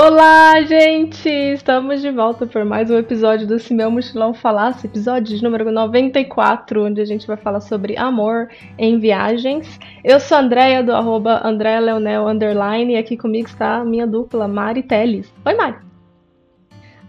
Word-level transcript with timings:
Olá, 0.00 0.62
gente! 0.62 1.28
Estamos 1.28 2.00
de 2.00 2.12
volta 2.12 2.46
por 2.46 2.64
mais 2.64 2.88
um 2.88 2.96
episódio 2.96 3.48
do 3.48 3.58
Se 3.58 3.74
Meu 3.74 3.90
Mochilão 3.90 4.32
Falasse, 4.32 4.86
episódio 4.86 5.36
de 5.36 5.42
número 5.42 5.72
94, 5.72 6.86
onde 6.86 7.00
a 7.00 7.04
gente 7.04 7.26
vai 7.26 7.36
falar 7.36 7.60
sobre 7.60 7.98
amor 7.98 8.48
em 8.78 9.00
viagens. 9.00 9.76
Eu 10.04 10.20
sou 10.20 10.36
a 10.38 10.40
Andrea, 10.40 10.84
do 10.84 10.94
arroba 10.94 11.40
Andrea 11.44 11.80
Leonel 11.80 12.28
Underline, 12.28 12.94
e 12.94 12.96
aqui 12.96 13.16
comigo 13.16 13.48
está 13.48 13.78
a 13.78 13.84
minha 13.84 14.06
dupla, 14.06 14.46
Mari 14.46 14.84
Teles. 14.84 15.34
Oi, 15.44 15.54
Mari! 15.54 15.78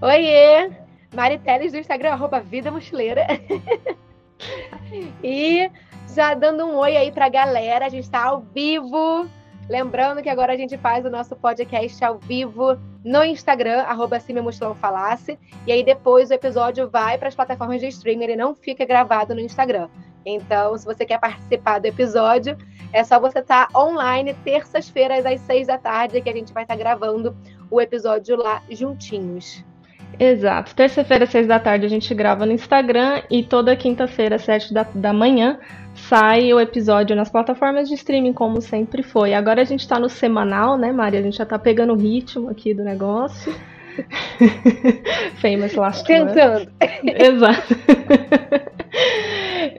Oiê! 0.01 0.71
Mari 1.13 1.37
Teles 1.37 1.71
do 1.71 1.77
Instagram, 1.77 2.13
arroba 2.13 2.39
Vida 2.39 2.71
Mochileira. 2.71 3.27
e 5.23 5.69
já 6.15 6.33
dando 6.33 6.65
um 6.65 6.75
oi 6.77 6.97
aí 6.97 7.11
pra 7.11 7.29
galera, 7.29 7.85
a 7.85 7.89
gente 7.89 8.05
está 8.05 8.23
ao 8.23 8.41
vivo 8.41 9.29
Lembrando 9.69 10.23
que 10.23 10.29
agora 10.29 10.53
a 10.53 10.57
gente 10.57 10.75
faz 10.79 11.05
o 11.05 11.11
nosso 11.11 11.35
podcast 11.35 12.03
ao 12.03 12.17
vivo 12.17 12.75
no 13.05 13.23
Instagram, 13.23 13.83
arroba 13.83 14.19
Falasse. 14.81 15.37
E 15.67 15.71
aí 15.71 15.83
depois 15.83 16.31
o 16.31 16.33
episódio 16.33 16.89
vai 16.89 17.19
para 17.19 17.27
as 17.27 17.35
plataformas 17.35 17.79
de 17.79 17.87
streaming, 17.87 18.23
ele 18.23 18.35
não 18.35 18.55
fica 18.55 18.83
gravado 18.83 19.35
no 19.35 19.39
Instagram. 19.39 19.87
Então, 20.25 20.75
se 20.75 20.83
você 20.83 21.05
quer 21.05 21.19
participar 21.19 21.77
do 21.77 21.85
episódio, 21.85 22.57
é 22.91 23.03
só 23.03 23.19
você 23.19 23.39
estar 23.39 23.67
tá 23.67 23.79
online 23.79 24.33
terças-feiras 24.43 25.23
às 25.23 25.39
seis 25.41 25.67
da 25.67 25.77
tarde, 25.77 26.19
que 26.19 26.29
a 26.29 26.33
gente 26.33 26.51
vai 26.51 26.63
estar 26.63 26.75
tá 26.75 26.79
gravando 26.79 27.37
o 27.69 27.79
episódio 27.79 28.35
lá 28.35 28.63
juntinhos. 28.71 29.63
Exato. 30.17 30.75
Terça-feira, 30.75 31.25
seis 31.25 31.47
da 31.47 31.59
tarde, 31.59 31.85
a 31.85 31.89
gente 31.89 32.13
grava 32.13 32.45
no 32.45 32.51
Instagram 32.51 33.21
e 33.29 33.43
toda 33.43 33.75
quinta-feira, 33.75 34.37
sete 34.37 34.73
da, 34.73 34.85
da 34.93 35.13
manhã, 35.13 35.57
sai 35.93 36.53
o 36.53 36.59
episódio 36.59 37.15
nas 37.15 37.29
plataformas 37.29 37.87
de 37.87 37.95
streaming, 37.95 38.33
como 38.33 38.61
sempre 38.61 39.03
foi. 39.03 39.33
Agora 39.33 39.61
a 39.61 39.65
gente 39.65 39.87
tá 39.87 39.99
no 39.99 40.09
semanal, 40.09 40.77
né, 40.77 40.91
Mari? 40.91 41.17
A 41.17 41.21
gente 41.21 41.37
já 41.37 41.45
tá 41.45 41.57
pegando 41.57 41.93
o 41.93 41.97
ritmo 41.97 42.49
aqui 42.49 42.73
do 42.73 42.83
negócio. 42.83 43.53
Famous 45.41 45.75
last 45.75 46.05
Tentando. 46.05 46.69
Exato. 47.03 47.75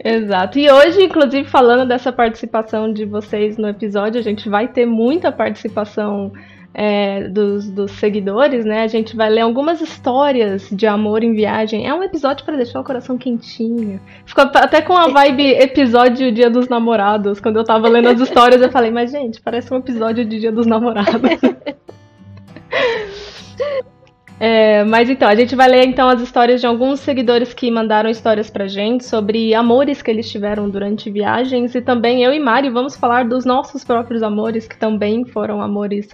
Exato. 0.05 0.59
E 0.59 0.71
hoje, 0.71 1.03
inclusive, 1.03 1.49
falando 1.49 1.87
dessa 1.87 2.13
participação 2.13 2.93
de 2.93 3.05
vocês 3.05 3.57
no 3.57 3.69
episódio, 3.69 4.19
a 4.19 4.23
gente 4.23 4.49
vai 4.49 4.69
ter 4.69 4.87
muita 4.87 5.31
participação 5.31 6.33
é, 6.73 7.29
dos, 7.29 7.69
dos, 7.71 7.91
seguidores, 7.93 8.65
né? 8.65 8.83
A 8.83 8.87
gente 8.87 9.17
vai 9.17 9.29
ler 9.29 9.41
algumas 9.41 9.81
histórias 9.81 10.69
de 10.71 10.87
amor 10.87 11.25
em 11.25 11.35
viagem. 11.35 11.87
É 11.87 11.95
um 11.95 12.03
episódio 12.03 12.45
para 12.45 12.57
deixar 12.57 12.81
o 12.81 12.85
coração 12.85 13.19
quentinho. 13.19 14.01
Ficou 14.25 14.45
até 14.45 14.81
com 14.81 14.97
a 14.97 15.09
vibe 15.09 15.51
episódio 15.51 16.33
Dia 16.33 16.49
dos 16.49 16.69
Namorados. 16.69 17.41
Quando 17.41 17.57
eu 17.57 17.65
tava 17.65 17.89
lendo 17.89 18.09
as 18.09 18.21
histórias, 18.21 18.63
eu 18.63 18.71
falei, 18.71 18.91
mas 18.91 19.11
gente, 19.11 19.41
parece 19.41 19.73
um 19.73 19.79
episódio 19.79 20.25
de 20.25 20.39
Dia 20.39 20.53
dos 20.53 20.67
Namorados. 20.67 21.15
É, 24.43 24.85
mas 24.85 25.11
então, 25.11 25.29
a 25.29 25.35
gente 25.35 25.55
vai 25.55 25.69
ler 25.69 25.87
então 25.87 26.09
as 26.09 26.23
histórias 26.23 26.63
de 26.63 26.67
alguns 26.67 27.01
seguidores 27.01 27.53
que 27.53 27.71
mandaram 27.71 28.09
histórias 28.09 28.49
pra 28.49 28.67
gente 28.67 29.05
sobre 29.05 29.55
amores 29.55 30.01
que 30.01 30.11
eles 30.11 30.31
tiveram 30.31 30.71
durante 30.71 31.11
viagens 31.11 31.75
e 31.75 31.83
também 31.83 32.25
eu 32.25 32.33
e 32.33 32.41
Mari 32.41 32.71
vamos 32.71 32.97
falar 32.97 33.27
dos 33.27 33.45
nossos 33.45 33.85
próprios 33.85 34.23
amores 34.23 34.67
que 34.67 34.79
também 34.79 35.27
foram 35.27 35.61
amores 35.61 36.09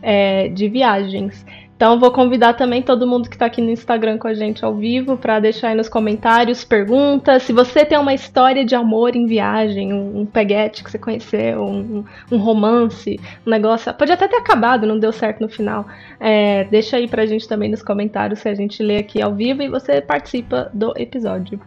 é, 0.00 0.48
de 0.48 0.68
viagens. 0.68 1.44
Então 1.82 1.98
vou 1.98 2.12
convidar 2.12 2.54
também 2.54 2.80
todo 2.80 3.08
mundo 3.08 3.28
que 3.28 3.34
está 3.34 3.46
aqui 3.46 3.60
no 3.60 3.68
Instagram 3.68 4.16
com 4.16 4.28
a 4.28 4.34
gente 4.34 4.64
ao 4.64 4.72
vivo 4.72 5.16
para 5.16 5.40
deixar 5.40 5.70
aí 5.70 5.74
nos 5.74 5.88
comentários 5.88 6.62
perguntas. 6.62 7.42
Se 7.42 7.52
você 7.52 7.84
tem 7.84 7.98
uma 7.98 8.14
história 8.14 8.64
de 8.64 8.72
amor 8.76 9.16
em 9.16 9.26
viagem, 9.26 9.92
um, 9.92 10.20
um 10.20 10.24
peguete 10.24 10.84
que 10.84 10.90
você 10.92 10.96
conheceu, 10.96 11.60
um, 11.60 12.04
um, 12.30 12.36
romance, 12.38 13.18
um 13.44 13.50
negócio. 13.50 13.92
Pode 13.94 14.12
até 14.12 14.28
ter 14.28 14.36
acabado, 14.36 14.86
não 14.86 14.96
deu 14.96 15.10
certo 15.10 15.40
no 15.40 15.48
final. 15.48 15.84
É, 16.20 16.62
deixa 16.70 16.98
aí 16.98 17.08
pra 17.08 17.26
gente 17.26 17.48
também 17.48 17.68
nos 17.68 17.82
comentários 17.82 18.38
se 18.38 18.48
a 18.48 18.54
gente 18.54 18.80
lê 18.80 18.98
aqui 18.98 19.20
ao 19.20 19.34
vivo 19.34 19.60
e 19.60 19.68
você 19.68 20.00
participa 20.00 20.70
do 20.72 20.94
episódio. 20.96 21.60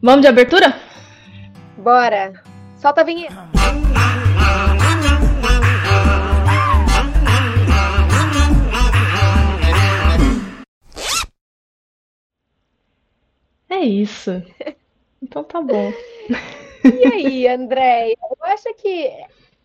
Vamos 0.00 0.22
de 0.22 0.28
abertura? 0.28 0.74
Bora! 1.76 2.32
Solta 2.78 3.02
a 3.02 3.04
vinheta! 3.04 3.61
Isso. 13.84 14.30
Então 15.24 15.44
tá 15.44 15.62
bom. 15.62 15.92
E 16.84 17.06
aí, 17.06 17.46
André? 17.46 18.10
Eu 18.10 18.36
acho 18.42 18.74
que 18.74 19.08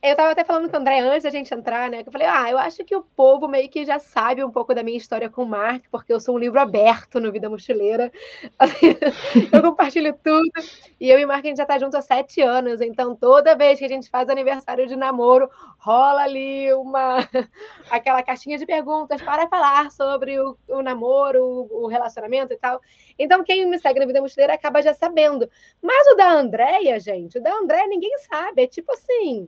eu 0.01 0.11
estava 0.11 0.31
até 0.31 0.43
falando 0.43 0.69
com 0.69 0.77
o 0.77 0.79
André 0.79 0.99
antes 0.99 1.23
da 1.23 1.31
gente 1.31 1.51
entrar, 1.51 1.89
né? 1.89 2.03
Que 2.03 2.09
eu 2.09 2.13
falei, 2.13 2.27
ah, 2.27 2.49
eu 2.51 2.57
acho 2.57 2.85
que 2.85 2.95
o 2.95 3.01
povo 3.01 3.47
meio 3.47 3.67
que 3.67 3.83
já 3.83 3.97
sabe 3.97 4.43
um 4.43 4.51
pouco 4.51 4.73
da 4.73 4.83
minha 4.83 4.97
história 4.97 5.27
com 5.27 5.41
o 5.41 5.47
Mark, 5.47 5.85
porque 5.89 6.13
eu 6.13 6.19
sou 6.19 6.35
um 6.35 6.37
livro 6.37 6.59
aberto 6.59 7.19
no 7.19 7.31
Vida 7.31 7.49
Mochileira. 7.49 8.11
eu 9.51 9.61
compartilho 9.61 10.15
tudo. 10.23 10.51
E 10.99 11.09
eu 11.09 11.19
e 11.19 11.25
o 11.25 11.27
Mark, 11.27 11.43
a 11.43 11.47
gente 11.47 11.57
já 11.57 11.63
está 11.63 11.79
junto 11.79 11.97
há 11.97 12.01
sete 12.01 12.41
anos. 12.41 12.79
Então, 12.79 13.15
toda 13.15 13.55
vez 13.55 13.79
que 13.79 13.85
a 13.85 13.89
gente 13.89 14.07
faz 14.07 14.29
aniversário 14.29 14.87
de 14.87 14.95
namoro, 14.95 15.49
rola 15.79 16.21
ali 16.21 16.71
uma 16.73 17.17
aquela 17.89 18.21
caixinha 18.21 18.57
de 18.57 18.67
perguntas 18.67 19.19
para 19.21 19.47
falar 19.47 19.89
sobre 19.89 20.39
o, 20.39 20.55
o 20.67 20.81
namoro, 20.83 21.43
o, 21.43 21.85
o 21.85 21.87
relacionamento 21.87 22.53
e 22.53 22.57
tal. 22.57 22.79
Então, 23.17 23.43
quem 23.43 23.65
me 23.65 23.79
segue 23.79 23.99
na 23.99 24.05
Vida 24.05 24.21
Mochileira 24.21 24.53
acaba 24.53 24.79
já 24.81 24.93
sabendo. 24.93 25.49
Mas 25.81 26.07
o 26.07 26.15
da 26.15 26.31
Andréia, 26.33 26.99
gente, 26.99 27.39
o 27.39 27.41
da 27.41 27.51
Andréia 27.51 27.87
ninguém 27.87 28.15
sabe. 28.19 28.61
É 28.61 28.67
tipo 28.67 28.91
assim 28.91 29.47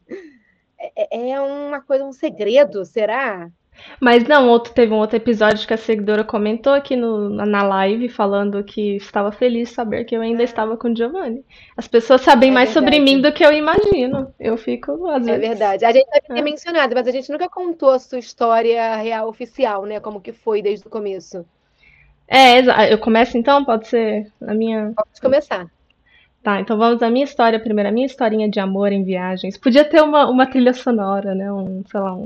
é, 0.79 1.31
é 1.31 1.41
uma 1.41 1.81
coisa, 1.81 2.05
um 2.05 2.13
segredo, 2.13 2.85
será? 2.85 3.49
Mas 3.99 4.25
não, 4.25 4.47
outro, 4.47 4.73
teve 4.73 4.93
um 4.93 4.97
outro 4.97 5.17
episódio 5.17 5.65
que 5.67 5.73
a 5.73 5.77
seguidora 5.77 6.23
comentou 6.23 6.73
aqui 6.73 6.95
no, 6.95 7.29
na 7.29 7.63
live, 7.63 8.09
falando 8.09 8.63
que 8.63 8.97
estava 8.97 9.31
feliz 9.31 9.69
de 9.69 9.75
saber 9.75 10.05
que 10.05 10.15
eu 10.15 10.21
ainda 10.21 10.43
estava 10.43 10.77
com 10.77 10.89
o 10.89 10.95
Giovanni. 10.95 11.45
As 11.75 11.87
pessoas 11.87 12.21
sabem 12.21 12.49
é 12.49 12.53
mais 12.53 12.73
verdade. 12.73 12.95
sobre 12.95 13.03
mim 13.03 13.21
do 13.21 13.31
que 13.31 13.43
eu 13.43 13.51
imagino. 13.51 14.33
Eu 14.39 14.57
fico, 14.57 15.07
às 15.07 15.27
é 15.27 15.31
vezes. 15.31 15.43
É 15.43 15.47
verdade. 15.49 15.85
A 15.85 15.91
gente 15.91 16.09
deve 16.09 16.27
ter 16.27 16.39
é. 16.39 16.41
mencionado, 16.41 16.95
mas 16.95 17.07
a 17.07 17.11
gente 17.11 17.31
nunca 17.31 17.49
contou 17.49 17.91
a 17.91 17.99
sua 17.99 18.19
história 18.19 18.95
real 18.95 19.27
oficial, 19.27 19.85
né? 19.85 19.99
Como 19.99 20.21
que 20.21 20.31
foi 20.31 20.61
desde 20.61 20.87
o 20.87 20.89
começo. 20.89 21.45
É, 22.27 22.93
eu 22.93 22.99
começo 22.99 23.37
então? 23.37 23.65
Pode 23.65 23.87
ser 23.87 24.31
a 24.45 24.53
minha. 24.53 24.93
Pode 24.95 25.21
começar. 25.21 25.67
Tá, 26.41 26.61
então 26.61 26.77
vamos 26.77 27.03
à 27.03 27.09
minha 27.09 27.25
história 27.25 27.59
primeiro, 27.59 27.89
a 27.89 27.91
minha 27.91 28.05
historinha 28.05 28.49
de 28.49 28.61
amor 28.61 28.93
em 28.93 29.03
viagens. 29.03 29.57
Podia 29.57 29.83
ter 29.83 30.01
uma, 30.01 30.29
uma 30.29 30.47
trilha 30.47 30.73
sonora, 30.73 31.35
né? 31.35 31.51
Um, 31.51 31.83
sei 31.85 31.99
lá, 31.99 32.15
um, 32.15 32.23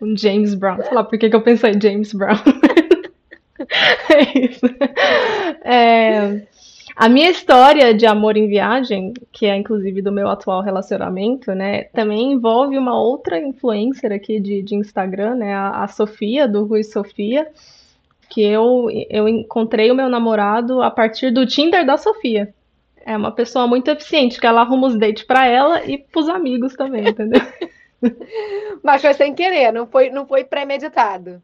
um 0.00 0.16
James 0.16 0.54
Brown. 0.54 0.82
Sei 0.82 0.94
lá 0.94 1.04
por 1.04 1.18
que, 1.18 1.28
que 1.28 1.36
eu 1.36 1.42
pensei 1.42 1.72
em 1.72 1.80
James 1.80 2.14
Brown. 2.14 2.38
é 4.10 4.38
isso. 4.38 4.66
É, 5.62 6.42
a 6.96 7.08
minha 7.08 7.28
história 7.30 7.92
de 7.92 8.06
amor 8.06 8.38
em 8.38 8.48
viagem, 8.48 9.12
que 9.30 9.44
é 9.44 9.54
inclusive 9.54 10.00
do 10.00 10.10
meu 10.10 10.28
atual 10.28 10.62
relacionamento, 10.62 11.52
né? 11.52 11.84
Também 11.84 12.32
envolve 12.32 12.78
uma 12.78 12.98
outra 12.98 13.38
influencer 13.38 14.10
aqui 14.10 14.40
de, 14.40 14.62
de 14.62 14.74
Instagram, 14.74 15.34
né? 15.34 15.52
A, 15.52 15.84
a 15.84 15.88
Sofia, 15.88 16.48
do 16.48 16.64
Rui 16.64 16.82
Sofia 16.82 17.46
que 18.28 18.42
eu, 18.42 18.88
eu 19.08 19.26
encontrei 19.26 19.90
o 19.90 19.94
meu 19.94 20.08
namorado 20.08 20.82
a 20.82 20.90
partir 20.90 21.30
do 21.30 21.46
Tinder 21.46 21.84
da 21.86 21.96
Sofia. 21.96 22.52
É 23.04 23.16
uma 23.16 23.32
pessoa 23.32 23.66
muito 23.66 23.88
eficiente, 23.88 24.40
que 24.40 24.46
ela 24.46 24.60
arruma 24.60 24.88
os 24.88 24.98
dates 24.98 25.24
para 25.24 25.46
ela 25.46 25.84
e 25.84 25.98
pros 25.98 26.28
amigos 26.28 26.74
também, 26.74 27.08
entendeu? 27.08 27.40
Mas 28.82 29.02
foi 29.02 29.14
sem 29.14 29.34
querer, 29.34 29.72
não 29.72 29.86
foi, 29.86 30.10
não 30.10 30.26
foi 30.26 30.44
premeditado. 30.44 31.42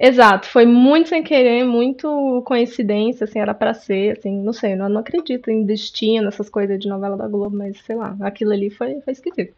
Exato, 0.00 0.46
foi 0.46 0.64
muito 0.64 1.08
sem 1.08 1.24
querer, 1.24 1.64
muito 1.64 2.40
coincidência, 2.46 3.24
assim, 3.24 3.40
era 3.40 3.52
para 3.52 3.74
ser, 3.74 4.16
assim, 4.16 4.40
não 4.42 4.52
sei, 4.52 4.74
eu 4.74 4.88
não 4.88 5.00
acredito 5.00 5.50
em 5.50 5.64
destino, 5.64 6.28
essas 6.28 6.48
coisas 6.48 6.78
de 6.78 6.88
novela 6.88 7.16
da 7.16 7.26
Globo, 7.26 7.56
mas 7.56 7.80
sei 7.80 7.96
lá, 7.96 8.16
aquilo 8.20 8.52
ali 8.52 8.70
foi, 8.70 9.00
foi 9.00 9.12
esquisito. 9.12 9.52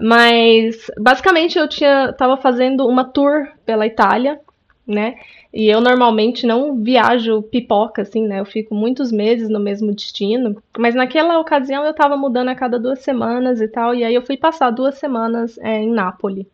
Mas, 0.00 0.90
basicamente, 0.98 1.58
eu 1.58 1.68
tinha, 1.68 2.14
tava 2.14 2.38
fazendo 2.38 2.86
uma 2.88 3.04
tour 3.04 3.46
pela 3.66 3.86
Itália, 3.86 4.40
né? 4.86 5.16
E 5.52 5.66
eu 5.66 5.80
normalmente 5.80 6.46
não 6.46 6.82
viajo 6.82 7.42
pipoca, 7.42 8.02
assim, 8.02 8.26
né? 8.26 8.40
Eu 8.40 8.44
fico 8.44 8.74
muitos 8.74 9.10
meses 9.10 9.48
no 9.48 9.60
mesmo 9.60 9.94
destino. 9.94 10.62
Mas 10.76 10.94
naquela 10.94 11.38
ocasião 11.38 11.84
eu 11.84 11.94
tava 11.94 12.16
mudando 12.16 12.48
a 12.48 12.54
cada 12.54 12.78
duas 12.78 13.00
semanas 13.00 13.60
e 13.60 13.68
tal. 13.68 13.94
E 13.94 14.04
aí 14.04 14.14
eu 14.14 14.22
fui 14.22 14.36
passar 14.36 14.70
duas 14.70 14.96
semanas 14.96 15.56
é, 15.58 15.80
em 15.80 15.90
Nápoles, 15.90 16.46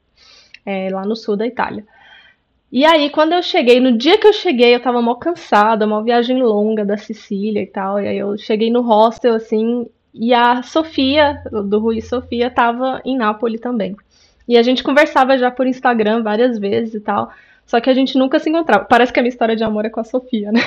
é, 0.65 0.91
lá 0.91 1.05
no 1.05 1.17
sul 1.17 1.37
da 1.37 1.47
Itália. 1.47 1.85
E 2.73 2.85
aí, 2.85 3.11
quando 3.11 3.33
eu 3.33 3.43
cheguei, 3.43 3.81
no 3.81 3.99
dia 3.99 4.17
que 4.17 4.29
eu 4.29 4.33
cheguei, 4.33 4.75
eu 4.75 4.81
tava 4.81 5.03
mal 5.03 5.17
cansada, 5.17 5.85
uma 5.85 6.05
viagem 6.05 6.41
longa 6.41 6.85
da 6.85 6.97
Sicília 6.97 7.63
e 7.63 7.67
tal. 7.67 8.01
E 8.01 8.07
aí 8.07 8.19
eu 8.19 8.39
cheguei 8.39 8.71
no 8.71 8.81
hostel, 8.81 9.35
assim, 9.35 9.87
e 10.15 10.33
a 10.33 10.63
Sofia, 10.63 11.43
do 11.51 11.81
Rui 11.81 12.01
Sofia, 12.01 12.49
tava 12.51 13.01
em 13.05 13.17
Nápoles 13.17 13.61
também. 13.61 13.97
E 14.47 14.57
a 14.57 14.63
gente 14.63 14.83
conversava 14.85 15.39
já 15.39 15.51
por 15.51 15.67
Instagram 15.67 16.23
várias 16.23 16.59
vezes 16.59 16.95
e 16.95 17.01
tal. 17.01 17.33
Só 17.71 17.81
que 17.81 17.89
a 17.89 17.95
gente 17.95 18.19
nunca 18.19 18.41
se 18.41 18.51
encontrava. 18.51 18.85
Parece 18.85 19.13
que 19.13 19.21
a 19.21 19.23
minha 19.23 19.31
história 19.31 19.55
de 19.55 19.63
amor 19.63 19.85
é 19.85 19.91
com 19.91 20.01
a 20.01 20.05
Sofia, 20.05 20.51
né? 20.51 20.61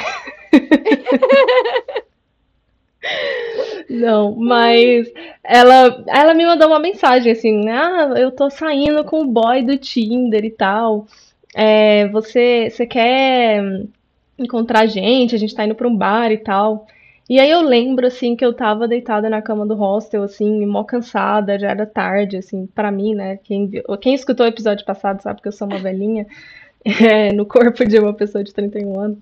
Não, 3.89 4.33
mas 4.37 5.11
ela, 5.43 6.01
ela 6.07 6.33
me 6.33 6.45
mandou 6.45 6.69
uma 6.69 6.79
mensagem 6.79 7.33
assim, 7.33 7.65
né? 7.65 7.73
Ah, 7.73 8.13
eu 8.15 8.31
tô 8.31 8.49
saindo 8.49 9.03
com 9.03 9.19
o 9.19 9.25
boy 9.25 9.61
do 9.63 9.77
Tinder 9.77 10.45
e 10.45 10.49
tal. 10.49 11.05
é, 11.53 12.07
você, 12.07 12.69
você 12.71 12.87
quer 12.87 13.61
encontrar 14.39 14.85
gente, 14.87 15.35
a 15.35 15.37
gente 15.37 15.53
tá 15.53 15.65
indo 15.65 15.75
pra 15.75 15.89
um 15.89 15.97
bar 15.97 16.31
e 16.31 16.37
tal. 16.37 16.87
E 17.29 17.37
aí 17.37 17.49
eu 17.49 17.61
lembro, 17.61 18.07
assim, 18.07 18.33
que 18.35 18.45
eu 18.45 18.53
tava 18.53 18.87
deitada 18.87 19.29
na 19.29 19.41
cama 19.41 19.65
do 19.65 19.75
hostel, 19.75 20.23
assim, 20.23 20.65
mó 20.65 20.85
cansada, 20.85 21.59
já 21.59 21.69
era 21.69 21.85
tarde, 21.85 22.37
assim, 22.37 22.65
para 22.67 22.89
mim, 22.91 23.13
né? 23.13 23.37
Quem, 23.43 23.69
quem 23.99 24.13
escutou 24.13 24.45
o 24.45 24.49
episódio 24.49 24.85
passado 24.85 25.21
sabe 25.21 25.41
que 25.41 25.47
eu 25.49 25.51
sou 25.51 25.67
uma 25.67 25.79
velhinha 25.79 26.25
é, 27.01 27.31
no 27.31 27.45
corpo 27.45 27.85
de 27.85 27.97
uma 27.99 28.13
pessoa 28.13 28.43
de 28.43 28.53
31 28.53 28.99
anos. 28.99 29.19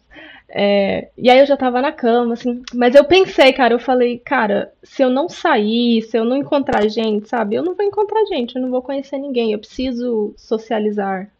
É, 0.53 1.09
e 1.17 1.29
aí 1.29 1.39
eu 1.39 1.45
já 1.45 1.55
tava 1.55 1.81
na 1.81 1.93
cama, 1.93 2.33
assim, 2.33 2.61
mas 2.73 2.93
eu 2.93 3.05
pensei, 3.05 3.53
cara, 3.53 3.73
eu 3.73 3.79
falei, 3.79 4.17
cara, 4.19 4.73
se 4.83 5.01
eu 5.01 5.09
não 5.09 5.29
sair, 5.29 6.01
se 6.01 6.17
eu 6.17 6.25
não 6.25 6.35
encontrar 6.35 6.85
gente, 6.89 7.29
sabe, 7.29 7.55
eu 7.55 7.63
não 7.63 7.73
vou 7.73 7.85
encontrar 7.85 8.25
gente, 8.25 8.55
eu 8.55 8.61
não 8.61 8.69
vou 8.69 8.81
conhecer 8.81 9.17
ninguém, 9.17 9.53
eu 9.53 9.59
preciso 9.59 10.33
socializar, 10.35 11.31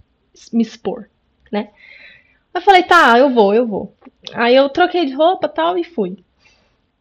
me 0.53 0.61
expor, 0.61 1.09
né? 1.51 1.69
Eu 2.53 2.61
falei, 2.61 2.83
tá, 2.83 3.17
eu 3.19 3.29
vou, 3.29 3.53
eu 3.53 3.67
vou. 3.67 3.93
Aí 4.33 4.55
eu 4.55 4.69
troquei 4.69 5.05
de 5.05 5.13
roupa 5.13 5.49
tal 5.49 5.77
e 5.77 5.83
fui. 5.83 6.17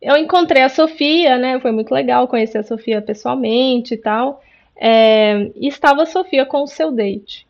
Eu 0.00 0.16
encontrei 0.16 0.62
a 0.62 0.68
Sofia, 0.68 1.36
né? 1.36 1.60
Foi 1.60 1.72
muito 1.72 1.92
legal 1.92 2.26
conhecer 2.26 2.58
a 2.58 2.62
Sofia 2.62 3.02
pessoalmente 3.02 3.94
e 3.94 3.96
tal. 3.98 4.42
É, 4.76 5.50
e 5.54 5.68
estava 5.68 6.02
a 6.02 6.06
Sofia 6.06 6.46
com 6.46 6.62
o 6.62 6.66
seu 6.66 6.90
date. 6.90 7.46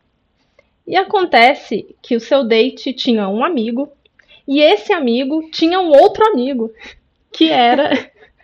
E 0.91 0.97
acontece 0.97 1.95
que 2.01 2.17
o 2.17 2.19
seu 2.19 2.43
date 2.43 2.91
tinha 2.91 3.29
um 3.29 3.45
amigo, 3.45 3.89
e 4.45 4.59
esse 4.59 4.91
amigo 4.91 5.49
tinha 5.49 5.79
um 5.79 5.87
outro 5.87 6.21
amigo, 6.27 6.69
que 7.31 7.49
era 7.49 7.91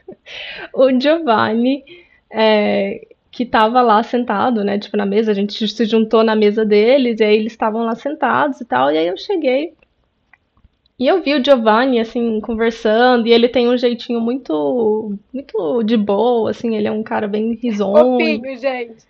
o 0.74 0.90
Giovanni, 0.98 1.84
é, 2.32 3.06
que 3.30 3.44
estava 3.44 3.82
lá 3.82 4.02
sentado, 4.02 4.64
né? 4.64 4.80
Tipo, 4.80 4.96
na 4.96 5.06
mesa, 5.06 5.32
a 5.32 5.34
gente 5.34 5.68
se 5.68 5.84
juntou 5.84 6.24
na 6.24 6.38
mesa 6.38 6.64
deles, 6.64 7.20
e 7.20 7.24
aí 7.26 7.36
eles 7.36 7.52
estavam 7.52 7.84
lá 7.84 7.96
sentados 7.96 8.62
e 8.62 8.66
tal. 8.66 8.94
E 8.94 8.98
aí 8.98 9.08
eu 9.08 9.18
cheguei 9.18 9.74
e 10.98 11.06
eu 11.06 11.22
vi 11.22 11.36
o 11.36 11.44
Giovanni, 11.44 12.00
assim, 12.00 12.40
conversando, 12.40 13.28
e 13.28 13.32
ele 13.34 13.50
tem 13.50 13.68
um 13.68 13.78
jeitinho 13.78 14.20
muito, 14.20 15.16
muito 15.32 15.84
de 15.84 15.96
boa, 15.96 16.50
assim, 16.50 16.76
ele 16.76 16.88
é 16.88 16.92
um 16.92 17.04
cara 17.04 17.28
bem 17.28 17.54
risonho. 17.54 18.18
Fofinho, 18.18 18.58
gente. 18.58 19.06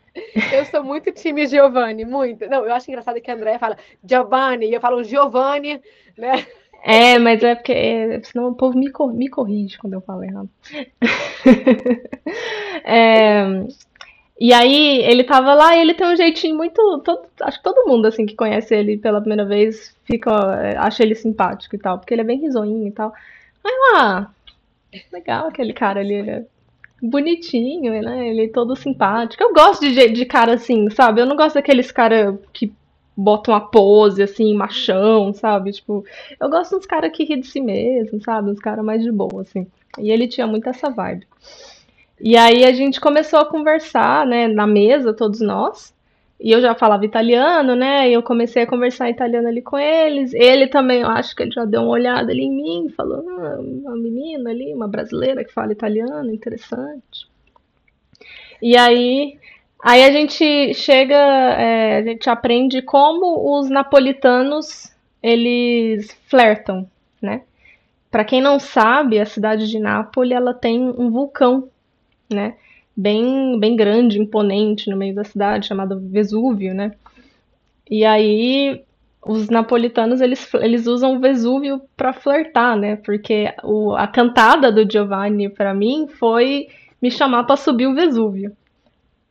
Eu 0.51 0.65
sou 0.65 0.83
muito 0.83 1.11
time 1.11 1.47
Giovanni, 1.47 2.05
muito. 2.05 2.47
Não, 2.47 2.65
eu 2.65 2.73
acho 2.73 2.89
engraçado 2.89 3.21
que 3.21 3.29
a 3.29 3.33
Andrea 3.33 3.59
fala 3.59 3.77
Giovanni, 4.03 4.67
e 4.67 4.73
eu 4.73 4.81
falo 4.81 5.03
Giovanni, 5.03 5.81
né? 6.17 6.45
É, 6.83 7.19
mas 7.19 7.43
é 7.43 7.55
porque 7.55 8.21
senão 8.23 8.49
o 8.49 8.55
povo 8.55 8.77
me, 8.77 8.91
me 9.13 9.29
corrige 9.29 9.77
quando 9.77 9.93
eu 9.93 10.01
falo 10.01 10.23
errado. 10.23 10.49
é, 12.85 13.65
e 14.39 14.53
aí 14.53 15.01
ele 15.03 15.23
tava 15.23 15.53
lá 15.53 15.75
e 15.75 15.81
ele 15.81 15.93
tem 15.93 16.07
um 16.07 16.15
jeitinho 16.15 16.55
muito. 16.55 16.99
Todo, 16.99 17.27
acho 17.41 17.57
que 17.57 17.63
todo 17.63 17.87
mundo 17.87 18.05
assim 18.05 18.25
que 18.25 18.35
conhece 18.35 18.75
ele 18.75 18.97
pela 18.97 19.19
primeira 19.19 19.45
vez 19.45 19.95
fica, 20.05 20.31
é, 20.63 20.77
acha 20.77 21.03
ele 21.03 21.15
simpático 21.15 21.75
e 21.75 21.79
tal, 21.79 21.97
porque 21.97 22.13
ele 22.13 22.21
é 22.21 22.25
bem 22.25 22.39
risonho 22.39 22.87
e 22.87 22.91
tal. 22.91 23.13
Aí 23.63 23.73
lá, 23.93 24.31
legal 25.11 25.47
aquele 25.47 25.73
cara 25.73 25.99
ali, 25.99 26.13
ele 26.13 26.29
é 26.29 26.45
bonitinho, 27.01 27.91
né? 28.01 28.29
Ele 28.29 28.45
é 28.45 28.47
todo 28.49 28.75
simpático. 28.75 29.43
Eu 29.43 29.53
gosto 29.53 29.89
de, 29.89 30.09
de 30.09 30.25
cara 30.25 30.55
assim, 30.55 30.89
sabe? 30.89 31.21
Eu 31.21 31.25
não 31.25 31.35
gosto 31.35 31.55
daqueles 31.55 31.91
cara 31.91 32.39
que 32.53 32.71
botam 33.15 33.53
uma 33.53 33.61
pose 33.61 34.21
assim, 34.21 34.53
machão, 34.53 35.33
sabe? 35.33 35.71
Tipo, 35.71 36.05
eu 36.39 36.49
gosto 36.49 36.77
dos 36.77 36.85
caras 36.85 37.11
que 37.11 37.23
ri 37.23 37.39
de 37.39 37.47
si 37.47 37.59
mesmo, 37.59 38.21
sabe? 38.21 38.51
Uns 38.51 38.59
caras 38.59 38.85
mais 38.85 39.03
de 39.03 39.11
boa, 39.11 39.41
assim. 39.41 39.65
E 39.97 40.11
ele 40.11 40.27
tinha 40.27 40.45
muito 40.45 40.69
essa 40.69 40.89
vibe. 40.89 41.25
E 42.19 42.35
aí 42.37 42.63
a 42.63 42.71
gente 42.71 42.99
começou 42.99 43.39
a 43.39 43.45
conversar, 43.45 44.25
né, 44.25 44.47
na 44.47 44.67
mesa, 44.67 45.13
todos 45.13 45.39
nós. 45.39 45.93
E 46.39 46.51
eu 46.51 46.61
já 46.61 46.75
falava 46.75 47.03
italiano, 47.05 47.75
né? 47.75 48.09
E 48.09 48.13
eu 48.13 48.21
comecei 48.21 48.63
a 48.63 48.67
conversar 48.67 49.09
italiano 49.09 49.47
ali 49.47 49.61
com 49.61 49.77
eles. 49.77 50.33
Ele 50.33 50.67
também, 50.67 51.01
eu 51.01 51.07
acho 51.07 51.35
que 51.35 51.43
ele 51.43 51.51
já 51.51 51.65
deu 51.65 51.81
uma 51.81 51.91
olhada 51.91 52.31
ali 52.31 52.43
em 52.43 52.51
mim, 52.51 52.93
falou: 52.95 53.23
ah, 53.27 53.57
uma 53.59 53.95
menina 53.97 54.51
ali, 54.51 54.73
uma 54.73 54.87
brasileira 54.87 55.43
que 55.43 55.51
fala 55.51 55.71
italiano, 55.71 56.31
interessante. 56.31 57.27
E 58.61 58.77
aí, 58.77 59.37
aí 59.83 60.03
a 60.03 60.11
gente 60.11 60.73
chega, 60.75 61.15
é, 61.15 61.97
a 61.97 62.03
gente 62.03 62.29
aprende 62.29 62.81
como 62.81 63.59
os 63.59 63.69
napolitanos 63.69 64.95
eles 65.21 66.11
flertam, 66.27 66.87
né? 67.21 67.41
Para 68.11 68.23
quem 68.23 68.41
não 68.41 68.59
sabe, 68.59 69.19
a 69.19 69.25
cidade 69.25 69.67
de 69.67 69.79
Nápoles 69.79 70.35
ela 70.35 70.53
tem 70.53 70.81
um 70.81 71.09
vulcão 71.11 71.69
né? 72.29 72.55
Bem, 72.99 73.59
bem 73.59 73.75
grande, 73.75 74.19
imponente 74.19 74.89
no 74.89 74.97
meio 74.97 75.13
da 75.13 75.23
cidade, 75.23 75.67
chamado 75.67 75.99
Vesúvio, 75.99 76.73
né? 76.73 76.91
E 77.89 78.03
aí 78.03 78.83
os 79.21 79.49
napolitanos 79.49 80.21
eles, 80.21 80.51
eles 80.55 80.87
usam 80.87 81.15
o 81.15 81.19
Vesúvio 81.19 81.81
para 81.95 82.11
flertar, 82.13 82.75
né? 82.75 82.95
Porque 82.95 83.53
o, 83.63 83.93
a 83.93 84.07
cantada 84.07 84.71
do 84.71 84.89
Giovanni 84.89 85.49
para 85.49 85.73
mim 85.73 86.07
foi 86.07 86.67
me 87.01 87.11
chamar 87.11 87.43
para 87.43 87.55
subir 87.55 87.85
o 87.87 87.93
Vesúvio. 87.93 88.55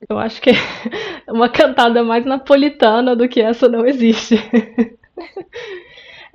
Eu 0.08 0.18
acho 0.18 0.40
que 0.40 0.50
uma 1.28 1.49
cantada 1.49 2.04
mais 2.04 2.25
napolitana 2.25 3.16
do 3.16 3.28
que 3.28 3.40
essa 3.40 3.68
não 3.68 3.87
existe. 3.87 4.37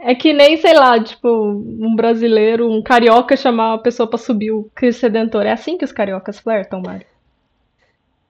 É 0.04 0.16
que 0.16 0.34
nem, 0.34 0.58
sei 0.58 0.74
lá, 0.74 1.02
tipo, 1.02 1.28
um 1.30 1.96
brasileiro, 1.96 2.70
um 2.72 2.82
carioca 2.82 3.38
chamar 3.38 3.76
a 3.76 3.78
pessoa 3.78 4.10
pra 4.10 4.18
subir 4.18 4.52
o 4.52 4.70
Cristo 4.74 5.04
Redentor. 5.04 5.44
É 5.46 5.52
assim 5.52 5.78
que 5.78 5.86
os 5.86 5.92
cariocas 5.92 6.40
flertam, 6.40 6.82
Mário? 6.82 7.06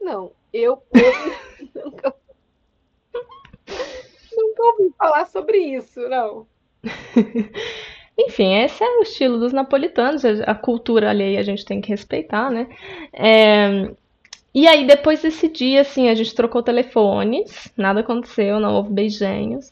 Não, 0.02 0.32
eu, 0.52 0.82
nunca, 1.76 2.16
nunca 4.36 4.64
ouvi 4.64 4.94
falar 4.98 5.26
sobre 5.28 5.58
isso, 5.58 6.00
não. 6.10 6.48
Enfim, 8.18 8.56
esse 8.56 8.84
é 8.84 8.88
o 9.00 9.04
estilo 9.04 9.40
dos 9.40 9.54
napolitanos, 9.54 10.24
a 10.26 10.54
cultura 10.54 11.10
ali 11.10 11.38
a 11.38 11.44
gente 11.44 11.66
tem 11.66 11.80
que 11.82 11.90
respeitar, 11.90 12.52
né? 12.52 12.68
É, 13.14 13.90
e 14.54 14.68
aí, 14.68 14.86
depois 14.86 15.22
desse 15.22 15.48
dia, 15.48 15.82
assim, 15.82 16.10
a 16.10 16.16
gente 16.16 16.36
trocou 16.36 16.62
telefones, 16.64 17.72
nada 17.78 18.02
aconteceu, 18.02 18.60
não 18.60 18.76
houve 18.76 18.92
beijinhos. 18.92 19.72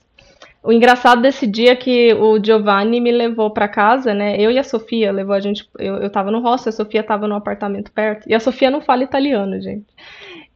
O 0.62 0.74
engraçado 0.74 1.22
desse 1.22 1.48
dia 1.48 1.72
é 1.72 1.75
que 1.75 2.13
o 2.13 2.44
Giovanni 2.44 3.00
me 3.00 3.12
levou 3.12 3.50
para 3.50 3.68
casa, 3.68 4.13
né? 4.13 4.39
Eu 4.39 4.51
e 4.51 4.60
a 4.60 4.63
Sofia 4.63 5.12
levou 5.12 5.34
a 5.34 5.39
gente. 5.39 5.68
Eu, 5.78 5.96
eu 5.96 6.10
tava 6.10 6.32
no 6.32 6.42
hostel, 6.42 6.70
a 6.70 6.74
Sofia 6.74 7.01
tava 7.01 7.28
no 7.28 7.36
apartamento 7.36 7.92
perto. 7.92 8.30
E 8.30 8.36
a 8.36 8.39
Sofia 8.39 8.70
não 8.70 8.82
fala 8.82 9.04
italiano, 9.04 9.60
gente. 9.62 9.88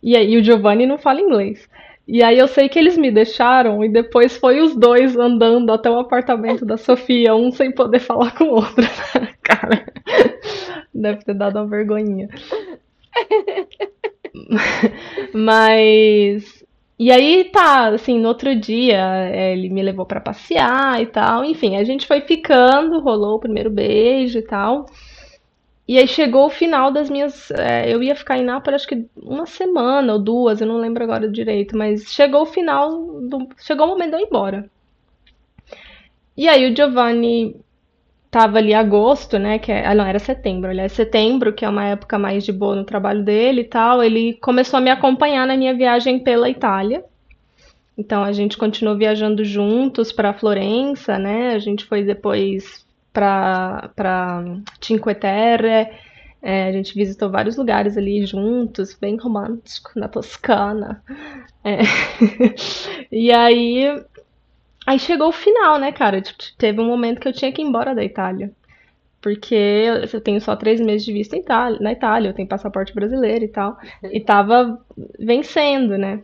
E 0.01 0.17
aí 0.17 0.37
o 0.37 0.43
Giovanni 0.43 0.85
não 0.85 0.97
fala 0.97 1.21
inglês. 1.21 1.69
E 2.05 2.21
aí 2.21 2.37
eu 2.37 2.49
sei 2.49 2.67
que 2.67 2.77
eles 2.77 2.97
me 2.97 3.09
deixaram 3.09 3.83
e 3.83 3.87
depois 3.87 4.35
foi 4.35 4.59
os 4.59 4.75
dois 4.75 5.15
andando 5.15 5.71
até 5.71 5.89
o 5.89 5.97
apartamento 5.97 6.65
da 6.65 6.75
Sofia, 6.75 7.33
um 7.33 7.49
sem 7.49 7.71
poder 7.71 7.99
falar 7.99 8.35
com 8.35 8.43
o 8.43 8.55
outro. 8.55 8.85
Cara, 9.41 9.85
deve 10.93 11.23
ter 11.23 11.33
dado 11.33 11.59
uma 11.59 11.67
vergonhinha. 11.67 12.27
Mas 15.33 16.62
e 16.97 17.11
aí 17.11 17.45
tá, 17.45 17.87
assim, 17.89 18.19
no 18.19 18.27
outro 18.27 18.55
dia 18.55 18.97
é, 19.27 19.53
ele 19.53 19.69
me 19.69 19.81
levou 19.81 20.05
para 20.05 20.21
passear 20.21 21.01
e 21.01 21.07
tal. 21.07 21.43
Enfim, 21.43 21.75
a 21.75 21.83
gente 21.83 22.07
foi 22.07 22.21
ficando, 22.21 22.99
rolou 22.99 23.35
o 23.35 23.39
primeiro 23.39 23.69
beijo 23.69 24.39
e 24.39 24.43
tal. 24.43 24.85
E 25.87 25.97
aí 25.97 26.07
chegou 26.07 26.45
o 26.45 26.49
final 26.49 26.91
das 26.91 27.09
minhas. 27.09 27.51
É, 27.51 27.93
eu 27.93 28.01
ia 28.01 28.15
ficar 28.15 28.37
em 28.37 28.45
Nápoles 28.45 28.81
acho 28.81 28.87
que 28.87 29.05
uma 29.17 29.45
semana 29.45 30.13
ou 30.13 30.19
duas, 30.19 30.61
eu 30.61 30.67
não 30.67 30.77
lembro 30.77 31.03
agora 31.03 31.29
direito, 31.29 31.77
mas 31.77 32.13
chegou 32.13 32.43
o 32.43 32.45
final 32.45 32.89
do. 33.21 33.49
Chegou 33.57 33.85
o 33.87 33.89
momento 33.89 34.11
de 34.11 34.15
eu 34.17 34.21
ir 34.21 34.27
embora. 34.27 34.69
E 36.37 36.47
aí 36.47 36.71
o 36.71 36.75
Giovanni 36.75 37.55
tava 38.33 38.57
ali 38.57 38.73
agosto, 38.73 39.37
né, 39.37 39.59
que 39.59 39.71
é, 39.71 39.85
ah, 39.85 39.93
não, 39.93 40.03
era 40.03 40.17
setembro, 40.17 40.71
aliás, 40.71 40.91
setembro, 40.91 41.53
que 41.53 41.63
é 41.63 41.69
uma 41.69 41.85
época 41.85 42.17
mais 42.17 42.43
de 42.43 42.51
boa 42.51 42.75
no 42.75 42.83
trabalho 42.83 43.23
dele 43.23 43.61
e 43.61 43.65
tal, 43.65 44.03
ele 44.03 44.33
começou 44.41 44.79
a 44.79 44.81
me 44.81 44.89
acompanhar 44.89 45.45
na 45.45 45.55
minha 45.55 45.71
viagem 45.75 46.17
pela 46.17 46.49
Itália. 46.49 47.05
Então 47.95 48.23
a 48.23 48.31
gente 48.31 48.57
continuou 48.57 48.97
viajando 48.97 49.45
juntos 49.45 50.11
para 50.11 50.33
Florença, 50.33 51.19
né? 51.19 51.53
A 51.53 51.59
gente 51.59 51.85
foi 51.85 52.03
depois 52.03 52.83
para 53.13 54.43
Cinque 54.81 55.13
Terre. 55.13 55.91
É, 56.41 56.69
a 56.69 56.71
gente 56.71 56.95
visitou 56.95 57.29
vários 57.29 57.55
lugares 57.55 57.95
ali 57.95 58.25
juntos, 58.25 58.97
bem 58.99 59.15
romântico, 59.15 59.91
na 59.95 60.07
Toscana. 60.07 61.03
É. 61.63 61.81
e 63.11 63.31
aí 63.31 63.95
Aí 64.85 64.99
chegou 64.99 65.29
o 65.29 65.31
final, 65.31 65.79
né, 65.79 65.91
cara? 65.91 66.21
Tipo, 66.21 66.43
teve 66.57 66.81
um 66.81 66.85
momento 66.85 67.19
que 67.19 67.27
eu 67.27 67.33
tinha 67.33 67.51
que 67.51 67.61
ir 67.61 67.65
embora 67.65 67.95
da 67.95 68.03
Itália. 68.03 68.51
Porque 69.21 69.55
eu 70.11 70.19
tenho 70.19 70.41
só 70.41 70.55
três 70.55 70.81
meses 70.81 71.05
de 71.05 71.13
vista 71.13 71.37
na 71.79 71.93
Itália, 71.93 72.29
eu 72.29 72.33
tenho 72.33 72.47
passaporte 72.47 72.93
brasileiro 72.93 73.45
e 73.45 73.47
tal. 73.47 73.77
E 74.03 74.19
tava 74.19 74.77
vencendo, 75.17 75.97
né? 75.97 76.21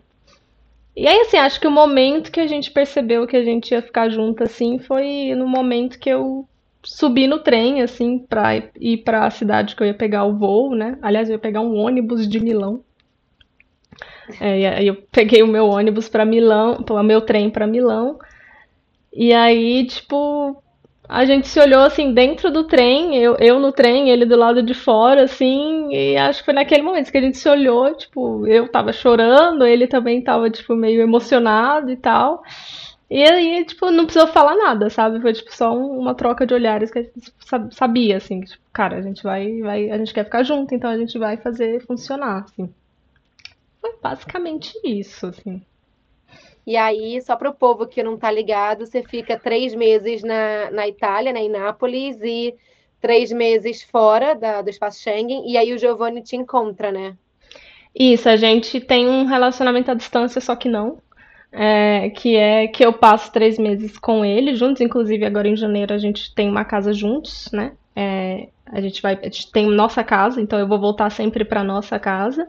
E 0.95 1.07
aí, 1.07 1.21
assim, 1.21 1.37
acho 1.37 1.61
que 1.61 1.67
o 1.67 1.71
momento 1.71 2.29
que 2.29 2.41
a 2.41 2.47
gente 2.47 2.71
percebeu 2.71 3.25
que 3.25 3.37
a 3.37 3.43
gente 3.43 3.71
ia 3.71 3.81
ficar 3.81 4.09
junto, 4.09 4.43
assim, 4.43 4.79
foi 4.79 5.33
no 5.33 5.47
momento 5.47 5.97
que 5.97 6.09
eu 6.09 6.45
subi 6.83 7.25
no 7.25 7.39
trem, 7.39 7.81
assim, 7.81 8.19
pra 8.19 8.55
ir 8.75 8.97
pra 8.97 9.29
cidade 9.29 9.77
que 9.77 9.83
eu 9.83 9.87
ia 9.87 9.93
pegar 9.93 10.25
o 10.25 10.37
voo, 10.37 10.75
né? 10.75 10.97
Aliás, 11.01 11.29
eu 11.29 11.35
ia 11.35 11.39
pegar 11.39 11.61
um 11.61 11.77
ônibus 11.77 12.27
de 12.27 12.39
Milão. 12.41 12.83
É, 14.41 14.59
e 14.59 14.65
aí 14.65 14.87
eu 14.87 14.95
peguei 15.09 15.41
o 15.41 15.47
meu 15.47 15.67
ônibus 15.67 16.09
para 16.09 16.25
Milão, 16.25 16.83
o 16.87 17.03
meu 17.03 17.21
trem 17.21 17.49
para 17.49 17.65
Milão. 17.65 18.19
E 19.13 19.33
aí, 19.33 19.85
tipo, 19.85 20.61
a 21.07 21.25
gente 21.25 21.47
se 21.47 21.59
olhou 21.59 21.81
assim 21.81 22.13
dentro 22.13 22.51
do 22.51 22.65
trem, 22.65 23.17
eu, 23.17 23.35
eu 23.39 23.59
no 23.59 23.71
trem, 23.71 24.09
ele 24.11 24.25
do 24.25 24.35
lado 24.35 24.61
de 24.61 24.75
fora, 24.75 25.23
assim, 25.23 25.89
e 25.91 26.15
acho 26.17 26.39
que 26.39 26.45
foi 26.45 26.53
naquele 26.53 26.83
momento 26.83 27.11
que 27.11 27.17
a 27.17 27.21
gente 27.21 27.37
se 27.37 27.49
olhou, 27.49 27.95
tipo, 27.95 28.45
eu 28.47 28.67
tava 28.69 28.93
chorando, 28.93 29.65
ele 29.65 29.87
também 29.87 30.21
tava, 30.21 30.49
tipo, 30.51 30.75
meio 30.75 31.01
emocionado 31.01 31.89
e 31.91 31.97
tal. 31.97 32.43
E 33.09 33.23
aí, 33.23 33.65
tipo, 33.65 33.89
não 33.89 34.05
precisou 34.05 34.27
falar 34.27 34.55
nada, 34.55 34.87
sabe? 34.91 35.19
Foi, 35.19 35.33
tipo, 35.33 35.51
só 35.55 35.75
uma 35.75 36.13
troca 36.13 36.45
de 36.45 36.53
olhares 36.53 36.91
que 36.91 36.99
a 36.99 37.01
gente 37.01 37.33
sabia, 37.71 38.17
assim, 38.17 38.41
tipo, 38.41 38.63
cara, 38.71 38.97
a 38.97 39.01
gente 39.01 39.23
vai, 39.23 39.59
vai, 39.61 39.89
a 39.89 39.97
gente 39.97 40.13
quer 40.13 40.25
ficar 40.25 40.43
junto, 40.43 40.75
então 40.75 40.91
a 40.91 40.97
gente 40.97 41.17
vai 41.17 41.35
fazer 41.37 41.81
funcionar, 41.87 42.43
assim. 42.43 42.71
Foi 43.81 43.93
basicamente 44.01 44.73
isso, 44.83 45.25
assim. 45.25 45.61
E 46.69 46.77
aí, 46.77 47.19
só 47.23 47.35
para 47.35 47.49
o 47.49 47.53
povo 47.55 47.88
que 47.88 48.03
não 48.03 48.13
está 48.13 48.29
ligado, 48.29 48.85
você 48.85 49.01
fica 49.01 49.39
três 49.39 49.73
meses 49.73 50.21
na, 50.21 50.69
na 50.69 50.88
Itália, 50.88 51.33
né, 51.33 51.39
em 51.39 51.49
Nápoles, 51.49 52.21
e 52.21 52.53
três 53.01 53.31
meses 53.31 53.81
fora 53.81 54.35
da, 54.35 54.61
do 54.61 54.69
espaço 54.69 55.01
Schengen, 55.01 55.49
e 55.51 55.57
aí 55.57 55.73
o 55.73 55.79
Giovanni 55.79 56.21
te 56.21 56.35
encontra, 56.35 56.91
né? 56.91 57.15
Isso, 57.97 58.29
a 58.29 58.35
gente 58.35 58.79
tem 58.79 59.09
um 59.09 59.25
relacionamento 59.25 59.89
à 59.89 59.95
distância, 59.95 60.39
só 60.39 60.55
que 60.55 60.69
não. 60.69 60.99
É, 61.51 62.11
que 62.11 62.35
é 62.35 62.67
que 62.67 62.85
eu 62.85 62.93
passo 62.93 63.31
três 63.31 63.57
meses 63.57 63.97
com 63.97 64.23
ele 64.23 64.53
juntos, 64.53 64.79
inclusive 64.79 65.25
agora 65.25 65.47
em 65.47 65.55
janeiro 65.55 65.91
a 65.91 65.97
gente 65.97 66.35
tem 66.35 66.47
uma 66.47 66.63
casa 66.63 66.93
juntos, 66.93 67.49
né? 67.51 67.71
É, 67.95 68.47
a 68.67 68.79
gente 68.79 69.01
vai, 69.01 69.17
a 69.19 69.23
gente 69.23 69.51
tem 69.51 69.65
nossa 69.65 70.03
casa, 70.03 70.39
então 70.39 70.59
eu 70.59 70.67
vou 70.67 70.79
voltar 70.79 71.09
sempre 71.09 71.43
para 71.43 71.63
nossa 71.63 71.97
casa. 71.97 72.47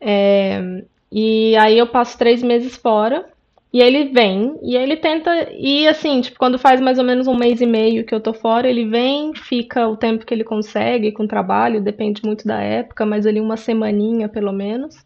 É, 0.00 0.82
e 1.12 1.54
aí 1.58 1.76
eu 1.76 1.86
passo 1.86 2.16
três 2.16 2.42
meses 2.42 2.74
fora. 2.74 3.33
E 3.74 3.82
aí 3.82 3.88
ele 3.88 4.12
vem, 4.12 4.56
e 4.62 4.76
aí 4.76 4.84
ele 4.84 4.96
tenta 4.96 5.50
ir 5.52 5.88
assim, 5.88 6.20
tipo, 6.20 6.38
quando 6.38 6.56
faz 6.60 6.80
mais 6.80 6.96
ou 6.96 7.04
menos 7.04 7.26
um 7.26 7.36
mês 7.36 7.60
e 7.60 7.66
meio 7.66 8.06
que 8.06 8.14
eu 8.14 8.20
tô 8.20 8.32
fora, 8.32 8.68
ele 8.68 8.88
vem, 8.88 9.34
fica 9.34 9.88
o 9.88 9.96
tempo 9.96 10.24
que 10.24 10.32
ele 10.32 10.44
consegue 10.44 11.10
com 11.10 11.24
o 11.24 11.28
trabalho, 11.28 11.82
depende 11.82 12.22
muito 12.24 12.46
da 12.46 12.60
época, 12.60 13.04
mas 13.04 13.26
ali 13.26 13.40
uma 13.40 13.56
semaninha 13.56 14.28
pelo 14.28 14.52
menos. 14.52 15.04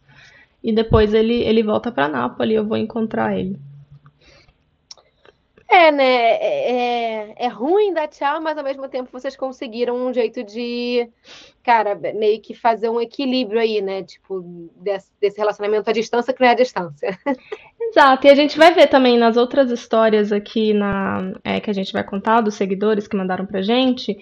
E 0.63 0.71
depois 0.71 1.15
ele, 1.15 1.33
ele 1.33 1.63
volta 1.63 1.91
para 1.91 2.07
Nápoles 2.07 2.53
e 2.53 2.55
eu 2.57 2.67
vou 2.67 2.77
encontrar 2.77 3.35
ele. 3.35 3.57
É, 5.71 5.91
né? 5.91 6.03
É, 6.03 6.71
é, 6.71 7.35
é 7.45 7.47
ruim 7.47 7.93
dar 7.93 8.07
tchau, 8.07 8.41
mas 8.41 8.57
ao 8.57 8.63
mesmo 8.63 8.89
tempo 8.89 9.11
vocês 9.11 9.35
conseguiram 9.35 9.95
um 9.95 10.11
jeito 10.11 10.43
de, 10.43 11.07
cara, 11.63 11.93
meio 11.93 12.41
que 12.41 12.55
fazer 12.55 12.89
um 12.89 12.99
equilíbrio 12.99 13.59
aí, 13.59 13.79
né? 13.79 14.01
Tipo, 14.01 14.41
desse, 14.77 15.11
desse 15.21 15.37
relacionamento 15.37 15.87
à 15.87 15.93
distância 15.93 16.33
que 16.33 16.41
não 16.41 16.47
é 16.47 16.51
à 16.53 16.55
distância. 16.55 17.15
Exato, 17.79 18.25
e 18.25 18.31
a 18.31 18.35
gente 18.35 18.57
vai 18.57 18.73
ver 18.73 18.87
também 18.87 19.15
nas 19.19 19.37
outras 19.37 19.69
histórias 19.69 20.31
aqui 20.31 20.73
na, 20.73 21.33
é, 21.43 21.59
que 21.59 21.69
a 21.69 21.73
gente 21.73 21.93
vai 21.93 22.03
contar 22.03 22.41
dos 22.41 22.55
seguidores 22.55 23.07
que 23.07 23.15
mandaram 23.15 23.45
pra 23.45 23.61
gente. 23.61 24.17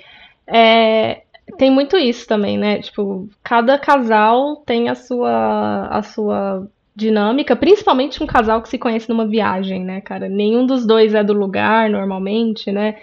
É, 0.45 1.21
tem 1.57 1.71
muito 1.71 1.95
isso 1.95 2.27
também, 2.27 2.57
né? 2.57 2.81
Tipo, 2.81 3.29
cada 3.41 3.79
casal 3.79 4.57
tem 4.65 4.89
a 4.89 4.95
sua, 4.95 5.87
a 5.87 6.03
sua 6.03 6.69
dinâmica, 6.97 7.55
principalmente 7.55 8.23
um 8.23 8.25
casal 8.25 8.59
que 8.59 8.69
se 8.69 8.77
conhece 8.79 9.07
numa 9.07 9.27
viagem, 9.27 9.85
né, 9.85 10.01
cara? 10.01 10.27
Nenhum 10.27 10.65
dos 10.65 10.83
dois 10.83 11.13
é 11.13 11.23
do 11.23 11.31
lugar 11.31 11.91
normalmente, 11.91 12.71
né? 12.71 12.95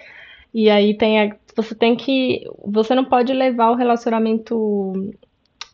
E 0.52 0.68
aí 0.68 0.96
tem 0.98 1.20
a, 1.22 1.36
você 1.54 1.76
tem 1.76 1.94
que 1.94 2.44
você 2.66 2.92
não 2.92 3.04
pode 3.04 3.32
levar 3.32 3.70
o 3.70 3.76
relacionamento 3.76 4.92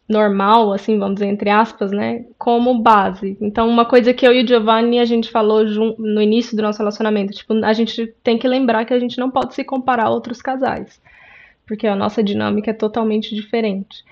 normal, 0.07 0.71
assim, 0.73 0.99
vamos 0.99 1.15
dizer 1.15 1.29
entre 1.29 1.49
aspas, 1.49 1.93
né, 1.93 2.27
como 2.37 2.79
base. 2.83 3.39
Então, 3.41 3.67
uma 3.67 3.87
coisa 3.87 4.13
que 4.13 4.27
eu 4.27 4.35
e 4.35 4.45
o 4.45 4.47
Giovanni 4.47 4.99
a 4.99 5.05
gente 5.07 5.31
falou 5.31 5.65
no 5.65 6.21
início 6.21 6.55
do 6.55 6.63
nosso 6.63 6.81
relacionamento, 6.81 7.33
tipo, 7.33 7.55
a 7.65 7.73
gente 7.73 8.07
tem 8.23 8.37
que 8.37 8.47
lembrar 8.47 8.85
que 8.85 8.93
a 8.93 8.99
gente 8.99 9.19
não 9.19 9.31
pode 9.31 9.55
se 9.55 9.65
comparar 9.65 10.07
a 10.07 10.11
outros 10.11 10.43
casais, 10.43 11.01
porque 11.67 11.87
a 11.87 11.97
nossa 11.97 12.23
dinâmica 12.23 12.71
é 12.71 12.75
totalmente 12.75 13.35
diferente. 13.35 14.05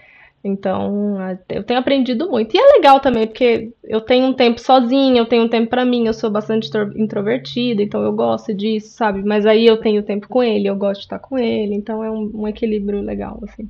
Então, 0.43 1.17
eu 1.49 1.65
tenho 1.65 1.81
aprendido 1.81 2.31
muito. 2.31 2.55
E 2.55 2.59
é 2.59 2.75
legal 2.75 3.01
também, 3.01 3.27
porque 3.27 3.73
eu 3.85 4.01
tenho 4.01 4.27
um 4.27 4.33
tempo 4.33 4.61
sozinha, 4.61 5.21
eu 5.21 5.27
tenho 5.27 5.45
um 5.45 5.49
tempo 5.49 5.69
para 5.69 5.85
mim, 5.85 6.07
eu 6.07 6.15
sou 6.15 6.31
bastante 6.31 6.71
introvertida, 6.97 7.83
então 7.83 8.03
eu 8.03 8.13
gosto 8.13 8.55
disso, 8.55 8.91
sabe? 8.91 9.23
Mas 9.23 9.45
aí 9.47 9.67
eu 9.67 9.79
tenho 9.79 10.03
tempo 10.03 10.29
com 10.29 10.43
ele, 10.43 10.69
eu 10.69 10.77
gosto 10.77 11.01
de 11.01 11.07
estar 11.07 11.19
com 11.19 11.37
ele, 11.37 11.75
então 11.75 12.05
é 12.05 12.11
um, 12.11 12.31
um 12.35 12.49
equilíbrio 12.49 13.01
legal, 13.01 13.41
assim. 13.43 13.69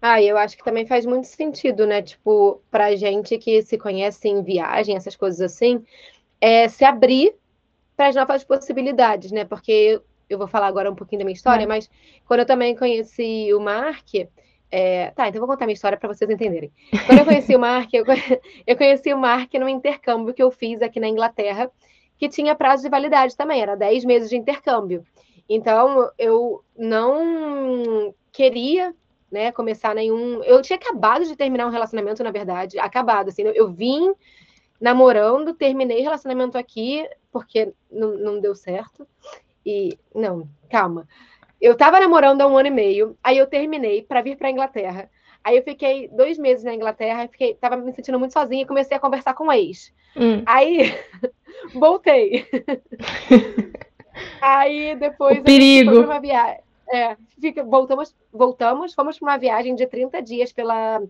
Ah, 0.00 0.22
eu 0.22 0.38
acho 0.38 0.56
que 0.56 0.64
também 0.64 0.86
faz 0.86 1.04
muito 1.04 1.26
sentido, 1.26 1.86
né? 1.86 2.00
Tipo, 2.00 2.62
pra 2.70 2.94
gente 2.96 3.36
que 3.36 3.60
se 3.62 3.76
conhece 3.76 4.28
em 4.28 4.42
viagem, 4.42 4.96
essas 4.96 5.14
coisas 5.14 5.40
assim, 5.40 5.84
é 6.40 6.68
se 6.68 6.84
abrir 6.84 7.34
para 7.96 8.08
as 8.08 8.14
novas 8.14 8.42
possibilidades, 8.42 9.30
né? 9.30 9.44
Porque 9.44 10.00
eu 10.28 10.38
vou 10.38 10.46
falar 10.46 10.68
agora 10.68 10.90
um 10.90 10.94
pouquinho 10.94 11.18
da 11.18 11.24
minha 11.24 11.34
história, 11.34 11.64
é. 11.64 11.66
mas 11.66 11.90
quando 12.26 12.40
eu 12.40 12.46
também 12.46 12.74
conheci 12.74 13.52
o 13.52 13.60
Mark, 13.60 14.06
é, 14.70 15.10
tá, 15.10 15.28
então 15.28 15.40
vou 15.40 15.48
contar 15.48 15.66
minha 15.66 15.74
história 15.74 15.98
para 15.98 16.08
vocês 16.08 16.30
entenderem. 16.30 16.72
Quando 17.06 17.18
eu 17.18 17.24
conheci 17.24 17.56
o 17.56 17.58
Mark, 17.60 17.92
eu, 17.92 18.04
eu 18.66 18.76
conheci 18.76 19.12
o 19.12 19.18
Mark 19.18 19.52
no 19.54 19.68
intercâmbio 19.68 20.32
que 20.32 20.42
eu 20.42 20.50
fiz 20.50 20.80
aqui 20.80 21.00
na 21.00 21.08
Inglaterra, 21.08 21.70
que 22.16 22.28
tinha 22.28 22.54
prazo 22.54 22.82
de 22.82 22.88
validade 22.88 23.36
também, 23.36 23.60
era 23.60 23.74
10 23.74 24.04
meses 24.04 24.30
de 24.30 24.36
intercâmbio. 24.36 25.04
Então, 25.48 26.10
eu 26.16 26.62
não 26.78 28.14
queria 28.30 28.94
né, 29.30 29.50
começar 29.50 29.94
nenhum. 29.94 30.42
Eu 30.44 30.62
tinha 30.62 30.76
acabado 30.76 31.24
de 31.24 31.34
terminar 31.34 31.66
um 31.66 31.70
relacionamento, 31.70 32.22
na 32.22 32.30
verdade, 32.30 32.78
acabado. 32.78 33.28
Assim, 33.28 33.42
eu 33.42 33.72
vim 33.72 34.12
namorando, 34.80 35.54
terminei 35.54 36.00
relacionamento 36.00 36.56
aqui, 36.56 37.08
porque 37.32 37.72
não, 37.90 38.16
não 38.16 38.40
deu 38.40 38.54
certo. 38.54 39.06
E, 39.64 39.98
não, 40.14 40.48
calma. 40.70 41.08
Eu 41.60 41.76
tava 41.76 42.00
namorando 42.00 42.40
há 42.40 42.46
um 42.46 42.56
ano 42.56 42.68
e 42.68 42.70
meio, 42.70 43.16
aí 43.22 43.36
eu 43.38 43.46
terminei 43.46 44.02
para 44.02 44.22
vir 44.22 44.36
para 44.36 44.50
Inglaterra. 44.50 45.10
Aí 45.42 45.56
eu 45.56 45.62
fiquei 45.62 46.08
dois 46.08 46.38
meses 46.38 46.64
na 46.64 46.74
Inglaterra, 46.74 47.28
fiquei, 47.28 47.54
tava 47.54 47.76
me 47.76 47.92
sentindo 47.92 48.18
muito 48.18 48.32
sozinha 48.32 48.62
e 48.62 48.66
comecei 48.66 48.96
a 48.96 49.00
conversar 49.00 49.34
com 49.34 49.48
o 49.48 49.52
ex. 49.52 49.92
Hum. 50.16 50.42
Aí 50.46 50.94
voltei. 51.74 52.46
aí 54.40 54.96
depois 54.96 55.38
o 55.38 55.42
perigo. 55.42 56.00
uma 56.00 56.20
viagem. 56.20 56.60
É, 56.92 57.16
fica, 57.40 57.62
voltamos, 57.62 58.14
voltamos, 58.32 58.94
fomos 58.94 59.18
para 59.18 59.28
uma 59.28 59.38
viagem 59.38 59.76
de 59.76 59.86
30 59.86 60.20
dias 60.20 60.52
pela 60.52 61.00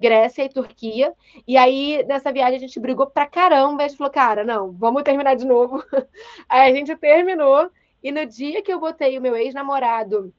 Grécia 0.00 0.44
e 0.44 0.48
Turquia. 0.48 1.12
E 1.46 1.56
aí, 1.56 2.04
nessa 2.06 2.32
viagem, 2.32 2.56
a 2.56 2.60
gente 2.60 2.80
brigou 2.80 3.06
pra 3.06 3.26
caramba. 3.26 3.84
A 3.84 3.88
gente 3.88 3.98
falou, 3.98 4.12
cara, 4.12 4.44
não, 4.44 4.72
vamos 4.72 5.02
terminar 5.02 5.34
de 5.34 5.46
novo. 5.46 5.82
Aí 6.48 6.70
a 6.70 6.74
gente 6.74 6.94
terminou. 6.96 7.70
E 8.06 8.12
no 8.12 8.24
dia 8.24 8.62
que 8.62 8.72
eu 8.72 8.78
botei 8.78 9.18
o 9.18 9.20
meu 9.20 9.34
ex-namorado 9.34 10.32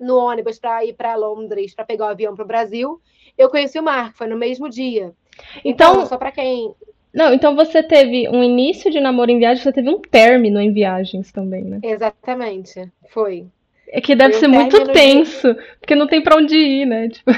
no 0.00 0.16
ônibus 0.16 0.58
para 0.58 0.84
ir 0.84 0.94
para 0.94 1.14
Londres, 1.14 1.72
para 1.72 1.84
pegar 1.84 2.06
o 2.06 2.08
avião 2.08 2.34
para 2.34 2.44
o 2.44 2.48
Brasil, 2.48 3.00
eu 3.38 3.48
conheci 3.48 3.78
o 3.78 3.84
Marco, 3.84 4.18
foi 4.18 4.26
no 4.26 4.36
mesmo 4.36 4.68
dia. 4.68 5.12
Então, 5.64 5.92
então 5.92 6.06
só 6.06 6.16
para 6.16 6.32
quem. 6.32 6.74
Não, 7.12 7.32
então 7.32 7.54
você 7.54 7.84
teve 7.84 8.28
um 8.28 8.42
início 8.42 8.90
de 8.90 8.98
namoro 8.98 9.30
em 9.30 9.38
viagem, 9.38 9.62
você 9.62 9.72
teve 9.72 9.88
um 9.90 10.00
término 10.00 10.60
em 10.60 10.72
viagens 10.72 11.30
também, 11.30 11.62
né? 11.62 11.78
Exatamente, 11.84 12.90
foi. 13.10 13.46
É 13.86 14.00
que 14.00 14.16
deve 14.16 14.32
foi 14.32 14.40
ser 14.40 14.46
um 14.48 14.50
muito 14.50 14.84
tenso, 14.88 15.54
de... 15.54 15.62
porque 15.78 15.94
não 15.94 16.08
tem 16.08 16.20
para 16.20 16.36
onde 16.36 16.56
ir, 16.56 16.84
né? 16.84 17.10
Tipo... 17.10 17.30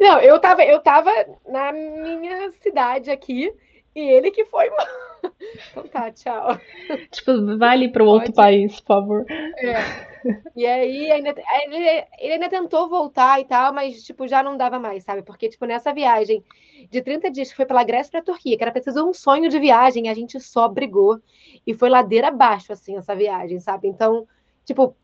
Não, 0.00 0.18
eu 0.18 0.40
tava, 0.40 0.64
eu 0.64 0.80
tava 0.80 1.12
na 1.48 1.70
minha 1.70 2.50
cidade 2.60 3.08
aqui 3.08 3.52
e 3.96 4.00
ele 4.00 4.30
que 4.30 4.44
foi 4.44 4.70
Então 5.70 5.88
tá, 5.88 6.10
tchau. 6.12 6.58
Tipo, 7.10 7.56
vai 7.58 7.70
ali 7.70 7.90
para 7.90 8.04
outro 8.04 8.32
país, 8.32 8.78
por 8.80 8.86
favor. 8.86 9.26
É. 9.28 10.06
E 10.54 10.66
aí, 10.66 11.10
ainda, 11.10 11.34
ele, 11.64 12.04
ele 12.18 12.32
ainda 12.34 12.48
tentou 12.48 12.88
voltar 12.88 13.40
e 13.40 13.44
tal, 13.44 13.72
mas, 13.72 14.02
tipo, 14.02 14.28
já 14.28 14.42
não 14.42 14.56
dava 14.56 14.78
mais, 14.78 15.04
sabe? 15.04 15.22
Porque, 15.22 15.48
tipo, 15.48 15.64
nessa 15.64 15.92
viagem 15.92 16.44
de 16.90 17.00
30 17.00 17.30
dias 17.30 17.50
que 17.50 17.56
foi 17.56 17.64
pela 17.64 17.84
Grécia 17.84 18.10
para 18.10 18.20
a 18.20 18.24
Turquia, 18.24 18.56
que 18.56 18.62
era 18.62 18.72
preciso 18.72 19.08
um 19.08 19.14
sonho 19.14 19.48
de 19.48 19.58
viagem, 19.58 20.08
a 20.08 20.14
gente 20.14 20.38
só 20.40 20.68
brigou. 20.68 21.20
E 21.66 21.74
foi 21.74 21.88
ladeira 21.88 22.28
abaixo, 22.28 22.72
assim, 22.72 22.96
essa 22.96 23.14
viagem, 23.14 23.58
sabe? 23.60 23.88
Então, 23.88 24.26
tipo, 24.64 24.96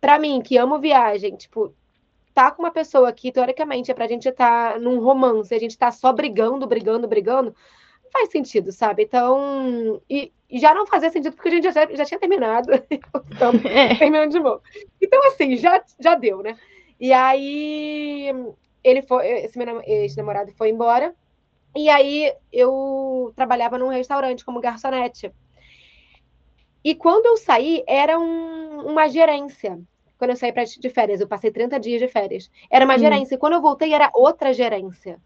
para 0.00 0.18
mim, 0.18 0.40
que 0.42 0.58
amo 0.58 0.78
viagem, 0.78 1.36
tipo, 1.36 1.74
tá 2.34 2.50
com 2.50 2.62
uma 2.62 2.70
pessoa 2.70 3.12
que, 3.12 3.32
teoricamente, 3.32 3.90
é 3.90 3.94
pra 3.94 4.06
gente 4.06 4.28
estar 4.28 4.74
tá 4.74 4.78
num 4.78 5.00
romance, 5.00 5.54
a 5.54 5.58
gente 5.58 5.78
tá 5.78 5.90
só 5.90 6.12
brigando, 6.12 6.66
brigando, 6.66 7.08
brigando, 7.08 7.54
faz 8.16 8.30
sentido, 8.30 8.72
sabe? 8.72 9.02
Então, 9.02 10.00
e, 10.08 10.32
e, 10.48 10.58
já 10.58 10.74
não 10.74 10.86
fazia 10.86 11.10
sentido 11.10 11.34
porque 11.34 11.48
a 11.48 11.52
gente 11.52 11.64
já, 11.64 11.86
já 11.86 12.04
tinha 12.04 12.18
terminado, 12.18 12.70
então, 12.90 13.52
é. 13.68 13.94
terminando 13.94 14.30
de 14.30 14.40
novo. 14.40 14.62
Então, 15.00 15.26
assim, 15.28 15.56
já, 15.56 15.82
já 16.00 16.14
deu, 16.14 16.42
né? 16.42 16.56
E 16.98 17.12
aí, 17.12 18.32
ele 18.82 19.02
foi, 19.02 19.26
esse 19.26 19.58
meu 19.58 19.82
namorado 20.16 20.52
foi 20.52 20.70
embora, 20.70 21.14
e 21.74 21.90
aí 21.90 22.32
eu 22.50 23.32
trabalhava 23.36 23.76
num 23.76 23.88
restaurante 23.88 24.44
como 24.44 24.60
garçonete. 24.60 25.30
E 26.82 26.94
quando 26.94 27.26
eu 27.26 27.36
saí, 27.36 27.84
era 27.86 28.18
um, 28.18 28.86
uma 28.86 29.08
gerência. 29.08 29.78
Quando 30.16 30.30
eu 30.30 30.36
saí 30.36 30.52
pra, 30.52 30.64
de 30.64 30.88
férias, 30.88 31.20
eu 31.20 31.28
passei 31.28 31.50
30 31.50 31.78
dias 31.78 32.00
de 32.00 32.08
férias. 32.08 32.50
Era 32.70 32.86
uma 32.86 32.94
hum. 32.94 32.98
gerência. 32.98 33.34
E 33.34 33.38
quando 33.38 33.54
eu 33.54 33.60
voltei, 33.60 33.92
era 33.92 34.10
outra 34.14 34.54
gerência. 34.54 35.20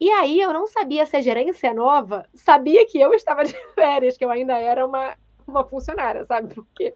E 0.00 0.10
aí 0.10 0.40
eu 0.40 0.52
não 0.52 0.66
sabia 0.66 1.04
se 1.06 1.16
a 1.16 1.20
gerência 1.20 1.74
nova 1.74 2.24
sabia 2.34 2.86
que 2.86 2.98
eu 3.00 3.12
estava 3.14 3.44
de 3.44 3.52
férias, 3.74 4.16
que 4.16 4.24
eu 4.24 4.30
ainda 4.30 4.56
era 4.58 4.86
uma, 4.86 5.16
uma 5.46 5.64
funcionária, 5.64 6.24
sabe? 6.24 6.54
Porque, 6.54 6.94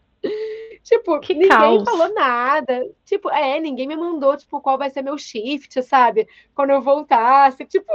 tipo, 0.84 1.18
Que 1.20 1.34
ninguém 1.34 1.48
caos. 1.48 1.84
falou 1.84 2.12
nada. 2.14 2.88
Tipo, 3.04 3.28
é, 3.30 3.58
ninguém 3.58 3.86
me 3.88 3.96
mandou, 3.96 4.36
tipo, 4.36 4.60
qual 4.60 4.78
vai 4.78 4.88
ser 4.90 5.02
meu 5.02 5.18
shift, 5.18 5.82
sabe? 5.82 6.28
Quando 6.54 6.70
eu 6.70 6.80
voltasse, 6.82 7.64
tipo. 7.64 7.90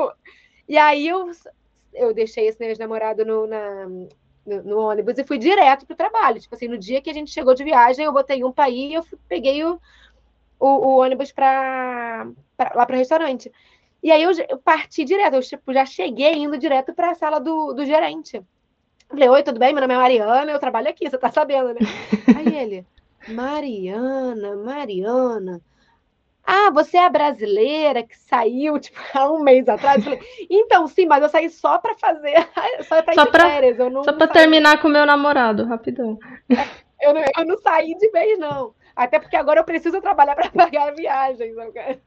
E 0.67 0.77
aí 0.77 1.07
eu, 1.07 1.31
eu 1.93 2.13
deixei 2.13 2.47
esse 2.47 2.59
meu 2.59 2.77
namorado 2.77 3.23
no, 3.25 3.47
na, 3.47 3.85
no, 4.45 4.63
no 4.63 4.79
ônibus 4.79 5.17
e 5.17 5.23
fui 5.23 5.37
direto 5.37 5.85
pro 5.85 5.95
trabalho. 5.95 6.39
Tipo 6.41 6.55
assim, 6.55 6.67
no 6.67 6.77
dia 6.77 7.01
que 7.01 7.09
a 7.09 7.13
gente 7.13 7.31
chegou 7.31 7.53
de 7.53 7.63
viagem, 7.63 8.03
eu 8.03 8.11
botei 8.11 8.43
um 8.43 8.53
ir 8.69 8.89
e 8.89 8.93
eu 8.95 9.03
fui- 9.03 9.17
peguei 9.29 9.63
o, 9.63 9.79
o, 10.59 10.67
o 10.67 10.97
ônibus 10.97 11.31
pra, 11.31 12.27
pra- 12.57 12.73
lá 12.75 12.85
pro 12.85 12.97
restaurante. 12.97 13.49
E 14.07 14.11
aí 14.11 14.23
eu, 14.23 14.31
eu 14.47 14.57
parti 14.57 15.03
direto, 15.03 15.33
eu 15.33 15.41
tipo, 15.41 15.73
já 15.73 15.85
cheguei 15.85 16.31
indo 16.35 16.57
direto 16.57 16.93
para 16.93 17.11
a 17.11 17.15
sala 17.15 17.41
do, 17.41 17.73
do 17.73 17.85
gerente. 17.85 18.41
Falei, 19.09 19.27
oi, 19.27 19.43
tudo 19.43 19.59
bem? 19.59 19.73
Meu 19.73 19.81
nome 19.81 19.95
é 19.95 19.97
Mariana, 19.97 20.49
eu 20.49 20.59
trabalho 20.59 20.87
aqui, 20.87 21.09
você 21.09 21.17
tá 21.17 21.29
sabendo, 21.29 21.73
né? 21.73 21.79
Aí 22.33 22.55
ele, 22.55 22.85
Mariana, 23.27 24.55
Mariana. 24.55 25.59
Ah, 26.41 26.71
você 26.71 26.95
é 26.95 27.05
a 27.05 27.09
brasileira 27.09 28.01
que 28.01 28.17
saiu, 28.17 28.79
tipo, 28.79 28.97
há 29.13 29.29
um 29.29 29.43
mês 29.43 29.67
atrás? 29.67 30.01
Falei, 30.01 30.19
então, 30.49 30.87
sim, 30.87 31.05
mas 31.05 31.21
eu 31.21 31.27
saí 31.27 31.49
só 31.49 31.77
para 31.77 31.93
fazer, 31.97 32.33
só 32.87 33.01
para 33.03 33.11
ir 33.13 33.15
Só 33.15 33.25
de 33.25 33.31
pra- 33.31 33.49
férias. 33.49 33.77
Eu 33.77 33.89
não, 33.89 34.05
Só 34.05 34.11
não 34.11 34.17
pra 34.19 34.27
saí- 34.27 34.35
terminar 34.37 34.81
com 34.81 34.87
o 34.87 34.91
meu 34.91 35.05
namorado, 35.05 35.65
rapidão. 35.65 36.17
eu, 37.01 37.13
não, 37.13 37.21
eu 37.37 37.45
não 37.45 37.57
saí 37.57 37.93
de 37.97 38.09
vez, 38.11 38.39
não. 38.39 38.73
Até 38.95 39.19
porque 39.19 39.35
agora 39.35 39.59
eu 39.59 39.65
preciso 39.65 39.99
trabalhar 39.99 40.33
para 40.35 40.49
pagar 40.49 40.87
a 40.87 40.91
viagem, 40.91 41.53
sabe? 41.55 41.99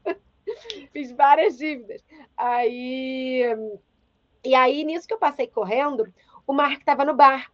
Fiz 0.91 1.11
várias 1.11 1.57
dívidas. 1.57 2.03
Aí, 2.35 3.43
e 4.43 4.55
aí, 4.55 4.83
nisso 4.83 5.07
que 5.07 5.13
eu 5.13 5.19
passei 5.19 5.47
correndo, 5.47 6.11
o 6.47 6.53
Mark 6.53 6.79
estava 6.79 7.05
no 7.05 7.15
bar. 7.15 7.51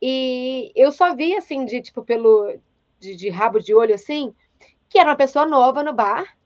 E 0.00 0.72
eu 0.74 0.90
só 0.92 1.14
vi, 1.14 1.34
assim, 1.36 1.64
de, 1.64 1.80
tipo, 1.80 2.02
pelo... 2.02 2.58
De, 2.98 3.16
de 3.16 3.28
rabo 3.30 3.58
de 3.58 3.74
olho, 3.74 3.94
assim, 3.94 4.32
que 4.88 4.96
era 4.96 5.10
uma 5.10 5.16
pessoa 5.16 5.44
nova 5.44 5.82
no 5.82 5.92
bar, 5.92 6.36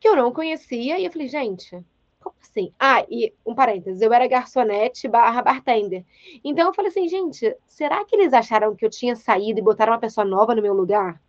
que 0.00 0.08
eu 0.08 0.16
não 0.16 0.32
conhecia, 0.32 0.98
e 0.98 1.04
eu 1.04 1.12
falei, 1.12 1.28
gente, 1.28 1.84
como 2.20 2.34
assim? 2.42 2.72
Ah, 2.78 3.04
e 3.08 3.32
um 3.46 3.54
parênteses, 3.54 4.02
eu 4.02 4.12
era 4.12 4.26
garçonete 4.26 5.06
barra 5.08 5.42
bartender. 5.42 6.04
Então 6.42 6.66
eu 6.66 6.74
falei 6.74 6.90
assim, 6.90 7.08
gente, 7.08 7.56
será 7.66 8.04
que 8.04 8.16
eles 8.16 8.32
acharam 8.32 8.74
que 8.74 8.84
eu 8.84 8.90
tinha 8.90 9.14
saído 9.14 9.60
e 9.60 9.62
botaram 9.62 9.92
uma 9.92 10.00
pessoa 10.00 10.24
nova 10.24 10.54
no 10.54 10.62
meu 10.62 10.74
lugar? 10.74 11.20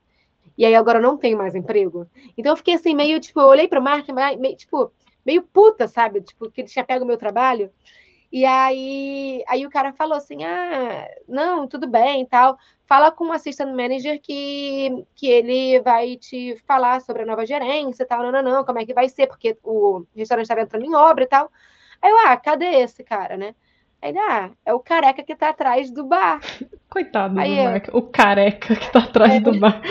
E 0.60 0.66
aí 0.66 0.76
agora 0.76 1.00
eu 1.00 1.02
não 1.04 1.16
tenho 1.16 1.38
mais 1.38 1.56
emprego? 1.56 2.06
Então 2.38 2.52
eu 2.52 2.58
fiquei 2.58 2.74
assim, 2.76 2.94
meio, 2.94 3.18
tipo, 3.22 3.40
eu 3.40 3.48
olhei 3.48 3.66
pro 3.66 3.82
Mark, 3.82 4.06
meio, 4.38 4.56
tipo, 4.58 4.92
meio 5.26 5.42
puta, 5.42 5.88
sabe? 5.88 6.20
Tipo, 6.20 6.52
que 6.52 6.60
ele 6.60 6.68
tinha 6.68 6.84
pego 6.84 7.06
o 7.06 7.08
meu 7.08 7.18
trabalho. 7.18 7.72
E 8.30 8.46
aí, 8.46 9.42
aí 9.48 9.66
o 9.66 9.70
cara 9.70 9.94
falou 9.94 10.18
assim: 10.18 10.44
ah, 10.44 11.08
não, 11.28 11.66
tudo 11.66 11.88
bem 11.88 12.22
e 12.24 12.26
tal. 12.28 12.58
Fala 12.86 13.10
com 13.10 13.28
o 13.28 13.32
assistant 13.32 13.74
manager 13.74 14.20
que, 14.22 15.06
que 15.16 15.28
ele 15.28 15.80
vai 15.80 16.18
te 16.18 16.58
falar 16.68 17.00
sobre 17.02 17.24
a 17.24 17.26
nova 17.26 17.46
gerência 17.46 18.04
e 18.04 18.06
tal. 18.06 18.22
Não, 18.22 18.32
não, 18.32 18.44
não, 18.44 18.66
como 18.66 18.80
é 18.80 18.86
que 18.86 18.94
vai 18.94 19.08
ser, 19.08 19.28
porque 19.28 19.58
o 19.64 20.04
restaurante 20.16 20.44
estava 20.46 20.62
entrando 20.62 20.86
em 20.86 20.94
obra 20.94 21.24
e 21.24 21.28
tal. 21.28 21.50
Aí 22.02 22.12
eu, 22.12 22.18
ah, 22.28 22.36
cadê 22.36 22.66
esse 22.82 23.02
cara, 23.04 23.38
né? 23.38 23.56
Aí 24.02 24.10
ele, 24.10 24.20
ah, 24.20 24.52
é 24.66 24.74
o 24.74 24.80
careca 24.80 25.24
que 25.24 25.36
tá 25.36 25.50
atrás 25.50 25.90
do 25.90 26.04
bar. 26.06 26.40
Coitado 26.90 27.40
Aí 27.40 27.56
do 27.56 27.62
eu- 27.62 27.64
Mark. 27.72 27.88
O 27.94 28.02
careca 28.02 28.76
que 28.76 28.92
tá 28.92 29.00
atrás 29.00 29.34
É. 29.36 29.40
do 29.40 29.58
bar. 29.58 29.82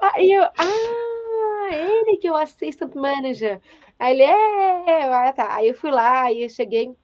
Aí 0.00 0.32
eu, 0.32 0.42
ah, 0.44 1.68
ele 1.72 2.16
que 2.16 2.26
é 2.28 2.32
o 2.32 2.36
assistant 2.36 2.94
manager. 2.94 3.60
Aí 3.98 4.14
ele, 4.14 4.22
é, 4.22 4.90
é, 4.90 5.04
ah, 5.14 5.32
tá. 5.32 5.54
Aí 5.54 5.68
eu 5.68 5.74
fui 5.74 5.90
lá, 5.90 6.24
aí 6.24 6.42
eu 6.42 6.48
cheguei, 6.48 6.94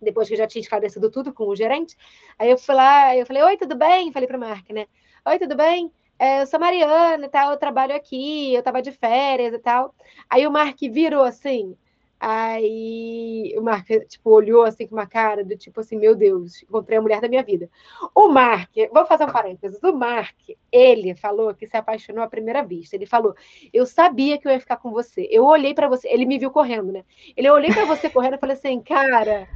depois 0.00 0.28
que 0.28 0.34
eu 0.34 0.38
já 0.38 0.46
tinha 0.46 0.62
esclarecido 0.62 1.10
tudo 1.10 1.32
com 1.32 1.46
o 1.46 1.56
gerente, 1.56 1.96
aí 2.38 2.50
eu 2.50 2.58
fui 2.58 2.74
lá, 2.74 3.16
eu 3.16 3.26
falei, 3.26 3.42
oi, 3.42 3.56
tudo 3.56 3.76
bem? 3.76 4.12
Falei 4.12 4.28
pro 4.28 4.38
Mark, 4.38 4.68
né? 4.70 4.86
Oi, 5.26 5.38
tudo 5.38 5.56
bem? 5.56 5.92
É, 6.18 6.42
eu 6.42 6.46
sou 6.46 6.60
Mariana 6.60 7.26
e 7.26 7.28
tal, 7.28 7.52
eu 7.52 7.58
trabalho 7.58 7.94
aqui, 7.94 8.54
eu 8.54 8.62
tava 8.62 8.82
de 8.82 8.92
férias 8.92 9.54
e 9.54 9.58
tal. 9.58 9.94
Aí 10.30 10.46
o 10.46 10.50
Mark 10.52 10.78
virou 10.80 11.24
assim, 11.24 11.76
aí 12.24 13.52
o 13.58 13.62
Mark, 13.62 13.88
tipo, 14.08 14.30
olhou 14.30 14.62
assim 14.62 14.86
com 14.86 14.94
uma 14.94 15.06
cara 15.06 15.44
do 15.44 15.56
tipo 15.56 15.80
assim, 15.80 15.96
meu 15.96 16.14
Deus, 16.14 16.62
encontrei 16.62 16.96
a 16.96 17.02
mulher 17.02 17.20
da 17.20 17.28
minha 17.28 17.42
vida. 17.42 17.68
O 18.14 18.28
Mark, 18.28 18.70
vou 18.94 19.04
fazer 19.04 19.24
um 19.24 19.32
parênteses, 19.32 19.82
o 19.82 19.92
Mark, 19.92 20.36
ele 20.70 21.14
falou 21.16 21.52
que 21.52 21.66
se 21.66 21.76
apaixonou 21.76 22.22
à 22.22 22.28
primeira 22.28 22.62
vista. 22.62 22.94
Ele 22.94 23.06
falou: 23.06 23.34
Eu 23.72 23.84
sabia 23.84 24.38
que 24.38 24.46
eu 24.46 24.52
ia 24.52 24.60
ficar 24.60 24.76
com 24.76 24.92
você. 24.92 25.26
Eu 25.30 25.44
olhei 25.44 25.74
pra 25.74 25.88
você. 25.88 26.06
Ele 26.08 26.24
me 26.24 26.38
viu 26.38 26.50
correndo, 26.50 26.92
né? 26.92 27.02
Ele 27.36 27.50
olhei 27.50 27.72
pra 27.72 27.84
você 27.84 28.08
correndo 28.08 28.34
e 28.36 28.38
falei 28.38 28.56
assim: 28.56 28.80
Cara, 28.80 29.48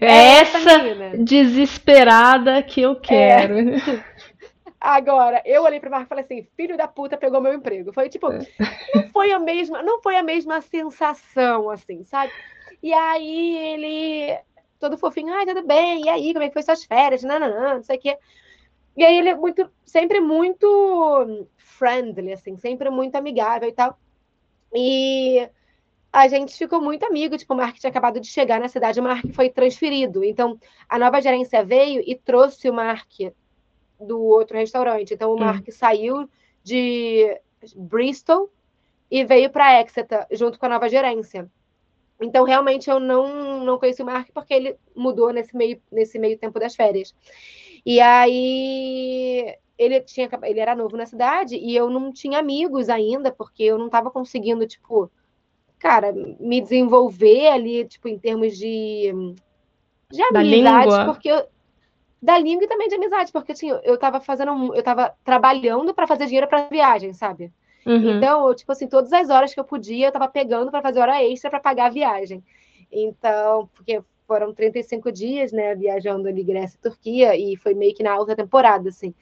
É 0.00 0.40
essa 0.40 0.78
menina. 0.78 1.16
desesperada 1.24 2.62
que 2.62 2.80
eu 2.82 2.96
quero. 2.96 3.54
Agora, 4.80 5.42
eu 5.44 5.62
olhei 5.62 5.80
pro 5.80 5.90
Mark 5.90 6.06
e 6.06 6.08
falei 6.08 6.24
assim: 6.24 6.46
Filho 6.56 6.76
da 6.76 6.86
puta 6.86 7.16
pegou 7.16 7.40
meu 7.40 7.54
emprego. 7.54 7.92
Foi 7.92 8.08
tipo, 8.08 8.28
não 8.30 9.10
foi 9.12 9.32
a 9.32 9.38
mesma, 9.38 9.82
não 9.82 10.00
foi 10.02 10.16
a 10.16 10.22
mesma 10.22 10.60
sensação, 10.60 11.70
assim, 11.70 12.04
sabe? 12.04 12.32
E 12.82 12.92
aí 12.92 13.56
ele, 13.56 14.38
todo 14.78 14.98
fofinho, 14.98 15.32
ai, 15.32 15.46
tudo 15.46 15.66
bem, 15.66 16.04
e 16.04 16.08
aí, 16.08 16.32
como 16.32 16.44
é 16.44 16.48
que 16.48 16.52
foi 16.52 16.62
suas 16.62 16.84
férias? 16.84 17.22
Não, 17.22 17.38
não, 17.38 17.48
não, 17.48 17.74
não 17.76 17.82
sei 17.82 17.96
o 17.96 18.00
quê. 18.00 18.18
E 18.96 19.04
aí 19.04 19.18
ele 19.18 19.30
é 19.30 19.34
muito, 19.34 19.70
sempre 19.84 20.20
muito 20.20 21.46
friendly, 21.56 22.32
assim, 22.32 22.56
sempre 22.56 22.88
muito 22.90 23.16
amigável 23.16 23.68
e 23.68 23.72
tal. 23.72 23.98
E 24.74 25.48
a 26.12 26.28
gente 26.28 26.56
ficou 26.56 26.80
muito 26.80 27.04
amigo, 27.04 27.36
tipo, 27.36 27.52
o 27.52 27.56
Mark 27.56 27.76
tinha 27.76 27.90
acabado 27.90 28.20
de 28.20 28.26
chegar 28.26 28.58
na 28.58 28.68
cidade, 28.68 29.00
o 29.00 29.02
Mark 29.02 29.24
foi 29.34 29.50
transferido. 29.50 30.24
Então, 30.24 30.58
a 30.88 30.98
nova 30.98 31.20
gerência 31.20 31.64
veio 31.64 32.02
e 32.06 32.14
trouxe 32.14 32.70
o 32.70 32.74
Mark 32.74 33.10
do 34.00 34.20
outro 34.20 34.56
restaurante. 34.56 35.14
Então, 35.14 35.30
o 35.30 35.36
Hum. 35.36 35.40
Mark 35.40 35.70
saiu 35.70 36.28
de 36.62 37.38
Bristol 37.76 38.50
e 39.10 39.24
veio 39.24 39.50
para 39.50 39.80
Exeter 39.80 40.26
junto 40.32 40.58
com 40.58 40.66
a 40.66 40.70
nova 40.70 40.88
gerência. 40.88 41.50
Então, 42.20 42.44
realmente, 42.44 42.88
eu 42.88 42.98
não, 42.98 43.64
não 43.64 43.78
conheci 43.78 44.02
o 44.02 44.06
Mark 44.06 44.28
porque 44.32 44.54
ele 44.54 44.76
mudou 44.94 45.32
nesse 45.32 45.54
meio, 45.56 45.80
nesse 45.92 46.18
meio 46.18 46.38
tempo 46.38 46.58
das 46.58 46.74
férias. 46.74 47.14
E 47.84 48.00
aí 48.00 49.54
ele 49.78 50.00
tinha 50.00 50.28
ele 50.44 50.60
era 50.60 50.74
novo 50.74 50.96
na 50.96 51.04
cidade 51.06 51.56
e 51.56 51.76
eu 51.76 51.90
não 51.90 52.12
tinha 52.12 52.38
amigos 52.38 52.88
ainda, 52.88 53.30
porque 53.30 53.62
eu 53.64 53.78
não 53.78 53.86
estava 53.86 54.10
conseguindo, 54.10 54.66
tipo, 54.66 55.10
cara, 55.78 56.12
me 56.40 56.60
desenvolver 56.60 57.48
ali, 57.48 57.86
tipo, 57.86 58.08
em 58.08 58.18
termos 58.18 58.56
de, 58.56 59.12
de 60.10 60.22
Da 60.32 60.40
amizade, 60.40 60.88
língua. 60.90 61.04
porque 61.04 61.28
eu- 61.30 61.46
da 62.20 62.38
língua 62.38 62.64
e 62.64 62.68
também 62.68 62.88
de 62.88 62.94
amizade, 62.94 63.32
porque 63.32 63.52
assim, 63.52 63.70
eu 63.84 63.94
estava 63.94 64.20
fazendo, 64.20 64.74
eu 64.74 64.80
estava 64.80 65.14
trabalhando 65.24 65.94
para 65.94 66.06
fazer 66.06 66.26
dinheiro 66.26 66.48
para 66.48 66.68
viagem, 66.68 67.12
sabe? 67.12 67.52
Uhum. 67.84 68.16
Então, 68.16 68.48
eu, 68.48 68.54
tipo 68.54 68.72
assim, 68.72 68.88
todas 68.88 69.12
as 69.12 69.30
horas 69.30 69.54
que 69.54 69.60
eu 69.60 69.64
podia, 69.64 70.08
eu 70.08 70.12
tava 70.12 70.26
pegando 70.26 70.70
para 70.70 70.82
fazer 70.82 70.98
hora 70.98 71.22
extra 71.22 71.50
para 71.50 71.60
pagar 71.60 71.86
a 71.86 71.90
viagem. 71.90 72.42
Então, 72.90 73.68
porque 73.74 74.02
foram 74.26 74.52
35 74.52 75.12
dias, 75.12 75.52
né, 75.52 75.74
viajando 75.76 76.26
ali 76.26 76.42
Grécia 76.42 76.76
e 76.76 76.80
Turquia, 76.80 77.36
e 77.36 77.56
foi 77.56 77.74
meio 77.74 77.94
que 77.94 78.02
na 78.02 78.12
alta 78.12 78.34
temporada, 78.34 78.88
assim, 78.88 79.14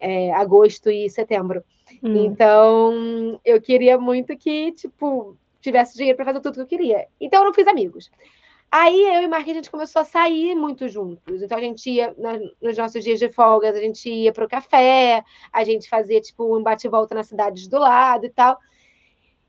é, 0.00 0.32
agosto 0.32 0.90
e 0.90 1.10
setembro. 1.10 1.62
Hum. 2.02 2.24
Então, 2.24 3.38
eu 3.44 3.60
queria 3.60 3.98
muito 3.98 4.36
que, 4.36 4.72
tipo, 4.72 5.36
tivesse 5.60 5.96
dinheiro 5.96 6.16
para 6.16 6.24
fazer 6.24 6.40
tudo 6.40 6.54
que 6.54 6.60
eu 6.60 6.66
queria. 6.66 7.06
Então, 7.20 7.40
eu 7.40 7.46
não 7.46 7.54
fiz 7.54 7.66
amigos. 7.66 8.10
Aí 8.78 9.00
eu 9.00 9.22
e 9.22 9.26
Mark, 9.26 9.48
a 9.48 9.54
gente 9.54 9.70
começou 9.70 10.02
a 10.02 10.04
sair 10.04 10.54
muito 10.54 10.86
juntos. 10.86 11.40
Então 11.42 11.56
a 11.56 11.60
gente 11.62 11.90
ia 11.90 12.14
nos 12.60 12.76
nossos 12.76 13.02
dias 13.02 13.18
de 13.18 13.32
folgas, 13.32 13.74
a 13.74 13.80
gente 13.80 14.06
ia 14.06 14.34
pro 14.34 14.46
café, 14.46 15.24
a 15.50 15.64
gente 15.64 15.88
fazia 15.88 16.20
tipo 16.20 16.54
um 16.54 16.62
bate-volta 16.62 17.14
nas 17.14 17.26
cidades 17.26 17.66
do 17.68 17.78
lado 17.78 18.26
e 18.26 18.28
tal. 18.28 18.58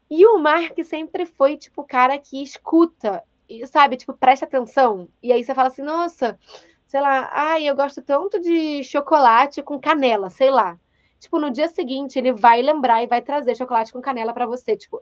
E 0.10 0.26
o 0.26 0.38
Mark 0.38 0.82
sempre 0.86 1.26
foi 1.26 1.58
tipo 1.58 1.82
o 1.82 1.86
cara 1.86 2.18
que 2.18 2.42
escuta, 2.42 3.22
sabe, 3.70 3.98
tipo, 3.98 4.14
presta 4.14 4.46
atenção. 4.46 5.10
E 5.22 5.34
aí 5.34 5.44
você 5.44 5.54
fala 5.54 5.68
assim: 5.68 5.82
"Nossa, 5.82 6.40
sei 6.86 7.02
lá, 7.02 7.30
ai, 7.34 7.68
eu 7.68 7.76
gosto 7.76 8.02
tanto 8.02 8.40
de 8.40 8.82
chocolate 8.86 9.62
com 9.62 9.78
canela, 9.78 10.30
sei 10.30 10.50
lá". 10.50 10.80
Tipo, 11.20 11.38
no 11.38 11.52
dia 11.52 11.68
seguinte 11.68 12.18
ele 12.18 12.32
vai 12.32 12.62
lembrar 12.62 13.04
e 13.04 13.08
vai 13.08 13.22
trazer 13.22 13.58
chocolate 13.58 13.92
com 13.92 14.00
canela 14.00 14.34
para 14.34 14.46
você, 14.46 14.78
tipo, 14.78 15.02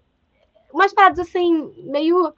umas 0.73 0.91
paradas 0.95 1.19
assim 1.19 1.71
meio 1.91 2.33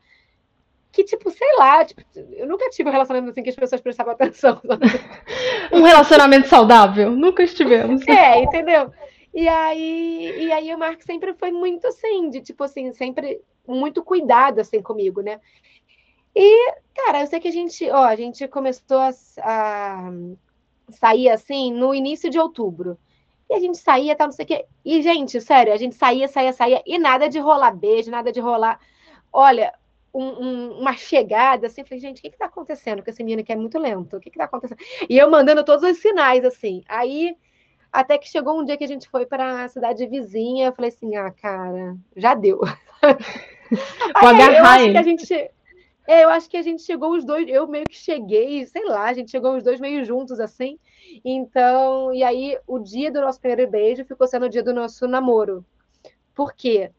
que, 0.91 1.04
tipo, 1.04 1.30
sei 1.30 1.56
lá, 1.58 1.86
tipo, 1.86 2.02
eu 2.15 2.47
nunca 2.47 2.69
tive 2.69 2.89
um 2.89 2.91
relacionamento 2.91 3.32
assim 3.32 3.43
que 3.43 3.50
as 3.50 3.56
pessoas 3.56 3.82
prestavam 3.82 4.13
atenção. 4.13 4.60
Um 5.71 5.82
relacionamento 5.82 6.47
saudável? 6.47 7.12
Nunca 7.12 7.43
estivemos. 7.43 8.08
É, 8.08 8.39
entendeu? 8.41 8.91
E 9.34 9.47
aí, 9.47 10.45
e 10.45 10.52
aí 10.52 10.73
o 10.73 10.80
Mark 10.80 11.02
sempre 11.04 11.34
foi 11.34 11.52
muito 11.52 11.86
assim, 11.86 12.30
de 12.30 12.41
tipo 12.41 12.63
assim, 12.63 12.93
sempre 12.93 13.41
muito 13.67 14.02
cuidado 14.04 14.60
assim 14.60 14.82
comigo, 14.82 15.21
né? 15.21 15.39
E, 16.36 16.71
cara, 16.95 17.21
eu 17.21 17.28
sei 17.28 17.39
que 17.39 17.47
a 17.47 17.52
gente, 17.52 17.89
ó, 17.89 18.06
a 18.06 18.15
gente 18.15 18.47
começou 18.47 18.97
a, 18.97 19.10
a 19.43 20.12
sair 20.91 21.30
assim 21.30 21.73
no 21.73 21.93
início 21.93 22.30
de 22.30 22.39
outubro. 22.39 22.97
E 23.50 23.54
a 23.54 23.60
gente 23.60 23.78
saía, 23.78 24.15
tal, 24.15 24.28
não 24.28 24.32
sei 24.32 24.45
o 24.45 24.47
quê. 24.47 24.65
E, 24.84 25.02
gente, 25.02 25.39
sério, 25.41 25.73
a 25.73 25.78
gente 25.78 25.95
saía, 25.95 26.28
saía, 26.28 26.54
saía, 26.54 26.84
e 26.86 26.97
nada 26.97 27.30
de 27.30 27.39
rolar 27.39 27.76
beijo, 27.76 28.12
nada 28.12 28.32
de 28.32 28.39
rolar. 28.39 28.80
Olha, 29.32 29.73
um, 30.17 30.43
um, 30.43 30.80
uma 30.80 30.93
chegada, 30.93 31.67
assim, 31.67 31.84
falei, 31.84 31.99
gente, 31.99 32.17
o 32.17 32.21
que 32.23 32.30
está 32.30 32.45
acontecendo 32.45 33.03
com 33.03 33.10
esse 33.10 33.23
menino 33.23 33.43
que 33.43 33.51
é 33.51 33.56
muito 33.56 33.77
lento? 33.77 34.17
O 34.17 34.19
que 34.19 34.30
está 34.30 34.45
acontecendo? 34.45 34.80
E 35.08 35.15
eu 35.15 35.30
mandando 35.30 35.63
todos 35.63 35.88
os 35.88 35.99
sinais, 35.99 36.43
assim. 36.43 36.82
Aí, 36.88 37.38
até 37.93 38.17
que 38.17 38.27
chegou 38.27 38.60
um 38.60 38.65
dia 38.65 38.77
que 38.77 38.84
a 38.84 38.88
gente 38.88 39.08
foi 39.08 39.27
para 39.27 39.65
a 39.65 39.69
cidade 39.69 40.08
vizinha, 40.08 40.67
eu 40.67 40.73
falei 40.73 40.89
assim, 40.89 41.15
ah, 41.15 41.32
cara, 41.32 41.95
já 42.15 42.34
deu. 42.34 42.60
Vou 44.19 44.30
agarrar 44.30 44.82
ele. 44.82 44.97
a 44.97 45.03
gente, 45.03 45.32
é, 46.08 46.23
eu 46.23 46.30
acho 46.30 46.49
que 46.49 46.58
a 46.58 46.63
gente 46.63 46.82
chegou 46.82 47.12
os 47.12 47.23
dois, 47.23 47.47
eu 47.47 47.67
meio 47.67 47.86
que 47.86 47.95
cheguei, 47.95 48.65
sei 48.65 48.86
lá, 48.86 49.03
a 49.03 49.13
gente 49.13 49.30
chegou 49.30 49.56
os 49.56 49.63
dois 49.63 49.80
meio 49.80 50.03
juntos, 50.03 50.39
assim. 50.39 50.80
Então, 51.23 52.12
e 52.12 52.23
aí 52.23 52.58
o 52.65 52.80
dia 52.80 53.12
do 53.12 53.21
nosso 53.21 53.39
primeiro 53.39 53.69
beijo 53.69 54.03
ficou 54.03 54.27
sendo 54.27 54.47
o 54.47 54.49
dia 54.49 54.63
do 54.63 54.73
nosso 54.73 55.08
namoro. 55.08 55.63
Por 56.34 56.53
quê? 56.53 56.91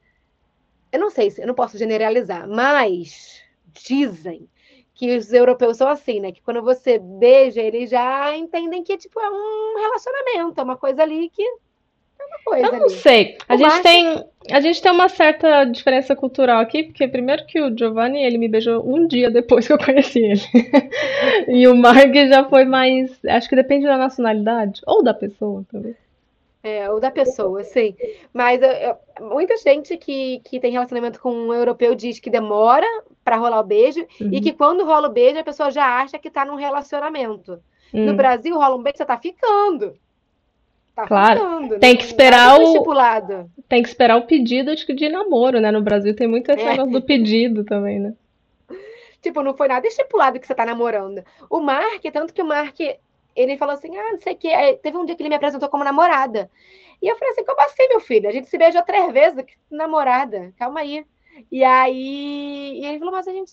Eu 0.90 1.00
não 1.00 1.10
sei, 1.10 1.32
eu 1.38 1.46
não 1.46 1.54
posso 1.54 1.78
generalizar, 1.78 2.48
mas 2.48 3.42
dizem 3.72 4.48
que 4.94 5.16
os 5.16 5.32
europeus 5.32 5.76
são 5.76 5.88
assim, 5.88 6.18
né? 6.18 6.32
Que 6.32 6.42
quando 6.42 6.60
você 6.62 6.98
beija, 6.98 7.60
eles 7.60 7.90
já 7.90 8.36
entendem 8.36 8.82
que 8.82 8.96
tipo 8.96 9.20
é 9.20 9.30
um 9.30 9.80
relacionamento, 9.80 10.60
é 10.60 10.64
uma 10.64 10.76
coisa 10.76 11.02
ali 11.02 11.30
que 11.30 11.42
é 11.42 12.24
uma 12.24 12.38
coisa. 12.44 12.66
Eu 12.66 12.72
não 12.72 12.86
ali. 12.86 12.90
sei. 12.90 13.38
A 13.48 13.56
gente 13.56 13.82
tem 13.82 14.24
a 14.50 14.60
gente 14.60 14.82
tem 14.82 14.90
uma 14.90 15.08
certa 15.08 15.64
diferença 15.64 16.16
cultural 16.16 16.60
aqui, 16.60 16.82
porque 16.82 17.06
primeiro 17.06 17.46
que 17.46 17.60
o 17.60 17.76
Giovanni, 17.76 18.24
ele 18.24 18.38
me 18.38 18.48
beijou 18.48 18.82
um 18.84 19.06
dia 19.06 19.30
depois 19.30 19.66
que 19.66 19.72
eu 19.72 19.78
conheci 19.78 20.20
ele. 20.20 20.40
e 21.46 21.68
o 21.68 21.76
Mark 21.76 22.14
já 22.14 22.44
foi 22.48 22.64
mais, 22.64 23.24
acho 23.26 23.48
que 23.48 23.54
depende 23.54 23.86
da 23.86 23.98
nacionalidade 23.98 24.80
ou 24.86 25.02
da 25.04 25.14
pessoa 25.14 25.64
também. 25.70 25.94
É, 26.68 26.90
ou 26.90 27.00
da 27.00 27.10
pessoa, 27.10 27.64
sim. 27.64 27.94
Mas 28.32 28.60
eu, 28.60 28.68
eu, 28.68 28.96
muita 29.28 29.56
gente 29.56 29.96
que, 29.96 30.40
que 30.44 30.60
tem 30.60 30.72
relacionamento 30.72 31.18
com 31.20 31.32
um 31.32 31.54
europeu 31.54 31.94
diz 31.94 32.20
que 32.20 32.28
demora 32.28 32.86
para 33.24 33.36
rolar 33.36 33.60
o 33.60 33.64
beijo 33.64 34.00
uhum. 34.20 34.30
e 34.32 34.40
que 34.40 34.52
quando 34.52 34.84
rola 34.84 35.08
o 35.08 35.12
beijo 35.12 35.38
a 35.38 35.44
pessoa 35.44 35.70
já 35.70 36.00
acha 36.00 36.18
que 36.18 36.30
tá 36.30 36.44
num 36.44 36.56
relacionamento. 36.56 37.52
Uhum. 37.92 38.04
No 38.04 38.12
hum. 38.12 38.16
Brasil, 38.16 38.54
rola 38.54 38.76
um 38.76 38.82
beijo, 38.82 38.98
você 38.98 39.06
tá 39.06 39.16
ficando. 39.16 39.94
Tá 40.94 41.06
claro. 41.06 41.40
Ficando, 41.40 41.78
tem 41.78 41.96
que 41.96 42.04
esperar 42.04 42.58
o 42.58 42.62
estipulado. 42.62 43.50
Tem 43.66 43.82
que 43.82 43.88
esperar 43.88 44.16
o 44.16 44.26
pedido 44.26 44.76
de, 44.76 44.84
de 44.84 45.08
namoro, 45.08 45.60
né? 45.60 45.70
No 45.70 45.80
Brasil 45.80 46.14
tem 46.14 46.28
muito 46.28 46.50
esse 46.50 46.60
é. 46.60 46.70
negócio 46.72 46.92
do 46.92 47.02
pedido 47.02 47.64
também, 47.64 47.98
né? 47.98 48.12
Tipo, 49.22 49.42
não 49.42 49.56
foi 49.56 49.68
nada 49.68 49.86
estipulado 49.86 50.38
que 50.38 50.46
você 50.46 50.54
tá 50.54 50.66
namorando. 50.66 51.24
O 51.48 51.60
Mark, 51.60 52.02
tanto 52.12 52.32
que 52.32 52.42
o 52.42 52.46
Mark 52.46 52.78
ele 53.34 53.56
falou 53.56 53.74
assim: 53.74 53.96
ah, 53.96 54.12
não 54.12 54.20
sei 54.20 54.34
o 54.34 54.36
que. 54.36 54.48
teve 54.82 54.96
um 54.96 55.04
dia 55.04 55.14
que 55.14 55.22
ele 55.22 55.28
me 55.28 55.36
apresentou 55.36 55.68
como 55.68 55.84
namorada. 55.84 56.50
E 57.00 57.08
eu 57.08 57.16
falei 57.16 57.32
assim: 57.32 57.44
como 57.44 57.60
assim, 57.60 57.88
meu 57.88 58.00
filho? 58.00 58.28
A 58.28 58.32
gente 58.32 58.48
se 58.48 58.58
beijou 58.58 58.82
três 58.82 59.12
vezes, 59.12 59.44
namorada, 59.70 60.52
calma 60.58 60.80
aí. 60.80 61.06
E 61.50 61.62
aí 61.64 62.80
e 62.80 62.86
ele 62.86 62.98
falou: 62.98 63.12
mas 63.12 63.28
a 63.28 63.32
gente. 63.32 63.52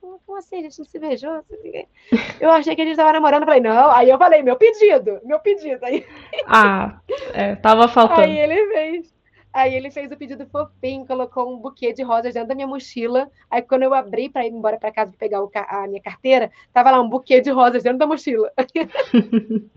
Como 0.00 0.38
assim? 0.38 0.58
A 0.58 0.62
gente 0.62 0.78
não 0.78 0.84
se 0.84 0.98
beijou? 0.98 1.44
Eu 2.38 2.50
achei 2.50 2.76
que 2.76 2.82
a 2.82 2.84
gente 2.84 2.92
estava 2.92 3.12
namorando. 3.12 3.42
Eu 3.42 3.46
falei, 3.46 3.60
não. 3.60 3.90
Aí 3.90 4.08
eu 4.08 4.18
falei, 4.18 4.40
meu 4.40 4.54
pedido, 4.54 5.20
meu 5.24 5.40
pedido. 5.40 5.84
Aí... 5.84 6.06
Ah, 6.46 7.00
é, 7.32 7.56
tava 7.56 7.88
faltando. 7.88 8.20
Aí 8.20 8.38
ele 8.38 8.66
fez. 8.68 9.15
Aí 9.56 9.74
ele 9.74 9.90
fez 9.90 10.12
o 10.12 10.16
pedido 10.18 10.44
fofinho, 10.44 11.06
colocou 11.06 11.50
um 11.50 11.56
buquê 11.56 11.90
de 11.90 12.02
rosas 12.02 12.34
dentro 12.34 12.50
da 12.50 12.54
minha 12.54 12.66
mochila. 12.66 13.30
Aí 13.50 13.62
quando 13.62 13.84
eu 13.84 13.94
abri 13.94 14.28
para 14.28 14.44
ir 14.44 14.50
embora 14.50 14.76
para 14.76 14.92
casa 14.92 15.14
pegar 15.18 15.42
o, 15.42 15.50
a 15.54 15.86
minha 15.88 16.02
carteira, 16.02 16.50
tava 16.74 16.90
lá 16.90 17.00
um 17.00 17.08
buquê 17.08 17.40
de 17.40 17.50
rosas 17.50 17.82
dentro 17.82 17.98
da 17.98 18.06
mochila. 18.06 18.52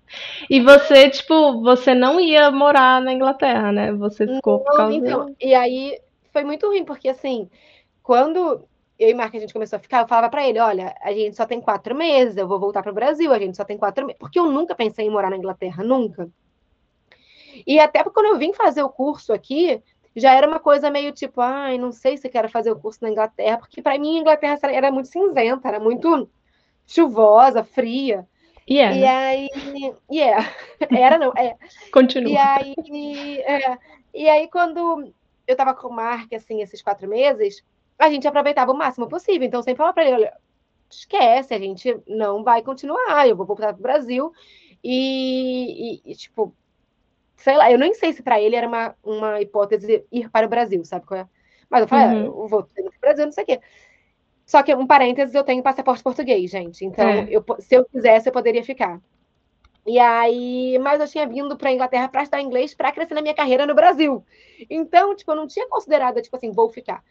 e 0.49 0.59
você, 0.59 1.09
tipo, 1.09 1.61
você 1.61 1.95
não 1.95 2.19
ia 2.19 2.51
morar 2.51 3.01
na 3.01 3.13
Inglaterra, 3.13 3.71
né? 3.71 3.93
Você 3.93 4.27
ficou 4.27 4.57
não, 4.57 4.63
por 4.65 4.75
causa 4.75 4.93
então, 4.93 5.33
E 5.39 5.55
aí 5.55 5.97
foi 6.33 6.43
muito 6.43 6.67
ruim, 6.67 6.83
porque 6.83 7.07
assim, 7.07 7.49
quando 8.03 8.67
eu 8.99 9.09
e 9.09 9.13
Marca 9.13 9.37
a 9.37 9.39
gente 9.39 9.53
começou 9.53 9.77
a 9.77 9.79
ficar, 9.79 10.01
eu 10.01 10.09
falava 10.09 10.29
para 10.29 10.45
ele, 10.45 10.59
olha, 10.59 10.93
a 11.01 11.13
gente 11.13 11.37
só 11.37 11.45
tem 11.45 11.61
quatro 11.61 11.95
meses, 11.95 12.35
eu 12.35 12.49
vou 12.49 12.59
voltar 12.59 12.83
para 12.83 12.91
o 12.91 12.95
Brasil, 12.95 13.31
a 13.31 13.39
gente 13.39 13.55
só 13.55 13.63
tem 13.63 13.77
quatro 13.77 14.05
meses. 14.05 14.19
Porque 14.19 14.37
eu 14.37 14.51
nunca 14.51 14.75
pensei 14.75 15.05
em 15.05 15.09
morar 15.09 15.29
na 15.29 15.37
Inglaterra, 15.37 15.85
nunca. 15.85 16.29
E 17.65 17.79
até 17.79 18.03
quando 18.03 18.27
eu 18.27 18.37
vim 18.37 18.53
fazer 18.53 18.83
o 18.83 18.89
curso 18.89 19.33
aqui, 19.33 19.81
já 20.15 20.33
era 20.33 20.47
uma 20.47 20.59
coisa 20.59 20.89
meio 20.89 21.11
tipo, 21.11 21.41
ai, 21.41 21.77
não 21.77 21.91
sei 21.91 22.17
se 22.17 22.29
quero 22.29 22.49
fazer 22.49 22.71
o 22.71 22.79
curso 22.79 22.99
na 23.01 23.09
Inglaterra, 23.09 23.57
porque 23.57 23.81
para 23.81 23.97
mim 23.97 24.17
a 24.17 24.21
Inglaterra 24.21 24.59
era 24.63 24.91
muito 24.91 25.07
cinzenta, 25.07 25.67
era 25.67 25.79
muito 25.79 26.29
chuvosa, 26.85 27.63
fria. 27.63 28.27
Yeah. 28.69 28.95
E 28.95 29.05
aí, 29.05 29.49
yeah. 30.11 30.47
era 30.91 31.17
não, 31.17 31.31
é. 31.35 31.55
Continua. 31.91 32.31
E 32.31 32.37
aí, 32.37 33.39
é, 33.39 33.77
e 34.13 34.29
aí 34.29 34.47
quando 34.47 35.11
eu 35.47 35.55
tava 35.55 35.73
com 35.73 35.87
o 35.87 35.93
Mark, 35.93 36.31
assim, 36.33 36.61
esses 36.61 36.81
quatro 36.81 37.07
meses, 37.07 37.63
a 37.97 38.09
gente 38.09 38.27
aproveitava 38.27 38.71
o 38.71 38.77
máximo 38.77 39.09
possível. 39.09 39.47
Então, 39.47 39.63
sempre 39.63 39.77
falava 39.77 39.95
para 39.95 40.05
ele, 40.05 40.13
olha, 40.13 40.33
esquece, 40.89 41.53
a 41.53 41.59
gente 41.59 41.99
não 42.07 42.43
vai 42.43 42.61
continuar, 42.61 43.27
eu 43.27 43.35
vou 43.35 43.45
voltar 43.45 43.73
pro 43.73 43.81
Brasil. 43.81 44.31
E, 44.83 46.01
e, 46.05 46.11
e 46.11 46.15
tipo, 46.15 46.55
sei 47.39 47.57
lá, 47.57 47.71
eu 47.71 47.77
nem 47.77 47.93
sei 47.93 48.13
se 48.13 48.21
para 48.21 48.39
ele 48.39 48.55
era 48.55 48.67
uma, 48.67 48.95
uma 49.03 49.41
hipótese 49.41 50.05
ir 50.11 50.29
para 50.29 50.45
o 50.45 50.49
Brasil, 50.49 50.83
sabe 50.83 51.05
qual 51.05 51.21
é? 51.21 51.27
Mas 51.69 51.81
eu 51.81 51.87
falei, 51.87 52.05
ah, 52.05 52.09
uhum. 52.09 52.21
ah, 52.21 52.25
eu 52.25 52.47
vou 52.47 52.63
para 52.63 52.83
o 52.83 53.01
Brasil, 53.01 53.25
não 53.25 53.31
sei 53.31 53.43
o 53.43 53.47
quê. 53.47 53.59
Só 54.45 54.63
que, 54.63 54.73
um 54.73 54.87
parênteses, 54.87 55.35
eu 55.35 55.43
tenho 55.43 55.61
passaporte 55.61 56.03
português, 56.03 56.49
gente. 56.49 56.83
Então, 56.83 57.07
é. 57.07 57.27
eu, 57.29 57.45
se 57.59 57.75
eu 57.75 57.85
quisesse, 57.85 58.27
eu 58.27 58.33
poderia 58.33 58.63
ficar. 58.63 58.99
E 59.85 59.97
aí, 59.99 60.77
mas 60.79 60.99
eu 60.99 61.07
tinha 61.07 61.27
vindo 61.27 61.55
para 61.55 61.69
a 61.69 61.71
Inglaterra 61.71 62.09
para 62.09 62.23
estudar 62.23 62.41
inglês 62.41 62.73
para 62.73 62.91
crescer 62.91 63.13
na 63.13 63.21
minha 63.21 63.33
carreira 63.33 63.65
no 63.65 63.75
Brasil. 63.75 64.23
Então, 64.69 65.15
tipo, 65.15 65.31
eu 65.31 65.35
não 65.35 65.47
tinha 65.47 65.67
considerado, 65.69 66.21
tipo 66.21 66.35
assim, 66.35 66.51
vou 66.51 66.69
ficar. 66.69 67.03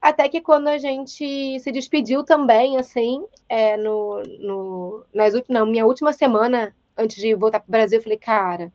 Até 0.00 0.28
que 0.28 0.40
quando 0.40 0.68
a 0.68 0.78
gente 0.78 1.58
se 1.60 1.72
despediu 1.72 2.24
também, 2.24 2.78
assim, 2.78 3.26
é, 3.48 3.76
no, 3.76 4.22
no, 4.40 5.04
nas, 5.12 5.34
na 5.48 5.66
minha 5.66 5.84
última 5.84 6.12
semana 6.12 6.74
antes 6.96 7.16
de 7.16 7.34
voltar 7.34 7.60
para 7.60 7.68
o 7.68 7.72
Brasil, 7.72 7.98
eu 7.98 8.02
falei, 8.02 8.18
cara, 8.18 8.72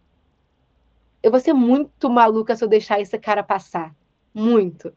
eu 1.21 1.31
vou 1.31 1.39
ser 1.39 1.53
muito 1.53 2.09
maluca 2.09 2.55
se 2.55 2.63
eu 2.63 2.67
deixar 2.67 2.99
esse 2.99 3.17
cara 3.17 3.43
passar. 3.43 3.93
Muito. 4.33 4.93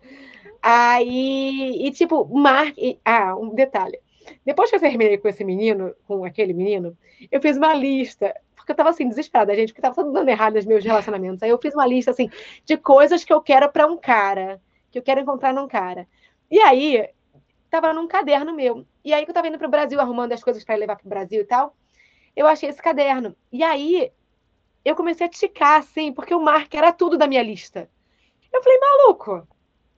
Aí, 0.62 1.87
e 1.87 1.90
tipo, 1.90 2.24
Mark. 2.26 2.76
Ah, 3.04 3.37
um 3.37 3.54
detalhe. 3.54 3.98
Depois 4.44 4.70
que 4.70 4.76
eu 4.76 4.80
terminei 4.80 5.18
com 5.18 5.28
esse 5.28 5.44
menino, 5.44 5.94
com 6.06 6.24
aquele 6.24 6.54
menino, 6.54 6.96
eu 7.30 7.40
fiz 7.40 7.56
uma 7.56 7.74
lista, 7.74 8.34
porque 8.56 8.72
eu 8.72 8.76
tava 8.76 8.88
assim, 8.90 9.06
desesperada, 9.08 9.54
gente, 9.54 9.68
porque 9.68 9.82
tava 9.82 9.94
tudo 9.94 10.12
dando 10.12 10.28
errado 10.28 10.54
nos 10.54 10.64
meus 10.64 10.82
relacionamentos. 10.82 11.42
Aí 11.42 11.50
eu 11.50 11.58
fiz 11.58 11.74
uma 11.74 11.87
lista, 11.87 12.10
assim, 12.10 12.30
de 12.64 12.76
coisas 12.78 13.22
que 13.22 13.32
eu 13.32 13.42
quero 13.42 13.70
para 13.70 13.87
um 13.87 13.98
cara, 13.98 14.60
que 14.90 14.98
eu 14.98 15.02
quero 15.02 15.20
encontrar 15.20 15.52
num 15.52 15.68
cara. 15.68 16.08
E 16.50 16.58
aí, 16.58 17.06
tava 17.70 17.92
num 17.92 18.08
caderno 18.08 18.54
meu. 18.54 18.87
E 19.04 19.12
aí 19.12 19.24
que 19.24 19.30
eu 19.30 19.34
tava 19.34 19.48
indo 19.48 19.58
pro 19.58 19.68
Brasil, 19.68 20.00
arrumando 20.00 20.32
as 20.32 20.42
coisas 20.42 20.64
para 20.64 20.76
levar 20.76 20.96
pro 20.96 21.08
Brasil 21.08 21.42
e 21.42 21.44
tal, 21.44 21.76
eu 22.34 22.46
achei 22.46 22.70
esse 22.70 22.80
caderno. 22.80 23.37
E 23.52 23.62
aí, 23.62 24.10
eu 24.85 24.94
comecei 24.94 25.27
a 25.27 25.31
ticar, 25.31 25.81
assim, 25.81 26.12
porque 26.12 26.35
o 26.35 26.40
Mark 26.40 26.73
era 26.75 26.92
tudo 26.92 27.16
da 27.16 27.27
minha 27.27 27.42
lista. 27.42 27.88
Eu 28.53 28.62
falei, 28.62 28.79
maluco, 28.79 29.49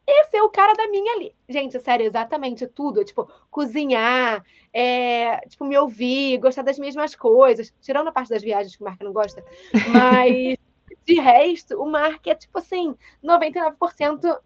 esse 0.07 0.37
é 0.37 0.43
o 0.43 0.49
cara 0.49 0.73
da 0.75 0.87
minha 0.89 1.19
lista. 1.19 1.37
Gente, 1.49 1.81
sério, 1.81 2.07
exatamente 2.07 2.67
tudo. 2.67 3.05
Tipo, 3.05 3.29
cozinhar, 3.51 4.45
é, 4.73 5.39
tipo, 5.49 5.65
me 5.65 5.77
ouvir, 5.77 6.39
gostar 6.39 6.63
das 6.63 6.79
mesmas 6.79 7.15
coisas. 7.15 7.75
Tirando 7.81 8.09
a 8.09 8.13
parte 8.13 8.31
das 8.31 8.43
viagens 8.43 8.77
que 8.77 8.83
o 8.83 8.85
Mark 8.85 9.03
não 9.03 9.13
gosta. 9.13 9.45
Mas, 9.93 10.57
de 11.05 11.15
resto, 11.15 11.83
o 11.83 11.87
Mark 11.87 12.25
é, 12.27 12.35
tipo 12.35 12.59
assim, 12.59 12.95
99% 13.23 14.39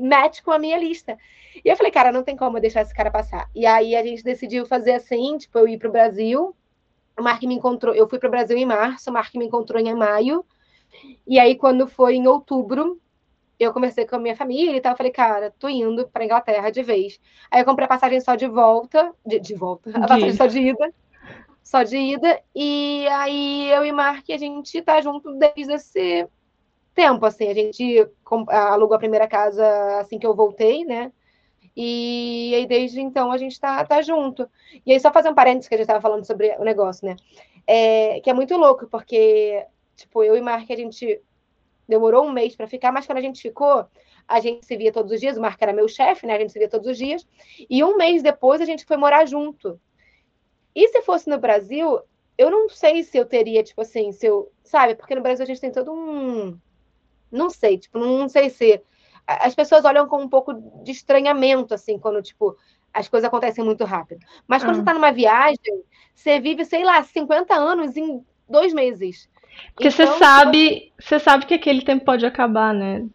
match 0.00 0.42
com 0.42 0.50
a 0.50 0.58
minha 0.58 0.78
lista. 0.78 1.18
E 1.64 1.68
eu 1.68 1.76
falei, 1.76 1.92
cara, 1.92 2.12
não 2.12 2.22
tem 2.22 2.36
como 2.36 2.60
deixar 2.60 2.82
esse 2.82 2.94
cara 2.94 3.10
passar. 3.10 3.50
E 3.54 3.66
aí 3.66 3.94
a 3.94 4.02
gente 4.02 4.22
decidiu 4.22 4.64
fazer 4.66 4.92
assim, 4.92 5.36
tipo, 5.38 5.58
eu 5.58 5.68
ir 5.68 5.78
pro 5.78 5.92
Brasil, 5.92 6.54
o 7.18 7.22
Mark 7.22 7.42
me 7.42 7.54
encontrou, 7.54 7.94
eu 7.94 8.08
fui 8.08 8.18
para 8.18 8.28
o 8.28 8.30
Brasil 8.30 8.56
em 8.56 8.66
março, 8.66 9.10
o 9.10 9.12
Mark 9.12 9.34
me 9.34 9.46
encontrou 9.46 9.80
em 9.80 9.94
maio. 9.94 10.44
E 11.26 11.38
aí, 11.38 11.56
quando 11.56 11.86
foi 11.86 12.16
em 12.16 12.26
outubro, 12.26 13.00
eu 13.58 13.72
conversei 13.72 14.06
com 14.06 14.16
a 14.16 14.18
minha 14.18 14.36
família 14.36 14.76
e 14.76 14.80
tal. 14.80 14.92
Eu 14.92 14.96
falei, 14.96 15.12
cara, 15.12 15.52
tô 15.58 15.68
indo 15.68 16.06
para 16.08 16.24
Inglaterra 16.24 16.70
de 16.70 16.82
vez. 16.82 17.18
Aí 17.50 17.60
eu 17.60 17.64
comprei 17.64 17.86
a 17.86 17.88
passagem 17.88 18.20
só 18.20 18.34
de 18.34 18.46
volta, 18.46 19.12
de, 19.24 19.40
de 19.40 19.54
volta, 19.54 19.90
a 19.90 20.00
passagem 20.00 20.34
só 20.34 20.46
de 20.46 20.60
ida, 20.60 20.94
só 21.62 21.82
de 21.82 21.96
ida. 21.96 22.40
E 22.54 23.06
aí 23.08 23.70
eu 23.70 23.84
e 23.84 23.92
Mark, 23.92 24.24
a 24.30 24.36
gente 24.36 24.80
tá 24.82 25.00
junto 25.00 25.32
desde 25.34 25.72
esse 25.72 26.28
tempo, 26.94 27.24
assim. 27.24 27.48
A 27.48 27.54
gente 27.54 28.06
alugou 28.48 28.94
a 28.94 28.98
primeira 28.98 29.26
casa 29.26 30.00
assim 30.00 30.18
que 30.18 30.26
eu 30.26 30.34
voltei, 30.34 30.84
né? 30.84 31.12
E 31.76 32.54
aí, 32.54 32.66
desde 32.66 33.00
então, 33.00 33.30
a 33.30 33.36
gente 33.36 33.52
está 33.52 33.84
tá 33.84 34.00
junto. 34.00 34.48
E 34.84 34.92
aí, 34.92 34.98
só 34.98 35.12
fazer 35.12 35.28
um 35.28 35.34
parênteses 35.34 35.68
que 35.68 35.74
a 35.74 35.78
gente 35.78 35.84
estava 35.84 36.00
falando 36.00 36.24
sobre 36.24 36.56
o 36.58 36.64
negócio, 36.64 37.06
né? 37.06 37.16
É, 37.66 38.20
que 38.20 38.30
é 38.30 38.32
muito 38.32 38.56
louco, 38.56 38.86
porque, 38.86 39.66
tipo, 39.94 40.24
eu 40.24 40.36
e 40.36 40.40
Mark, 40.40 40.70
a 40.70 40.76
gente 40.76 41.20
demorou 41.86 42.24
um 42.24 42.32
mês 42.32 42.56
para 42.56 42.66
ficar, 42.66 42.90
mas 42.92 43.06
quando 43.06 43.18
a 43.18 43.22
gente 43.22 43.42
ficou, 43.42 43.86
a 44.26 44.40
gente 44.40 44.64
se 44.64 44.76
via 44.76 44.90
todos 44.90 45.12
os 45.12 45.20
dias. 45.20 45.36
O 45.36 45.40
Mark 45.40 45.60
era 45.60 45.72
meu 45.72 45.86
chefe, 45.86 46.26
né? 46.26 46.34
A 46.36 46.38
gente 46.38 46.52
se 46.52 46.58
via 46.58 46.68
todos 46.68 46.88
os 46.88 46.96
dias. 46.96 47.26
E 47.68 47.84
um 47.84 47.96
mês 47.96 48.22
depois, 48.22 48.60
a 48.60 48.64
gente 48.64 48.84
foi 48.84 48.96
morar 48.96 49.26
junto. 49.26 49.78
E 50.74 50.88
se 50.88 51.02
fosse 51.02 51.28
no 51.28 51.38
Brasil, 51.38 52.00
eu 52.38 52.50
não 52.50 52.68
sei 52.68 53.02
se 53.02 53.16
eu 53.16 53.24
teria, 53.26 53.62
tipo 53.62 53.82
assim, 53.82 54.12
se 54.12 54.26
eu. 54.26 54.50
Sabe? 54.64 54.94
Porque 54.94 55.14
no 55.14 55.22
Brasil 55.22 55.42
a 55.42 55.46
gente 55.46 55.60
tem 55.60 55.70
todo 55.70 55.92
um. 55.92 56.58
Não 57.30 57.50
sei, 57.50 57.78
tipo, 57.78 57.98
não 57.98 58.28
sei 58.28 58.50
se 58.50 58.82
as 59.26 59.54
pessoas 59.54 59.84
olham 59.84 60.06
com 60.06 60.22
um 60.22 60.28
pouco 60.28 60.54
de 60.82 60.92
estranhamento, 60.92 61.74
assim, 61.74 61.98
quando, 61.98 62.22
tipo, 62.22 62.56
as 62.92 63.08
coisas 63.08 63.26
acontecem 63.26 63.64
muito 63.64 63.84
rápido. 63.84 64.20
Mas 64.46 64.62
quando 64.62 64.70
ah. 64.70 64.74
você 64.74 64.80
está 64.80 64.94
numa 64.94 65.12
viagem, 65.12 65.82
você 66.14 66.40
vive, 66.40 66.64
sei 66.64 66.84
lá, 66.84 67.02
50 67.02 67.54
anos 67.54 67.96
em 67.96 68.24
dois 68.48 68.72
meses. 68.72 69.28
Porque 69.74 69.88
então, 69.88 70.06
você 70.06 70.18
sabe, 70.18 70.92
você 70.98 71.18
sabe 71.18 71.46
que 71.46 71.54
aquele 71.54 71.82
tempo 71.82 72.04
pode 72.04 72.24
acabar, 72.24 72.72
né? 72.72 73.06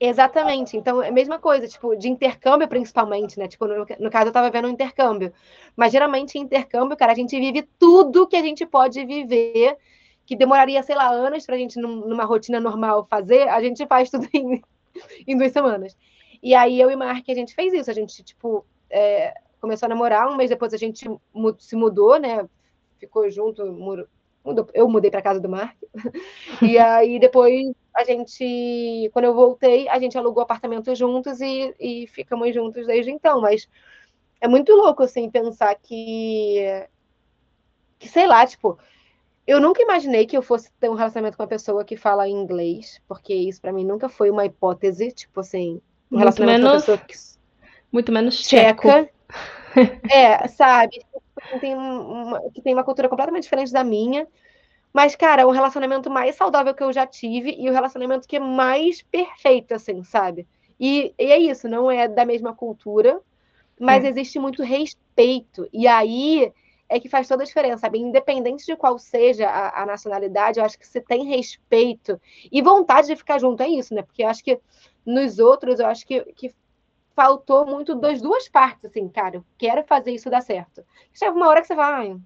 Exatamente. 0.00 0.76
Então, 0.76 1.02
é 1.02 1.08
a 1.08 1.12
mesma 1.12 1.38
coisa, 1.38 1.66
tipo, 1.66 1.96
de 1.96 2.08
intercâmbio 2.08 2.68
principalmente, 2.68 3.38
né? 3.38 3.48
Tipo, 3.48 3.66
no, 3.66 3.86
no 3.98 4.10
caso, 4.10 4.28
eu 4.28 4.32
tava 4.32 4.50
vendo 4.50 4.68
um 4.68 4.70
intercâmbio. 4.70 5.32
Mas 5.76 5.92
geralmente, 5.92 6.38
em 6.38 6.42
intercâmbio, 6.42 6.96
cara, 6.96 7.12
a 7.12 7.16
gente 7.16 7.38
vive 7.38 7.68
tudo 7.78 8.26
que 8.26 8.36
a 8.36 8.42
gente 8.42 8.64
pode 8.64 9.04
viver, 9.04 9.76
que 10.24 10.36
demoraria, 10.36 10.82
sei 10.82 10.94
lá, 10.94 11.08
anos 11.08 11.44
pra 11.44 11.56
gente, 11.56 11.80
numa 11.80 12.24
rotina 12.24 12.60
normal, 12.60 13.06
fazer, 13.10 13.48
a 13.48 13.60
gente 13.60 13.84
faz 13.86 14.10
tudo 14.10 14.28
em, 14.32 14.62
em 15.26 15.36
duas 15.36 15.52
semanas. 15.52 15.96
E 16.42 16.54
aí, 16.54 16.80
eu 16.80 16.90
e 16.90 16.96
Mark, 16.96 17.24
a 17.28 17.34
gente 17.34 17.54
fez 17.54 17.72
isso. 17.72 17.90
A 17.90 17.94
gente, 17.94 18.22
tipo, 18.22 18.64
é, 18.90 19.34
começou 19.60 19.86
a 19.86 19.88
namorar, 19.90 20.28
um 20.28 20.36
mês 20.36 20.50
depois 20.50 20.72
a 20.72 20.76
gente 20.76 21.08
se 21.58 21.76
mudou, 21.76 22.18
né? 22.18 22.48
Ficou 22.98 23.30
junto, 23.30 23.64
mudou, 24.44 24.68
eu 24.72 24.88
mudei 24.88 25.10
para 25.10 25.22
casa 25.22 25.40
do 25.40 25.48
Mark. 25.48 25.76
e 26.62 26.78
aí 26.78 27.18
depois 27.18 27.72
a 27.94 28.04
gente, 28.04 29.10
quando 29.12 29.26
eu 29.26 29.34
voltei, 29.34 29.88
a 29.88 29.98
gente 29.98 30.16
alugou 30.16 30.42
apartamento 30.42 30.94
juntos 30.94 31.40
e, 31.40 31.74
e 31.78 32.06
ficamos 32.06 32.54
juntos 32.54 32.86
desde 32.86 33.10
então. 33.10 33.40
Mas 33.40 33.68
é 34.40 34.48
muito 34.48 34.72
louco 34.72 35.02
assim 35.02 35.30
pensar 35.30 35.74
que, 35.74 36.64
que 37.98 38.08
sei 38.08 38.26
lá, 38.26 38.46
tipo, 38.46 38.78
eu 39.48 39.58
nunca 39.58 39.80
imaginei 39.80 40.26
que 40.26 40.36
eu 40.36 40.42
fosse 40.42 40.70
ter 40.78 40.90
um 40.90 40.94
relacionamento 40.94 41.38
com 41.38 41.42
uma 41.42 41.48
pessoa 41.48 41.82
que 41.82 41.96
fala 41.96 42.28
inglês, 42.28 43.00
porque 43.08 43.32
isso 43.32 43.62
para 43.62 43.72
mim 43.72 43.82
nunca 43.82 44.06
foi 44.06 44.30
uma 44.30 44.44
hipótese, 44.44 45.10
tipo 45.10 45.40
assim, 45.40 45.80
um 46.12 46.16
muito 46.16 46.18
relacionamento 46.18 46.64
menos, 46.66 46.84
com 46.84 46.92
uma 46.92 46.98
pessoa 46.98 47.08
que 47.08 47.38
muito 47.90 48.12
menos 48.12 48.42
tcheca. 48.42 49.08
é, 50.12 50.46
sabe? 50.48 51.02
Tem 51.60 51.74
uma, 51.74 52.42
que 52.50 52.60
tem 52.60 52.74
uma 52.74 52.84
cultura 52.84 53.08
completamente 53.08 53.44
diferente 53.44 53.72
da 53.72 53.82
minha. 53.82 54.28
Mas, 54.92 55.16
cara, 55.16 55.46
o 55.46 55.50
relacionamento 55.50 56.10
mais 56.10 56.36
saudável 56.36 56.74
que 56.74 56.82
eu 56.82 56.92
já 56.92 57.06
tive 57.06 57.56
e 57.58 57.70
o 57.70 57.72
relacionamento 57.72 58.28
que 58.28 58.36
é 58.36 58.40
mais 58.40 59.00
perfeito, 59.00 59.72
assim, 59.72 60.04
sabe? 60.04 60.46
E, 60.78 61.14
e 61.18 61.32
é 61.32 61.38
isso, 61.38 61.66
não 61.66 61.90
é 61.90 62.06
da 62.06 62.26
mesma 62.26 62.54
cultura, 62.54 63.18
mas 63.80 64.04
é. 64.04 64.08
existe 64.08 64.38
muito 64.38 64.62
respeito. 64.62 65.66
E 65.72 65.86
aí 65.86 66.52
é 66.88 66.98
que 66.98 67.08
faz 67.08 67.28
toda 67.28 67.42
a 67.42 67.46
diferença, 67.46 67.78
sabe? 67.78 67.98
Independente 67.98 68.64
de 68.64 68.76
qual 68.76 68.98
seja 68.98 69.48
a, 69.48 69.82
a, 69.82 69.86
nacionalidade, 69.86 70.58
eu 70.58 70.64
acho 70.64 70.78
que 70.78 70.86
se 70.86 71.00
tem 71.00 71.26
respeito 71.26 72.20
e 72.50 72.62
vontade 72.62 73.08
de 73.08 73.16
ficar 73.16 73.38
junto, 73.38 73.62
é 73.62 73.68
isso, 73.68 73.94
né? 73.94 74.02
Porque 74.02 74.22
eu 74.22 74.28
acho 74.28 74.42
que 74.42 74.58
nos 75.04 75.38
outros, 75.38 75.80
eu 75.80 75.86
acho 75.86 76.06
que, 76.06 76.20
que 76.34 76.54
faltou 77.14 77.66
muito 77.66 77.94
das 77.94 78.22
duas 78.22 78.48
partes, 78.48 78.84
assim, 78.84 79.08
cara, 79.08 79.36
eu 79.36 79.44
quero 79.58 79.84
fazer 79.84 80.12
isso 80.12 80.30
dar 80.30 80.40
certo. 80.40 80.84
Chega 81.12 81.32
uma 81.32 81.48
hora 81.48 81.60
que 81.60 81.66
você 81.66 81.74
fala, 81.74 81.96
ai, 81.96 82.16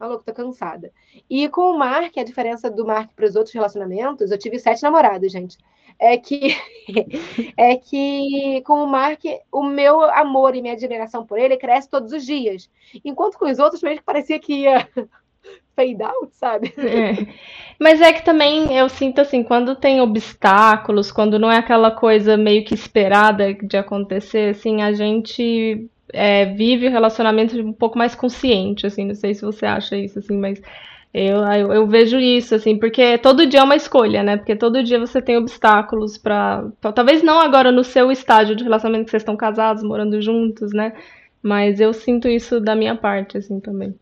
maluco, 0.00 0.24
tô 0.24 0.32
cansada. 0.32 0.90
E 1.28 1.48
com 1.50 1.70
o 1.70 1.78
Mark, 1.78 2.16
a 2.16 2.24
diferença 2.24 2.70
do 2.70 2.86
Mark 2.86 3.10
para 3.14 3.26
os 3.26 3.36
outros 3.36 3.54
relacionamentos, 3.54 4.30
eu 4.30 4.38
tive 4.38 4.58
sete 4.58 4.82
namorados, 4.82 5.30
gente. 5.30 5.58
É 5.98 6.16
que 6.16 6.56
é 7.56 7.76
que 7.76 8.62
com 8.62 8.82
o 8.82 8.86
Mark, 8.86 9.22
o 9.52 9.62
meu 9.62 10.02
amor 10.02 10.56
e 10.56 10.62
minha 10.62 10.72
admiração 10.72 11.26
por 11.26 11.38
ele 11.38 11.58
cresce 11.58 11.90
todos 11.90 12.12
os 12.12 12.24
dias. 12.24 12.70
Enquanto 13.04 13.38
com 13.38 13.50
os 13.50 13.58
outros, 13.58 13.82
mesmo 13.82 13.98
que 13.98 14.04
parecia 14.04 14.38
que 14.38 14.62
ia 14.62 14.88
fade 15.76 16.02
out, 16.02 16.34
sabe? 16.34 16.72
É. 16.78 17.34
Mas 17.78 18.00
é 18.00 18.12
que 18.14 18.24
também 18.24 18.74
eu 18.74 18.88
sinto 18.88 19.20
assim, 19.20 19.42
quando 19.42 19.76
tem 19.76 20.00
obstáculos, 20.00 21.12
quando 21.12 21.38
não 21.38 21.52
é 21.52 21.58
aquela 21.58 21.90
coisa 21.90 22.36
meio 22.36 22.64
que 22.64 22.74
esperada 22.74 23.52
de 23.52 23.76
acontecer, 23.76 24.50
assim, 24.50 24.80
a 24.80 24.92
gente 24.92 25.90
é, 26.12 26.46
vive 26.46 26.88
o 26.88 26.90
relacionamento 26.90 27.58
um 27.60 27.72
pouco 27.72 27.98
mais 27.98 28.14
consciente, 28.14 28.86
assim, 28.86 29.04
não 29.04 29.14
sei 29.14 29.34
se 29.34 29.42
você 29.42 29.66
acha 29.66 29.96
isso, 29.96 30.18
assim, 30.18 30.36
mas 30.36 30.60
eu, 31.12 31.38
eu, 31.44 31.72
eu, 31.72 31.86
vejo 31.86 32.18
isso, 32.18 32.54
assim, 32.54 32.78
porque 32.78 33.18
todo 33.18 33.46
dia 33.46 33.60
é 33.60 33.64
uma 33.64 33.74
escolha, 33.74 34.22
né? 34.22 34.36
Porque 34.36 34.54
todo 34.54 34.82
dia 34.82 34.98
você 34.98 35.20
tem 35.20 35.36
obstáculos 35.36 36.16
para 36.16 36.70
Talvez 36.94 37.20
não 37.22 37.40
agora 37.40 37.72
no 37.72 37.82
seu 37.82 38.12
estágio 38.12 38.54
de 38.54 38.62
relacionamento 38.62 39.06
que 39.06 39.10
vocês 39.10 39.22
estão 39.22 39.36
casados, 39.36 39.82
morando 39.82 40.22
juntos, 40.22 40.72
né? 40.72 40.92
Mas 41.42 41.80
eu 41.80 41.92
sinto 41.92 42.28
isso 42.28 42.60
da 42.60 42.76
minha 42.76 42.94
parte, 42.94 43.36
assim, 43.36 43.58
também. 43.58 43.98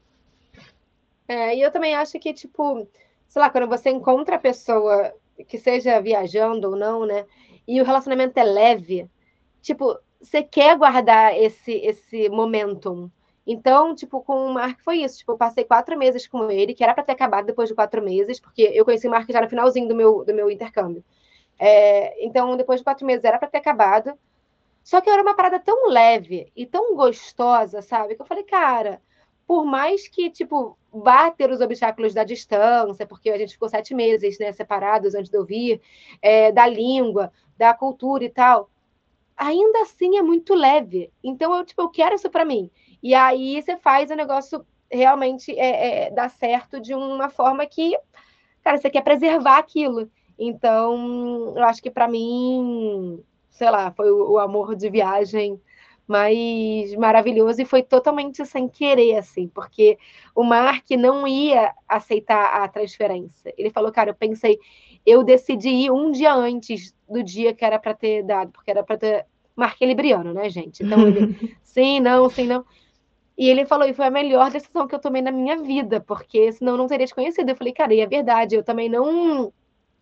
É, 1.27 1.57
e 1.57 1.63
eu 1.63 1.71
também 1.71 1.95
acho 1.95 2.19
que, 2.19 2.35
tipo, 2.35 2.87
sei 3.29 3.41
lá, 3.41 3.49
quando 3.49 3.69
você 3.69 3.91
encontra 3.91 4.37
a 4.37 4.41
pessoa, 4.41 5.13
que 5.47 5.57
seja 5.57 6.01
viajando 6.01 6.71
ou 6.71 6.77
não, 6.77 7.07
né? 7.07 7.25
E 7.67 7.81
o 7.81 7.85
relacionamento 7.85 8.39
é 8.39 8.45
leve, 8.45 9.09
tipo, 9.63 9.99
você 10.21 10.43
quer 10.43 10.77
guardar 10.77 11.37
esse, 11.37 11.73
esse 11.73 12.29
momentum. 12.29 13.11
Então, 13.47 13.95
tipo, 13.95 14.21
com 14.23 14.47
o 14.47 14.53
Mark 14.53 14.81
foi 14.81 14.99
isso. 14.99 15.19
Tipo, 15.19 15.33
eu 15.33 15.39
passei 15.39 15.65
quatro 15.65 15.97
meses 15.99 16.27
com 16.27 16.51
ele, 16.51 16.75
que 16.75 16.85
era 16.85 16.93
para 16.93 17.03
ter 17.05 17.13
acabado 17.13 17.47
depois 17.47 17.69
de 17.69 17.75
quatro 17.75 18.03
meses, 18.03 18.39
porque 18.39 18.63
eu 18.63 18.85
conheci 18.85 19.09
o 19.09 19.11
Mark 19.11 19.31
já 19.31 19.41
no 19.41 19.49
finalzinho 19.49 19.89
do 19.89 19.95
meu, 19.95 20.25
do 20.25 20.35
meu 20.35 20.51
intercâmbio. 20.51 21.03
É, 21.59 22.25
então, 22.25 22.57
depois 22.57 22.81
de 22.81 22.85
quatro 22.85 23.07
meses 23.07 23.25
era 23.25 23.39
para 23.39 23.49
ter 23.49 23.59
acabado. 23.59 24.13
Só 24.85 25.01
que 25.01 25.11
era 25.11 25.23
uma 25.23 25.35
parada 25.35 25.59
tão 25.59 25.89
leve 25.89 26.51
e 26.57 26.67
tão 26.67 26.95
gostosa, 26.95 27.83
sabe? 27.83 28.15
Que 28.15 28.23
eu 28.23 28.27
falei, 28.27 28.45
cara, 28.45 29.01
por 29.47 29.65
mais 29.65 30.09
que, 30.09 30.31
tipo, 30.31 30.79
vá 30.93 31.31
ter 31.31 31.51
os 31.51 31.61
obstáculos 31.61 32.15
da 32.15 32.25
distância, 32.25 33.07
porque 33.07 33.31
a 33.31 33.39
gente 33.39 33.53
ficou 33.53 33.69
sete 33.69 33.95
meses, 33.95 34.39
né, 34.39 34.53
separados 34.53 35.15
antes 35.15 35.31
de 35.31 35.37
eu 35.37 35.45
vir, 35.45 35.81
é, 36.21 36.53
da 36.53 36.67
língua, 36.67 37.33
da 37.57 37.73
cultura 37.75 38.25
e 38.25 38.31
tal, 38.31 38.71
ainda 39.39 39.83
assim 39.83 40.19
é 40.19 40.23
muito 40.23 40.55
leve. 40.55 41.11
Então, 41.23 41.55
eu, 41.55 41.65
tipo, 41.65 41.81
eu 41.83 41.89
quero 41.89 42.15
isso 42.15 42.29
para 42.29 42.45
mim. 42.45 42.71
E 43.03 43.15
aí 43.15 43.63
você 43.63 43.77
faz 43.77 44.11
o 44.11 44.17
negócio 44.17 44.67
realmente 44.91 45.57
é, 45.57 46.07
é, 46.07 46.11
dar 46.11 46.29
certo 46.31 46.81
de 46.81 46.95
uma 46.95 47.29
forma 47.29 47.65
que, 47.67 47.97
cara, 48.63 48.79
você 48.79 48.91
quer 48.91 49.03
preservar 49.03 49.59
aquilo. 49.59 50.11
Então, 50.39 51.55
eu 51.57 51.65
acho 51.65 51.83
que 51.83 51.91
para 51.91 52.09
mim, 52.09 53.23
sei 53.51 53.71
lá, 53.71 53.91
foi 53.93 54.11
o, 54.11 54.33
o 54.33 54.39
amor 54.39 54.75
de 54.75 54.91
viagem 54.91 55.61
mas 56.09 56.95
maravilhoso 56.95 57.61
e 57.61 57.67
foi 57.67 57.83
totalmente 57.83 58.45
sem 58.47 58.67
querer, 58.67 59.19
assim, 59.19 59.47
porque 59.47 59.99
o 60.35 60.43
Mark 60.43 60.91
não 60.93 61.29
ia 61.29 61.75
aceitar 61.87 62.63
a 62.63 62.67
transferência. 62.67 63.53
Ele 63.59 63.69
falou, 63.69 63.93
cara, 63.93 64.09
eu 64.11 64.15
pensei, 64.15 64.59
eu 65.09 65.23
decidi 65.23 65.69
ir 65.71 65.91
um 65.91 66.11
dia 66.11 66.35
antes 66.35 66.95
do 67.09 67.23
dia 67.23 67.55
que 67.55 67.65
era 67.65 67.79
para 67.79 67.95
ter 67.95 68.23
dado, 68.23 68.53
porque 68.53 68.71
era 68.71 68.83
para 68.83 68.99
ter. 68.99 69.27
Mark 69.57 69.81
é 69.81 69.87
libriano, 69.87 70.33
né, 70.33 70.49
gente? 70.51 70.83
Então 70.83 71.07
ele, 71.09 71.57
sim, 71.63 71.99
não, 72.01 72.29
sim, 72.29 72.47
não. 72.47 72.65
E 73.37 73.49
ele 73.49 73.65
falou, 73.65 73.89
e 73.89 73.95
foi 73.95 74.07
a 74.07 74.11
melhor 74.11 74.51
decisão 74.51 74.87
que 74.87 74.95
eu 74.95 74.99
tomei 74.99 75.23
na 75.23 75.31
minha 75.31 75.57
vida, 75.57 76.01
porque 76.01 76.53
senão 76.53 76.73
eu 76.73 76.79
não 76.79 76.87
teria 76.87 77.07
te 77.07 77.15
conhecido. 77.15 77.51
Eu 77.51 77.57
falei, 77.57 77.73
cara, 77.73 77.95
e 77.95 78.01
é 78.01 78.07
verdade, 78.07 78.57
eu 78.57 78.63
também 78.63 78.89
não. 78.89 79.53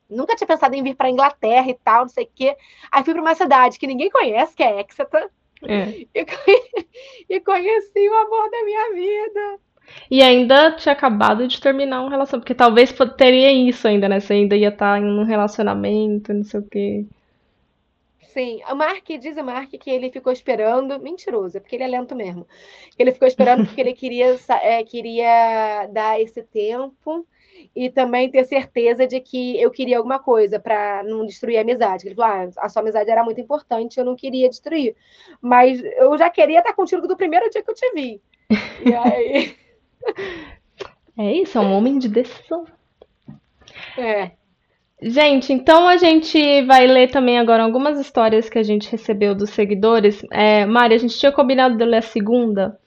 Nunca 0.08 0.34
tinha 0.34 0.46
pensado 0.46 0.74
em 0.74 0.82
vir 0.82 0.94
para 0.94 1.10
Inglaterra 1.10 1.68
e 1.68 1.74
tal, 1.74 2.02
não 2.02 2.08
sei 2.08 2.24
o 2.24 2.30
quê. 2.34 2.56
Aí 2.90 3.04
fui 3.04 3.12
para 3.12 3.22
uma 3.22 3.34
cidade 3.34 3.78
que 3.78 3.86
ninguém 3.86 4.10
conhece, 4.10 4.54
que 4.54 4.62
é 4.62 4.80
Exeter. 4.80 5.30
É. 5.62 6.06
E, 6.14 6.24
conheci, 6.24 6.88
e 7.28 7.40
conheci 7.40 8.08
o 8.08 8.14
amor 8.14 8.50
da 8.50 8.64
minha 8.64 8.92
vida. 8.94 9.60
E 10.10 10.22
ainda 10.22 10.72
tinha 10.72 10.92
acabado 10.92 11.46
de 11.46 11.60
terminar 11.60 12.02
um 12.02 12.08
relacionamento, 12.08 12.40
porque 12.40 12.54
talvez 12.54 12.94
teria 13.16 13.52
isso 13.52 13.86
ainda, 13.88 14.08
né? 14.08 14.20
Você 14.20 14.34
ainda 14.34 14.56
ia 14.56 14.68
estar 14.68 15.00
em 15.00 15.04
um 15.04 15.24
relacionamento, 15.24 16.32
não 16.32 16.44
sei 16.44 16.60
o 16.60 16.62
quê. 16.62 17.06
Sim, 18.36 18.60
o 18.70 18.74
Mark, 18.74 19.08
diz 19.18 19.36
o 19.36 19.42
Mark 19.42 19.70
que 19.70 19.90
ele 19.90 20.10
ficou 20.10 20.30
esperando, 20.30 21.00
mentiroso, 21.00 21.56
é 21.56 21.60
porque 21.60 21.74
ele 21.74 21.84
é 21.84 21.88
lento 21.88 22.14
mesmo. 22.14 22.46
Ele 22.98 23.10
ficou 23.10 23.26
esperando 23.26 23.64
porque 23.64 23.80
ele 23.80 23.94
queria, 23.94 24.36
é, 24.62 24.84
queria 24.84 25.86
dar 25.90 26.20
esse 26.20 26.42
tempo 26.42 27.26
e 27.74 27.88
também 27.88 28.30
ter 28.30 28.44
certeza 28.44 29.06
de 29.06 29.20
que 29.20 29.58
eu 29.58 29.70
queria 29.70 29.96
alguma 29.96 30.18
coisa 30.18 30.60
para 30.60 31.02
não 31.02 31.24
destruir 31.24 31.56
a 31.56 31.62
amizade. 31.62 32.06
Ele 32.06 32.14
falou: 32.14 32.30
ah, 32.30 32.48
a 32.58 32.68
sua 32.68 32.82
amizade 32.82 33.10
era 33.10 33.24
muito 33.24 33.40
importante, 33.40 33.98
eu 33.98 34.04
não 34.04 34.14
queria 34.14 34.50
destruir. 34.50 34.94
Mas 35.40 35.82
eu 35.82 36.16
já 36.18 36.28
queria 36.28 36.58
estar 36.58 36.74
contigo 36.74 37.08
do 37.08 37.16
primeiro 37.16 37.48
dia 37.48 37.62
que 37.62 37.70
eu 37.70 37.74
te 37.74 37.90
vi. 37.94 38.20
E 38.84 38.94
aí. 38.94 39.56
É 41.18 41.32
isso, 41.32 41.56
é 41.56 41.60
um 41.62 41.72
homem 41.72 41.98
de 41.98 42.10
decisão. 42.10 42.66
É. 43.96 44.32
Gente, 45.00 45.52
então 45.52 45.88
a 45.88 45.96
gente 45.96 46.62
vai 46.64 46.86
ler 46.86 47.10
também 47.10 47.38
agora 47.38 47.62
algumas 47.62 47.98
histórias 47.98 48.50
que 48.50 48.58
a 48.58 48.62
gente 48.62 48.90
recebeu 48.90 49.34
dos 49.34 49.50
seguidores. 49.50 50.22
É, 50.30 50.66
Mari, 50.66 50.94
a 50.94 50.98
gente 50.98 51.18
tinha 51.18 51.32
combinado 51.32 51.76
de 51.76 51.84
ler 51.84 51.98
a 51.98 52.02
segunda. 52.02 52.78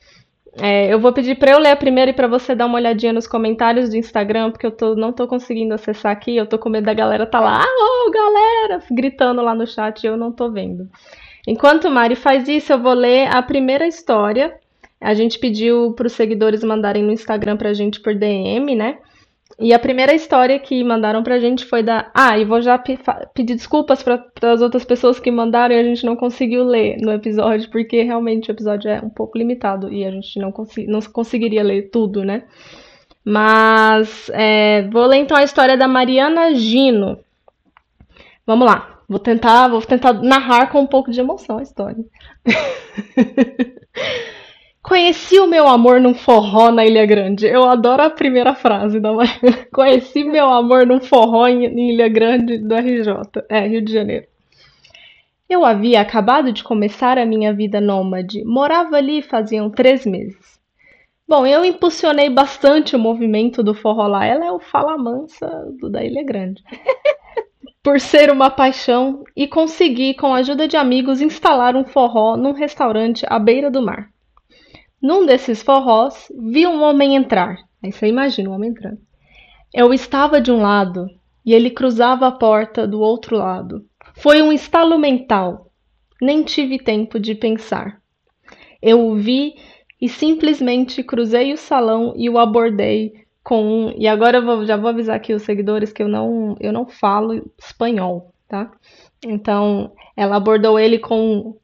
É, 0.60 0.92
eu 0.92 1.00
vou 1.00 1.14
pedir 1.14 1.36
para 1.36 1.52
eu 1.52 1.60
ler 1.60 1.70
a 1.70 1.76
primeira 1.76 2.12
e 2.12 2.14
para 2.14 2.28
você 2.28 2.56
dar 2.56 2.66
uma 2.66 2.78
olhadinha 2.78 3.14
nos 3.14 3.28
comentários 3.28 3.90
do 3.90 3.98
Instagram, 3.98 4.52
porque 4.52 4.66
eu 4.66 4.72
tô, 4.72 4.96
não 4.96 5.14
tô 5.14 5.28
conseguindo 5.28 5.74
acessar 5.74 6.12
aqui, 6.12 6.36
eu 6.36 6.48
tô 6.48 6.58
com 6.58 6.70
medo 6.70 6.86
da 6.86 6.94
galera 6.94 7.28
tá 7.28 7.40
lá, 7.40 7.62
alô, 7.62 8.12
galera, 8.12 8.84
gritando 8.90 9.42
lá 9.42 9.54
no 9.54 9.68
chat 9.68 10.04
e 10.04 10.08
eu 10.08 10.18
não 10.18 10.32
tô 10.32 10.52
vendo. 10.52 10.90
Enquanto 11.48 11.90
Mari 11.90 12.16
faz 12.16 12.48
isso, 12.48 12.74
eu 12.74 12.80
vou 12.80 12.94
ler 12.94 13.28
a 13.28 13.42
primeira 13.42 13.88
história. 13.88 14.58
A 15.02 15.14
gente 15.14 15.40
pediu 15.40 15.94
para 15.94 16.08
os 16.08 16.14
seguidores 16.14 16.64
mandarem 16.64 17.04
no 17.04 17.12
Instagram 17.12 17.56
pra 17.58 17.74
gente 17.74 18.00
por 18.00 18.14
DM, 18.14 18.76
né? 18.76 18.98
E 19.58 19.74
a 19.74 19.80
primeira 19.80 20.14
história 20.14 20.60
que 20.60 20.84
mandaram 20.84 21.24
pra 21.24 21.40
gente 21.40 21.66
foi 21.66 21.82
da. 21.82 22.10
Ah, 22.14 22.38
e 22.38 22.46
vou 22.46 22.62
já 22.62 22.78
pe 22.78 22.98
pedir 23.34 23.56
desculpas 23.56 24.04
para 24.04 24.24
as 24.44 24.62
outras 24.62 24.86
pessoas 24.86 25.20
que 25.20 25.32
mandaram 25.32 25.76
e 25.76 25.80
a 25.80 25.84
gente 25.84 26.06
não 26.06 26.16
conseguiu 26.16 26.64
ler 26.64 26.98
no 27.02 27.12
episódio, 27.12 27.70
porque 27.70 28.04
realmente 28.04 28.50
o 28.50 28.54
episódio 28.54 28.90
é 28.90 29.02
um 29.02 29.10
pouco 29.10 29.38
limitado 29.38 29.92
e 29.92 30.06
a 30.06 30.12
gente 30.12 30.40
não, 30.40 30.52
cons 30.52 30.74
não 30.88 31.02
conseguiria 31.02 31.64
ler 31.64 31.90
tudo, 31.90 32.24
né? 32.24 32.44
Mas 33.24 34.30
é, 34.34 34.84
vou 34.90 35.06
ler 35.06 35.18
então 35.18 35.36
a 35.36 35.44
história 35.44 35.76
da 35.76 35.88
Mariana 35.88 36.54
Gino. 36.54 37.20
Vamos 38.46 38.66
lá. 38.66 39.00
Vou 39.10 39.20
tentar, 39.20 39.68
vou 39.68 39.82
tentar 39.82 40.14
narrar 40.14 40.72
com 40.72 40.82
um 40.82 40.88
pouco 40.88 41.12
de 41.12 41.20
emoção 41.20 41.58
a 41.58 41.64
história. 41.64 42.06
Conheci 44.90 45.40
o 45.40 45.46
meu 45.46 45.68
amor 45.68 46.02
num 46.02 46.16
forró 46.16 46.72
na 46.72 46.84
Ilha 46.84 47.06
Grande. 47.06 47.46
Eu 47.46 47.64
adoro 47.70 48.02
a 48.02 48.10
primeira 48.10 48.56
frase 48.56 49.00
da 49.00 49.14
Mariana. 49.14 49.68
Conheci 49.72 50.24
meu 50.24 50.50
amor 50.50 50.88
num 50.88 51.00
forró 51.00 51.48
em 51.48 51.92
Ilha 51.92 52.10
Grande 52.10 52.58
do 52.58 52.74
RJ, 52.74 53.44
é, 53.48 53.68
Rio 53.68 53.84
de 53.84 53.94
Janeiro. 53.94 54.26
Eu 55.48 55.64
havia 55.64 56.02
acabado 56.02 56.52
de 56.52 56.64
começar 56.64 57.20
a 57.20 57.26
minha 57.26 57.54
vida 57.54 57.80
nômade. 57.80 58.44
Morava 58.44 58.98
ali 58.98 59.22
faziam 59.22 59.70
três 59.70 60.08
meses. 60.08 60.60
Bom, 61.28 61.46
eu 61.46 61.64
impulsionei 61.64 62.28
bastante 62.28 62.96
o 62.96 63.00
movimento 63.00 63.62
do 63.62 63.76
forró 63.76 64.08
lá. 64.08 64.26
Ela 64.26 64.48
é 64.48 64.52
o 64.52 64.60
fala 64.60 64.98
mansa 64.98 65.68
do 65.80 65.88
da 65.88 66.04
Ilha 66.04 66.24
Grande 66.24 66.64
por 67.84 68.00
ser 68.00 68.32
uma 68.32 68.50
paixão 68.50 69.24
e 69.36 69.48
consegui, 69.48 70.16
com 70.16 70.34
a 70.34 70.38
ajuda 70.38 70.68
de 70.68 70.76
amigos, 70.76 71.22
instalar 71.22 71.76
um 71.76 71.86
forró 71.86 72.36
num 72.36 72.54
restaurante 72.54 73.24
à 73.30 73.38
beira 73.38 73.70
do 73.70 73.84
mar. 73.84 74.10
Num 75.02 75.26
desses 75.26 75.62
forrós, 75.64 76.32
vi 76.38 76.68
um 76.68 76.82
homem 76.82 77.16
entrar. 77.16 77.58
Aí 77.84 77.92
você 77.92 78.08
imagina 78.08 78.50
o 78.50 78.52
um 78.52 78.56
homem 78.56 78.72
entrando. 78.72 79.00
Eu 79.74 79.94
estava 79.94 80.42
de 80.42 80.52
um 80.52 80.62
lado 80.62 81.08
e 81.46 81.54
ele 81.54 81.70
cruzava 81.70 82.28
a 82.28 82.32
porta 82.32 82.88
do 82.88 83.00
outro 83.00 83.38
lado. 83.38 83.86
Foi 84.16 84.42
um 84.42 84.52
estalo 84.52 84.98
mental. 84.98 85.72
Nem 86.22 86.44
tive 86.44 86.78
tempo 86.78 87.20
de 87.20 87.34
pensar. 87.34 88.02
Eu 88.82 89.08
o 89.08 89.16
vi 89.16 89.56
e 90.02 90.10
simplesmente 90.10 91.04
cruzei 91.04 91.54
o 91.54 91.58
salão 91.58 92.14
e 92.16 92.30
o 92.30 92.38
abordei 92.38 93.14
com 93.44 93.64
um. 93.64 93.94
E 93.98 94.08
agora 94.08 94.38
eu 94.38 94.46
vou, 94.46 94.66
já 94.66 94.76
vou 94.76 94.90
avisar 94.90 95.16
aqui 95.16 95.34
os 95.34 95.44
seguidores 95.44 95.94
que 95.94 96.04
eu 96.04 96.08
não, 96.08 96.56
eu 96.60 96.74
não 96.74 96.86
falo 96.88 97.50
espanhol, 97.58 98.34
tá? 98.48 98.72
Então, 99.26 99.94
ela 100.16 100.36
abordou 100.36 100.80
ele 100.80 101.00
com 101.00 101.58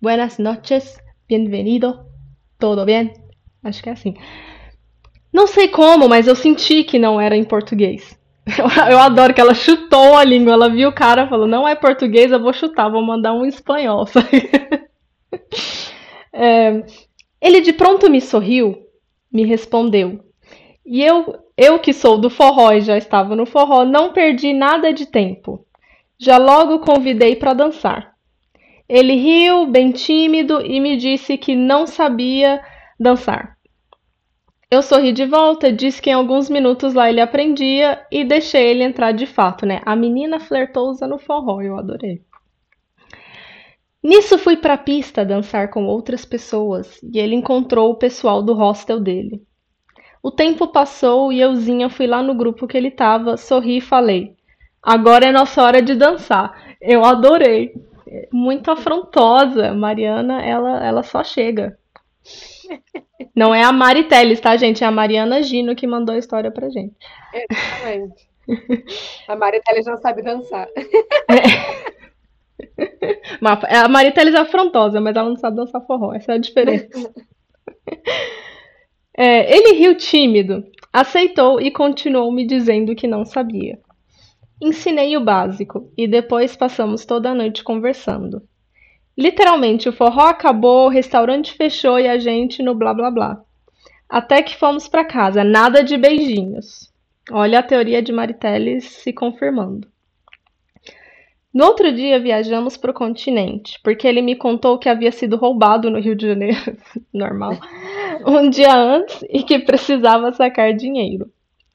Buenas 0.00 0.36
noches, 0.36 0.98
bienvenido, 1.26 1.98
todo 2.64 2.86
bien? 2.86 3.12
Acho 3.62 3.82
que 3.82 3.90
é 3.90 3.92
assim. 3.92 4.14
Não 5.30 5.46
sei 5.46 5.68
como, 5.68 6.08
mas 6.08 6.26
eu 6.26 6.34
senti 6.34 6.82
que 6.82 6.98
não 6.98 7.20
era 7.20 7.36
em 7.36 7.44
português. 7.44 8.18
Eu 8.90 8.98
adoro 8.98 9.32
que 9.32 9.40
ela 9.40 9.54
chutou 9.54 10.16
a 10.16 10.24
língua, 10.24 10.52
ela 10.52 10.68
viu 10.68 10.90
o 10.90 10.94
cara 10.94 11.24
e 11.24 11.28
falou: 11.28 11.46
Não 11.46 11.66
é 11.66 11.74
português, 11.74 12.30
eu 12.30 12.38
vou 12.38 12.52
chutar, 12.52 12.90
vou 12.90 13.02
mandar 13.02 13.32
um 13.32 13.46
espanhol. 13.46 14.06
é, 16.30 16.84
ele 17.40 17.62
de 17.62 17.72
pronto 17.72 18.10
me 18.10 18.20
sorriu, 18.20 18.86
me 19.32 19.44
respondeu: 19.44 20.20
e 20.84 21.02
eu, 21.02 21.38
eu 21.56 21.78
que 21.78 21.94
sou 21.94 22.18
do 22.18 22.28
forró 22.28 22.72
e 22.72 22.82
já 22.82 22.98
estava 22.98 23.34
no 23.34 23.46
forró, 23.46 23.84
não 23.84 24.12
perdi 24.12 24.52
nada 24.52 24.92
de 24.92 25.06
tempo. 25.06 25.66
Já 26.18 26.36
logo 26.36 26.80
convidei 26.80 27.34
para 27.34 27.54
dançar. 27.54 28.13
Ele 28.88 29.14
riu, 29.14 29.66
bem 29.66 29.92
tímido, 29.92 30.60
e 30.60 30.78
me 30.80 30.96
disse 30.96 31.38
que 31.38 31.54
não 31.54 31.86
sabia 31.86 32.62
dançar. 33.00 33.56
Eu 34.70 34.82
sorri 34.82 35.12
de 35.12 35.24
volta, 35.24 35.72
disse 35.72 36.02
que 36.02 36.10
em 36.10 36.14
alguns 36.14 36.50
minutos 36.50 36.94
lá 36.94 37.08
ele 37.08 37.20
aprendia 37.20 38.04
e 38.10 38.24
deixei 38.24 38.70
ele 38.70 38.82
entrar 38.82 39.12
de 39.12 39.26
fato, 39.26 39.64
né? 39.64 39.80
A 39.86 39.94
menina 39.94 40.40
flertosa 40.40 41.06
no 41.06 41.18
forró, 41.18 41.62
eu 41.62 41.78
adorei. 41.78 42.22
Nisso 44.02 44.36
fui 44.36 44.56
para 44.56 44.74
a 44.74 44.78
pista 44.78 45.24
dançar 45.24 45.70
com 45.70 45.86
outras 45.86 46.24
pessoas 46.26 47.00
e 47.02 47.18
ele 47.18 47.34
encontrou 47.34 47.90
o 47.90 47.94
pessoal 47.96 48.42
do 48.42 48.52
hostel 48.52 49.00
dele. 49.00 49.42
O 50.22 50.30
tempo 50.30 50.66
passou 50.66 51.32
e 51.32 51.40
euzinha 51.40 51.88
fui 51.88 52.06
lá 52.06 52.22
no 52.22 52.34
grupo 52.34 52.66
que 52.66 52.76
ele 52.76 52.90
tava, 52.90 53.36
sorri 53.36 53.78
e 53.78 53.80
falei: 53.80 54.34
Agora 54.82 55.26
é 55.26 55.32
nossa 55.32 55.62
hora 55.62 55.80
de 55.80 55.94
dançar. 55.94 56.76
Eu 56.80 57.04
adorei. 57.04 57.72
Muito 58.32 58.70
afrontosa. 58.70 59.72
Mariana, 59.72 60.42
ela, 60.42 60.84
ela 60.84 61.02
só 61.02 61.22
chega. 61.22 61.78
Não 63.34 63.54
é 63.54 63.62
a 63.62 63.72
Mari 63.72 64.04
Teles, 64.04 64.40
tá, 64.40 64.56
gente? 64.56 64.82
É 64.84 64.86
a 64.86 64.90
Mariana 64.90 65.42
Gino 65.42 65.74
que 65.74 65.86
mandou 65.86 66.14
a 66.14 66.18
história 66.18 66.50
pra 66.50 66.70
gente. 66.70 66.94
Exatamente. 67.32 68.28
A 69.26 69.36
Mari 69.36 69.60
Teles 69.62 69.86
não 69.86 69.96
sabe 69.96 70.22
dançar. 70.22 70.68
É. 71.28 71.84
A 73.78 73.88
Mari 73.88 74.12
Teles 74.12 74.34
é 74.34 74.38
afrontosa, 74.38 75.00
mas 75.00 75.16
ela 75.16 75.28
não 75.28 75.36
sabe 75.36 75.56
dançar 75.56 75.84
forró. 75.86 76.14
Essa 76.14 76.32
é 76.32 76.34
a 76.36 76.38
diferença. 76.38 77.12
É, 79.16 79.56
ele 79.56 79.74
riu 79.74 79.96
tímido, 79.96 80.64
aceitou 80.92 81.60
e 81.60 81.70
continuou 81.70 82.32
me 82.32 82.44
dizendo 82.44 82.96
que 82.96 83.06
não 83.06 83.24
sabia. 83.24 83.78
Ensinei 84.60 85.16
o 85.16 85.20
básico 85.20 85.92
e 85.96 86.06
depois 86.06 86.56
passamos 86.56 87.04
toda 87.04 87.30
a 87.30 87.34
noite 87.34 87.64
conversando. 87.64 88.42
Literalmente, 89.16 89.88
o 89.88 89.92
forró 89.92 90.28
acabou, 90.28 90.86
o 90.86 90.90
restaurante 90.90 91.54
fechou 91.54 91.98
e 91.98 92.08
a 92.08 92.18
gente 92.18 92.62
no 92.62 92.74
blá 92.74 92.92
blá 92.92 93.10
blá. 93.10 93.40
Até 94.08 94.42
que 94.42 94.56
fomos 94.56 94.88
para 94.88 95.04
casa, 95.04 95.44
nada 95.44 95.82
de 95.82 95.96
beijinhos. 95.96 96.92
Olha 97.30 97.60
a 97.60 97.62
teoria 97.62 98.02
de 98.02 98.12
Mariteles 98.12 98.84
se 98.84 99.12
confirmando. 99.12 99.88
No 101.52 101.66
outro 101.66 101.92
dia 101.92 102.18
viajamos 102.18 102.76
para 102.76 102.90
o 102.90 102.94
continente, 102.94 103.78
porque 103.82 104.08
ele 104.08 104.20
me 104.20 104.34
contou 104.34 104.76
que 104.76 104.88
havia 104.88 105.12
sido 105.12 105.36
roubado 105.36 105.88
no 105.88 106.00
Rio 106.00 106.16
de 106.16 106.26
Janeiro, 106.26 106.76
normal, 107.14 107.52
um 108.26 108.50
dia 108.50 108.74
antes 108.74 109.24
e 109.30 109.44
que 109.44 109.60
precisava 109.60 110.32
sacar 110.32 110.74
dinheiro. 110.74 111.30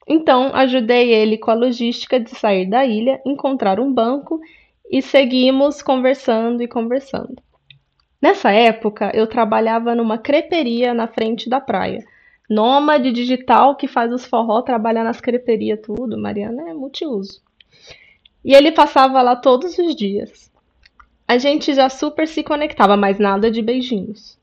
Então 0.10 0.50
ajudei 0.56 1.14
ele 1.14 1.38
com 1.38 1.52
a 1.52 1.54
logística 1.54 2.20
de 2.20 2.32
sair 2.32 2.68
da 2.68 2.84
ilha, 2.84 3.22
encontrar 3.24 3.80
um 3.80 3.94
banco 3.94 4.42
e 4.90 5.04
seguimos 5.04 5.84
conversando 5.84 6.64
e 6.64 6.68
conversando. 6.68 7.36
Nessa 8.20 8.52
época, 8.52 9.12
eu 9.14 9.28
trabalhava 9.28 9.94
numa 9.94 10.18
creperia 10.18 10.96
na 10.96 11.08
frente 11.08 11.48
da 11.48 11.62
praia. 11.62 12.04
Nômade 12.50 13.12
digital 13.12 13.76
que 13.76 13.88
faz 13.88 14.12
os 14.12 14.26
forró 14.26 14.64
trabalhar 14.64 15.04
nas 15.04 15.22
creperias, 15.22 15.80
tudo. 15.80 16.18
Mariana 16.18 16.72
é 16.72 16.74
multiuso. 16.74 17.40
E 18.44 18.56
ele 18.56 18.72
passava 18.72 19.22
lá 19.22 19.36
todos 19.36 19.78
os 19.78 19.96
dias. 19.96 20.52
A 21.28 21.38
gente 21.38 21.72
já 21.76 21.88
super 21.88 22.28
se 22.28 22.44
conectava, 22.44 22.98
mas 22.98 23.20
nada 23.20 23.52
de 23.52 23.62
beijinhos. 23.62 24.39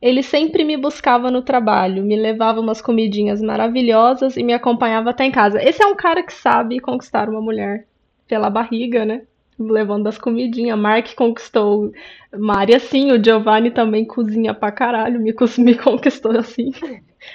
Ele 0.00 0.22
sempre 0.22 0.64
me 0.64 0.76
buscava 0.76 1.30
no 1.30 1.42
trabalho, 1.42 2.04
me 2.04 2.16
levava 2.16 2.60
umas 2.60 2.80
comidinhas 2.80 3.42
maravilhosas 3.42 4.36
e 4.36 4.42
me 4.42 4.52
acompanhava 4.52 5.10
até 5.10 5.24
em 5.24 5.32
casa. 5.32 5.62
Esse 5.62 5.82
é 5.82 5.86
um 5.86 5.96
cara 5.96 6.22
que 6.22 6.32
sabe 6.32 6.78
conquistar 6.80 7.28
uma 7.28 7.40
mulher 7.40 7.86
pela 8.28 8.48
barriga, 8.50 9.04
né? 9.04 9.22
Levando 9.58 10.06
as 10.06 10.16
comidinhas. 10.18 10.78
Mark 10.78 11.14
conquistou 11.16 11.92
Mari 12.32 12.74
assim, 12.76 13.10
o 13.10 13.22
Giovanni 13.22 13.70
também 13.72 14.04
cozinha 14.04 14.54
pra 14.54 14.70
caralho, 14.70 15.20
me, 15.20 15.34
me 15.58 15.74
conquistou 15.76 16.32
assim. 16.38 16.70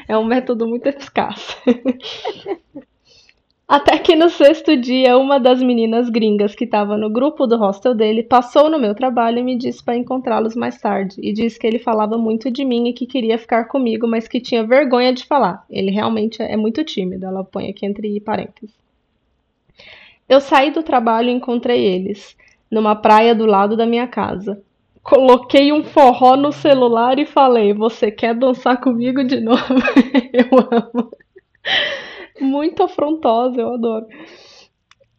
É 0.07 0.17
um 0.17 0.23
método 0.23 0.65
muito 0.67 0.87
eficaz. 0.87 1.57
Até 3.73 3.97
que 3.97 4.15
no 4.15 4.29
sexto 4.29 4.77
dia, 4.77 5.17
uma 5.17 5.39
das 5.39 5.59
meninas 5.59 6.07
gringas 6.07 6.53
que 6.53 6.63
estava 6.63 6.95
no 6.95 7.09
grupo 7.09 7.47
do 7.47 7.57
hostel 7.57 7.95
dele 7.95 8.21
passou 8.21 8.69
no 8.69 8.77
meu 8.77 8.93
trabalho 8.93 9.39
e 9.39 9.43
me 9.43 9.57
disse 9.57 9.83
para 9.83 9.97
encontrá-los 9.97 10.55
mais 10.55 10.79
tarde. 10.79 11.15
E 11.19 11.33
disse 11.33 11.57
que 11.57 11.65
ele 11.65 11.79
falava 11.79 12.15
muito 12.15 12.51
de 12.51 12.63
mim 12.63 12.87
e 12.87 12.93
que 12.93 13.07
queria 13.07 13.35
ficar 13.35 13.63
comigo, 13.63 14.07
mas 14.07 14.27
que 14.27 14.39
tinha 14.39 14.63
vergonha 14.63 15.11
de 15.11 15.25
falar. 15.25 15.65
Ele 15.67 15.89
realmente 15.89 16.39
é 16.39 16.55
muito 16.55 16.83
tímido, 16.83 17.25
ela 17.25 17.43
põe 17.43 17.67
aqui 17.67 17.83
entre 17.83 18.19
parênteses. 18.19 18.75
Eu 20.29 20.39
saí 20.39 20.69
do 20.69 20.83
trabalho 20.83 21.29
e 21.29 21.33
encontrei 21.33 21.83
eles, 21.83 22.37
numa 22.69 22.95
praia 22.95 23.33
do 23.33 23.47
lado 23.47 23.75
da 23.75 23.87
minha 23.87 24.05
casa. 24.05 24.61
Coloquei 25.01 25.73
um 25.73 25.83
forró 25.83 26.37
no 26.37 26.51
celular 26.51 27.17
e 27.17 27.25
falei: 27.25 27.73
Você 27.73 28.11
quer 28.11 28.35
dançar 28.35 28.79
comigo 28.79 29.23
de 29.23 29.39
novo? 29.39 29.63
Eu 30.31 30.59
amo 30.59 31.09
muito 32.39 32.83
afrontosa, 32.83 33.61
eu 33.61 33.73
adoro. 33.73 34.07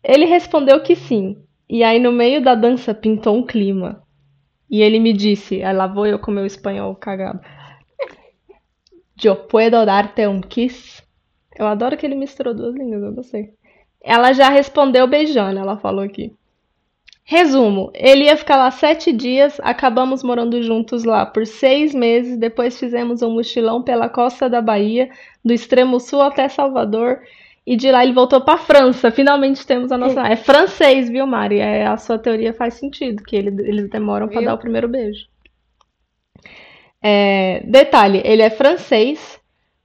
Ele 0.03 0.25
respondeu 0.25 0.83
que 0.83 0.95
sim. 0.95 1.37
E 1.69 1.83
aí, 1.83 1.99
no 1.99 2.13
meio 2.13 2.43
da 2.43 2.55
dança, 2.55 2.95
pintou 2.95 3.37
um 3.37 3.47
clima. 3.47 4.03
E 4.71 4.83
ele 4.83 4.99
me 4.99 5.13
disse, 5.13 5.63
aí 5.63 5.75
lá 5.75 5.87
vou 5.87 6.07
eu 6.07 6.19
com 6.19 6.31
meu 6.31 6.45
espanhol 6.45 6.95
cagado. 6.95 7.41
Eu 9.23 9.37
puedo 9.37 9.85
darte 9.87 10.27
um 10.27 10.41
kiss? 10.41 11.03
Eu 11.57 11.67
adoro 11.67 11.97
que 11.97 12.05
ele 12.05 12.17
misturou 12.17 12.53
duas 12.53 12.75
línguas, 12.75 13.03
eu 13.03 13.15
gostei. 13.15 13.51
Ela 14.03 14.33
já 14.33 14.49
respondeu 14.49 15.07
beijando, 15.07 15.59
ela 15.59 15.79
falou 15.79 16.05
aqui. 16.05 16.33
Resumo: 17.27 17.91
ele 17.95 18.25
ia 18.25 18.37
ficar 18.37 18.57
lá 18.57 18.71
sete 18.71 19.11
dias, 19.13 19.59
acabamos 19.63 20.23
morando 20.23 20.63
juntos 20.63 21.05
lá 21.05 21.25
por 21.25 21.47
seis 21.47 21.95
meses, 21.95 22.37
depois 22.37 22.79
fizemos 22.79 23.23
um 23.23 23.31
mochilão 23.31 23.83
pela 23.83 24.09
costa 24.11 24.49
da 24.49 24.61
Bahia, 24.61 25.11
do 25.45 25.53
extremo 25.53 25.99
sul 26.01 26.21
até 26.23 26.49
Salvador, 26.49 27.21
E 27.67 27.77
de 27.77 27.91
lá 27.91 28.03
ele 28.05 28.13
voltou 28.13 28.41
para 28.43 28.59
França. 28.59 29.11
Finalmente 29.11 29.67
temos 29.67 29.91
a 29.91 29.99
nossa. 29.99 30.27
É 30.29 30.37
francês, 30.37 31.09
viu, 31.09 31.27
Mari? 31.27 31.59
É, 31.61 31.87
a 31.87 31.97
sua 31.97 32.19
teoria 32.19 32.53
faz 32.53 32.75
sentido, 32.75 33.23
que 33.23 33.37
ele, 33.37 33.49
eles 33.63 33.89
demoram 33.89 34.29
para 34.29 34.43
dar 34.43 34.55
o 34.55 34.59
primeiro 34.59 34.89
beijo. 34.89 35.27
É, 37.03 37.61
detalhe, 37.67 38.23
ele 38.25 38.43
é 38.43 38.51
francês. 38.51 39.41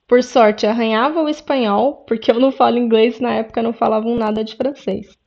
Por 0.07 0.23
sorte, 0.23 0.65
arranhava 0.65 1.21
o 1.21 1.29
espanhol, 1.29 2.03
porque 2.07 2.31
eu 2.31 2.39
não 2.39 2.51
falo 2.51 2.77
inglês, 2.79 3.19
na 3.19 3.35
época 3.35 3.61
não 3.61 3.73
falavam 3.73 4.15
nada 4.15 4.43
de 4.43 4.55
francês. 4.55 5.18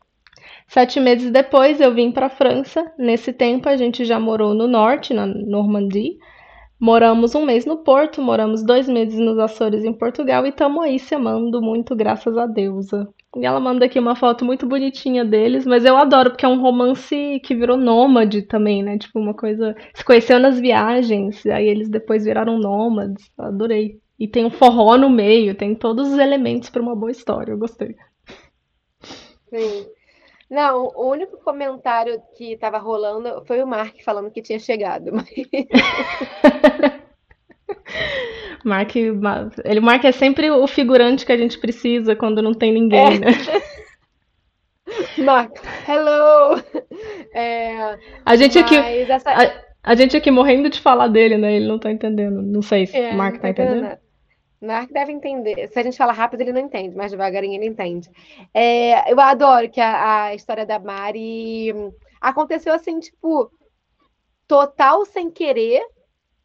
Sete 0.73 0.99
meses 0.99 1.31
depois, 1.31 1.81
eu 1.81 1.93
vim 1.93 2.11
para 2.11 2.27
a 2.27 2.31
França. 2.31 2.91
Nesse 2.99 3.33
tempo, 3.33 3.69
a 3.69 3.77
gente 3.77 4.05
já 4.05 4.19
morou 4.19 4.55
no 4.55 4.67
norte, 4.67 5.13
na 5.13 5.27
Normandie, 5.27 6.19
Moramos 6.83 7.33
um 7.37 7.45
mês 7.45 7.65
no 7.65 7.77
Porto, 7.77 8.21
moramos 8.21 8.65
dois 8.65 8.89
meses 8.89 9.17
nos 9.17 9.39
Açores, 9.39 9.85
em 9.85 9.93
Portugal, 9.93 10.45
e 10.45 10.49
estamos 10.49 10.83
aí 10.83 10.99
se 10.99 11.15
amando 11.15 11.63
muito, 11.63 11.95
graças 11.95 12.37
a 12.37 12.45
deusa. 12.45 13.07
E 13.37 13.47
ela 13.47 13.61
manda 13.61 13.85
aqui 13.85 14.01
uma 14.01 14.17
foto 14.17 14.45
muito 14.45 14.67
bonitinha 14.67 15.25
deles, 15.25 15.65
mas 15.65 15.85
eu 15.85 15.97
adoro, 15.97 16.31
porque 16.31 16.45
é 16.45 16.49
um 16.49 16.61
romance 16.61 17.41
que 17.45 17.55
virou 17.55 17.77
nômade 17.77 18.43
também, 18.43 18.83
né? 18.83 18.99
Tipo, 18.99 19.21
uma 19.21 19.33
coisa. 19.33 19.77
Se 19.95 20.05
conheceu 20.05 20.41
nas 20.41 20.59
viagens, 20.59 21.47
aí 21.47 21.69
eles 21.69 21.89
depois 21.89 22.25
viraram 22.25 22.59
nômades. 22.59 23.31
Adorei. 23.39 24.01
E 24.19 24.27
tem 24.27 24.45
um 24.45 24.51
forró 24.51 24.99
no 24.99 25.09
meio, 25.09 25.55
tem 25.55 25.77
todos 25.77 26.11
os 26.11 26.19
elementos 26.19 26.69
para 26.69 26.83
uma 26.83 26.97
boa 26.97 27.13
história, 27.13 27.53
eu 27.53 27.59
gostei. 27.59 27.95
Sim. 29.51 29.87
Não, 30.53 30.93
o 30.95 31.09
único 31.11 31.39
comentário 31.39 32.21
que 32.37 32.53
estava 32.53 32.77
rolando 32.77 33.43
foi 33.47 33.63
o 33.63 33.67
Mark 33.67 33.95
falando 34.05 34.31
que 34.31 34.43
tinha 34.43 34.59
chegado. 34.59 35.11
Mark, 38.63 38.95
ele, 38.95 39.81
Mark 39.81 40.05
é 40.05 40.13
sempre 40.13 40.51
o 40.51 40.67
figurante 40.67 41.25
que 41.25 41.33
a 41.33 41.39
gente 41.39 41.59
precisa 41.59 42.15
quando 42.15 42.43
não 42.43 42.53
tem 42.53 42.71
ninguém, 42.71 43.15
é. 43.15 43.19
né? 43.19 43.31
Mark, 45.25 45.57
hello! 45.89 46.63
É, 47.33 47.97
a 48.23 48.37
gente 48.37 48.59
aqui. 48.59 48.77
Essa... 48.77 49.31
A, 49.31 49.51
a, 49.83 49.95
gente 49.95 50.19
aqui 50.19 50.31
morrendo 50.31 50.69
de 50.69 50.83
falar 50.83 51.09
dele, 51.09 51.39
né? 51.39 51.55
Ele 51.55 51.67
não 51.67 51.79
tá 51.79 51.91
entendendo. 51.91 52.43
Não 52.43 52.61
sei 52.61 52.87
se 52.87 52.99
é, 52.99 53.13
o 53.13 53.17
Mark 53.17 53.41
tá 53.41 53.49
entendendo. 53.49 53.85
Nada. 53.85 54.02
Narc 54.63 54.93
deve 54.93 55.13
entender. 55.13 55.69
Se 55.69 55.79
a 55.79 55.83
gente 55.83 55.99
fala 55.99 56.13
rápido, 56.13 56.41
ele 56.41 56.53
não 56.53 56.61
entende, 56.61 56.97
mas 56.97 57.11
devagarinho 57.11 57.57
ele 57.57 57.67
entende. 57.67 58.09
É, 58.55 59.13
eu 59.13 59.19
adoro 59.21 59.69
que 59.69 59.81
a, 59.81 60.27
a, 60.27 60.35
história 60.35 60.65
da 60.65 60.79
Mari 60.79 61.75
aconteceu 62.21 62.73
assim, 62.73 63.01
tipo, 63.01 63.51
total 64.47 65.05
sem 65.05 65.31
querer, 65.31 65.85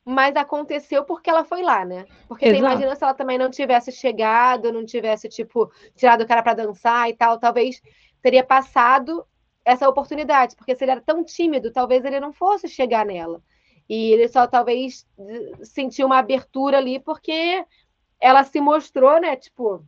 mas 0.03 0.35
aconteceu 0.35 1.05
porque 1.05 1.29
ela 1.29 1.43
foi 1.43 1.61
lá, 1.61 1.85
né? 1.85 2.05
Porque 2.27 2.45
Exato. 2.45 2.59
você 2.59 2.65
imagina 2.65 2.95
se 2.95 3.03
ela 3.03 3.13
também 3.13 3.37
não 3.37 3.51
tivesse 3.51 3.91
chegado, 3.91 4.73
não 4.73 4.83
tivesse, 4.83 5.29
tipo, 5.29 5.71
tirado 5.95 6.21
o 6.21 6.27
cara 6.27 6.41
para 6.41 6.55
dançar 6.55 7.07
e 7.09 7.13
tal, 7.13 7.37
talvez 7.37 7.79
teria 8.21 8.43
passado 8.43 9.23
essa 9.63 9.87
oportunidade, 9.87 10.55
porque 10.55 10.75
se 10.75 10.83
ele 10.83 10.91
era 10.91 11.01
tão 11.01 11.23
tímido, 11.23 11.71
talvez 11.71 12.03
ele 12.03 12.19
não 12.19 12.33
fosse 12.33 12.67
chegar 12.67 13.05
nela. 13.05 13.43
E 13.87 14.11
ele 14.11 14.27
só 14.27 14.47
talvez 14.47 15.05
sentiu 15.61 16.07
uma 16.07 16.17
abertura 16.17 16.77
ali 16.77 16.99
porque 16.99 17.63
ela 18.19 18.43
se 18.43 18.59
mostrou, 18.59 19.19
né, 19.19 19.35
tipo, 19.35 19.83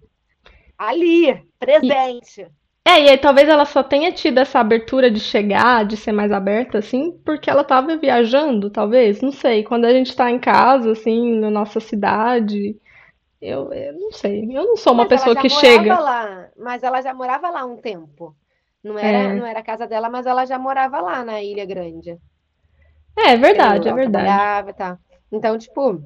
ali, 0.77 1.43
presente. 1.59 2.47
É, 2.85 3.03
e 3.03 3.09
aí 3.09 3.17
talvez 3.17 3.47
ela 3.47 3.65
só 3.65 3.83
tenha 3.83 4.11
tido 4.11 4.39
essa 4.39 4.59
abertura 4.59 5.11
de 5.11 5.19
chegar, 5.19 5.85
de 5.85 5.95
ser 5.95 6.11
mais 6.11 6.31
aberta, 6.31 6.79
assim, 6.79 7.11
porque 7.23 7.49
ela 7.49 7.63
tava 7.63 7.95
viajando, 7.97 8.69
talvez, 8.69 9.21
não 9.21 9.31
sei. 9.31 9.63
Quando 9.63 9.85
a 9.85 9.91
gente 9.91 10.15
tá 10.15 10.31
em 10.31 10.39
casa, 10.39 10.91
assim, 10.91 11.39
na 11.39 11.51
nossa 11.51 11.79
cidade, 11.79 12.75
eu, 13.41 13.71
eu 13.71 13.93
não 13.93 14.11
sei. 14.11 14.43
Eu 14.45 14.65
não 14.65 14.75
sou 14.75 14.93
uma 14.93 15.03
mas 15.03 15.09
pessoa 15.09 15.35
que 15.35 15.49
chega. 15.49 15.99
Lá, 15.99 16.47
mas 16.57 16.81
ela 16.81 17.01
já 17.01 17.13
morava 17.13 17.49
lá 17.49 17.65
um 17.65 17.77
tempo. 17.77 18.35
Não 18.83 18.97
era, 18.97 19.17
é. 19.17 19.35
não 19.35 19.45
era 19.45 19.59
a 19.59 19.63
casa 19.63 19.85
dela, 19.85 20.09
mas 20.09 20.25
ela 20.25 20.45
já 20.45 20.57
morava 20.57 20.99
lá 20.99 21.23
na 21.23 21.43
Ilha 21.43 21.65
Grande. 21.65 22.17
É, 23.17 23.33
é 23.33 23.37
verdade, 23.37 23.87
é 23.87 23.93
verdade. 23.93 24.73
Tá. 24.73 24.97
Então, 25.31 25.57
tipo, 25.57 26.01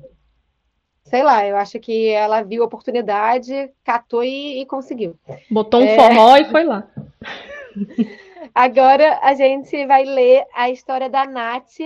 sei 1.13 1.21
lá, 1.21 1.45
eu 1.45 1.55
acho 1.57 1.79
que 1.79 2.07
ela 2.07 2.41
viu 2.41 2.63
a 2.63 2.65
oportunidade, 2.65 3.69
catou 3.83 4.23
e, 4.23 4.59
e 4.59 4.65
conseguiu. 4.65 5.15
Botou 5.47 5.79
um 5.79 5.85
é... 5.85 5.95
forró 5.95 6.37
e 6.37 6.45
foi 6.45 6.63
lá. 6.63 6.87
Agora 8.55 9.19
a 9.21 9.35
gente 9.35 9.85
vai 9.85 10.05
ler 10.05 10.43
a 10.55 10.71
história 10.71 11.07
da 11.07 11.23
Nath 11.27 11.77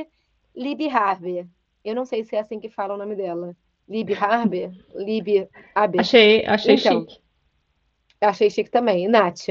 Lib 0.55 0.87
Harvey. 0.87 1.45
Eu 1.83 1.93
não 1.93 2.05
sei 2.05 2.23
se 2.23 2.37
é 2.37 2.39
assim 2.39 2.57
que 2.57 2.69
fala 2.69 2.93
o 2.93 2.97
nome 2.97 3.15
dela. 3.17 3.53
Lib 3.89 4.13
Harvey? 4.13 4.71
Lib 4.95 5.49
Harvey. 5.75 5.99
Achei, 5.99 6.45
achei 6.45 6.75
então, 6.75 7.01
chique. 7.01 7.21
Achei 8.21 8.49
chique 8.49 8.71
também, 8.71 9.09
Nath. 9.09 9.49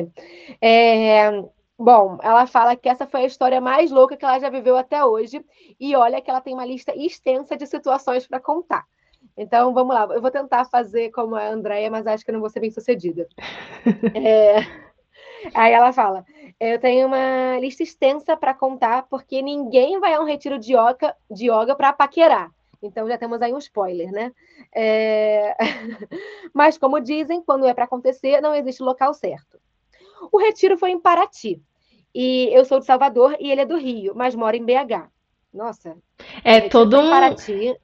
É, 0.58 1.30
bom, 1.78 2.16
ela 2.22 2.46
fala 2.46 2.76
que 2.76 2.88
essa 2.88 3.06
foi 3.06 3.24
a 3.24 3.26
história 3.26 3.60
mais 3.60 3.90
louca 3.90 4.16
que 4.16 4.24
ela 4.24 4.38
já 4.38 4.48
viveu 4.48 4.78
até 4.78 5.04
hoje. 5.04 5.44
E 5.78 5.94
olha 5.94 6.22
que 6.22 6.30
ela 6.30 6.40
tem 6.40 6.54
uma 6.54 6.64
lista 6.64 6.96
extensa 6.96 7.58
de 7.58 7.66
situações 7.66 8.26
para 8.26 8.40
contar. 8.40 8.86
Então, 9.36 9.74
vamos 9.74 9.94
lá. 9.94 10.08
Eu 10.10 10.22
vou 10.22 10.30
tentar 10.30 10.64
fazer 10.64 11.10
como 11.10 11.34
a 11.34 11.48
Andrea, 11.48 11.90
mas 11.90 12.06
acho 12.06 12.24
que 12.24 12.30
eu 12.30 12.34
não 12.34 12.40
vou 12.40 12.50
ser 12.50 12.60
bem 12.60 12.70
sucedida. 12.70 13.28
é... 14.14 14.60
Aí 15.54 15.72
ela 15.72 15.92
fala: 15.92 16.24
Eu 16.58 16.78
tenho 16.80 17.06
uma 17.06 17.58
lista 17.60 17.82
extensa 17.82 18.36
para 18.36 18.54
contar, 18.54 19.02
porque 19.08 19.42
ninguém 19.42 20.00
vai 20.00 20.14
a 20.14 20.20
um 20.20 20.24
retiro 20.24 20.58
de 20.58 20.72
yoga, 20.72 21.14
de 21.30 21.50
yoga 21.50 21.74
para 21.74 21.92
paquerar. 21.92 22.50
Então 22.82 23.08
já 23.08 23.18
temos 23.18 23.40
aí 23.42 23.52
um 23.52 23.58
spoiler, 23.58 24.10
né? 24.10 24.32
É... 24.74 25.56
mas, 26.54 26.78
como 26.78 27.00
dizem, 27.00 27.42
quando 27.42 27.66
é 27.66 27.74
para 27.74 27.84
acontecer, 27.84 28.40
não 28.40 28.54
existe 28.54 28.82
local 28.82 29.12
certo. 29.12 29.58
O 30.32 30.38
retiro 30.38 30.78
foi 30.78 30.90
em 30.90 31.00
Paraty. 31.00 31.60
E 32.14 32.48
eu 32.52 32.64
sou 32.64 32.80
de 32.80 32.86
Salvador 32.86 33.36
e 33.38 33.50
ele 33.50 33.60
é 33.60 33.66
do 33.66 33.76
Rio, 33.76 34.14
mas 34.14 34.34
mora 34.34 34.56
em 34.56 34.64
BH. 34.64 35.10
Nossa. 35.52 35.96
É 36.42 36.62
todo 36.68 36.98
um. 36.98 37.10
Paraty, 37.10 37.76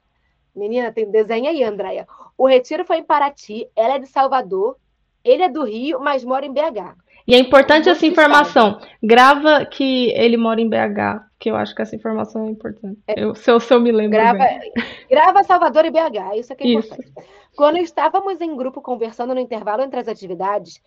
Menina, 0.55 0.91
tem 0.91 1.09
desenho 1.09 1.49
aí, 1.49 1.63
Andréia. 1.63 2.07
O 2.37 2.47
retiro 2.47 2.85
foi 2.85 2.97
em 2.97 3.03
Paraty, 3.03 3.67
ela 3.75 3.95
é 3.95 3.99
de 3.99 4.07
Salvador, 4.07 4.77
ele 5.23 5.43
é 5.43 5.49
do 5.49 5.63
Rio, 5.63 5.99
mas 5.99 6.23
mora 6.23 6.45
em 6.45 6.53
BH. 6.53 6.95
E 7.25 7.33
é 7.33 7.39
importante 7.39 7.87
essa 7.87 8.05
informação. 8.05 8.79
Grava 9.01 9.65
que 9.65 10.11
ele 10.11 10.35
mora 10.35 10.59
em 10.59 10.67
BH, 10.67 11.23
que 11.39 11.49
eu 11.49 11.55
acho 11.55 11.73
que 11.73 11.81
essa 11.81 11.95
informação 11.95 12.45
é 12.45 12.49
importante. 12.49 12.99
É, 13.07 13.23
eu, 13.23 13.33
se, 13.33 13.49
eu, 13.49 13.59
se 13.59 13.73
eu 13.73 13.79
me 13.79 13.91
lembro 13.91 14.17
grava, 14.17 14.39
bem. 14.39 14.71
Grava 15.09 15.43
Salvador 15.43 15.85
e 15.85 15.91
BH, 15.91 16.37
isso 16.37 16.51
aqui 16.51 16.63
é 16.63 16.79
isso. 16.79 16.93
importante. 16.93 17.13
Quando 17.55 17.77
estávamos 17.77 18.41
em 18.41 18.55
grupo 18.55 18.81
conversando 18.81 19.33
no 19.33 19.39
intervalo 19.39 19.83
entre 19.83 19.99
as 19.99 20.07
atividades, 20.07 20.81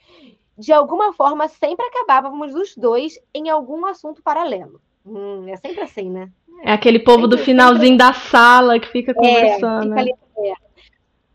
de 0.59 0.73
alguma 0.73 1.13
forma 1.13 1.49
sempre 1.49 1.87
acabávamos 1.87 2.55
os 2.55 2.77
dois 2.77 3.19
em 3.35 3.49
algum 3.49 3.87
assunto 3.87 4.23
paralelo. 4.23 4.81
Hum, 5.07 5.49
é 5.49 5.57
sempre 5.57 5.83
assim, 5.83 6.11
né? 6.11 6.31
É 6.63 6.73
aquele 6.73 6.99
povo 6.99 7.27
do 7.27 7.39
finalzinho 7.39 7.97
da 7.97 8.13
sala 8.13 8.79
que 8.79 8.89
fica 8.89 9.15
conversando. 9.15 9.95
É, 9.95 10.01
fica 10.01 10.01
ali, 10.01 10.15
é. 10.51 10.55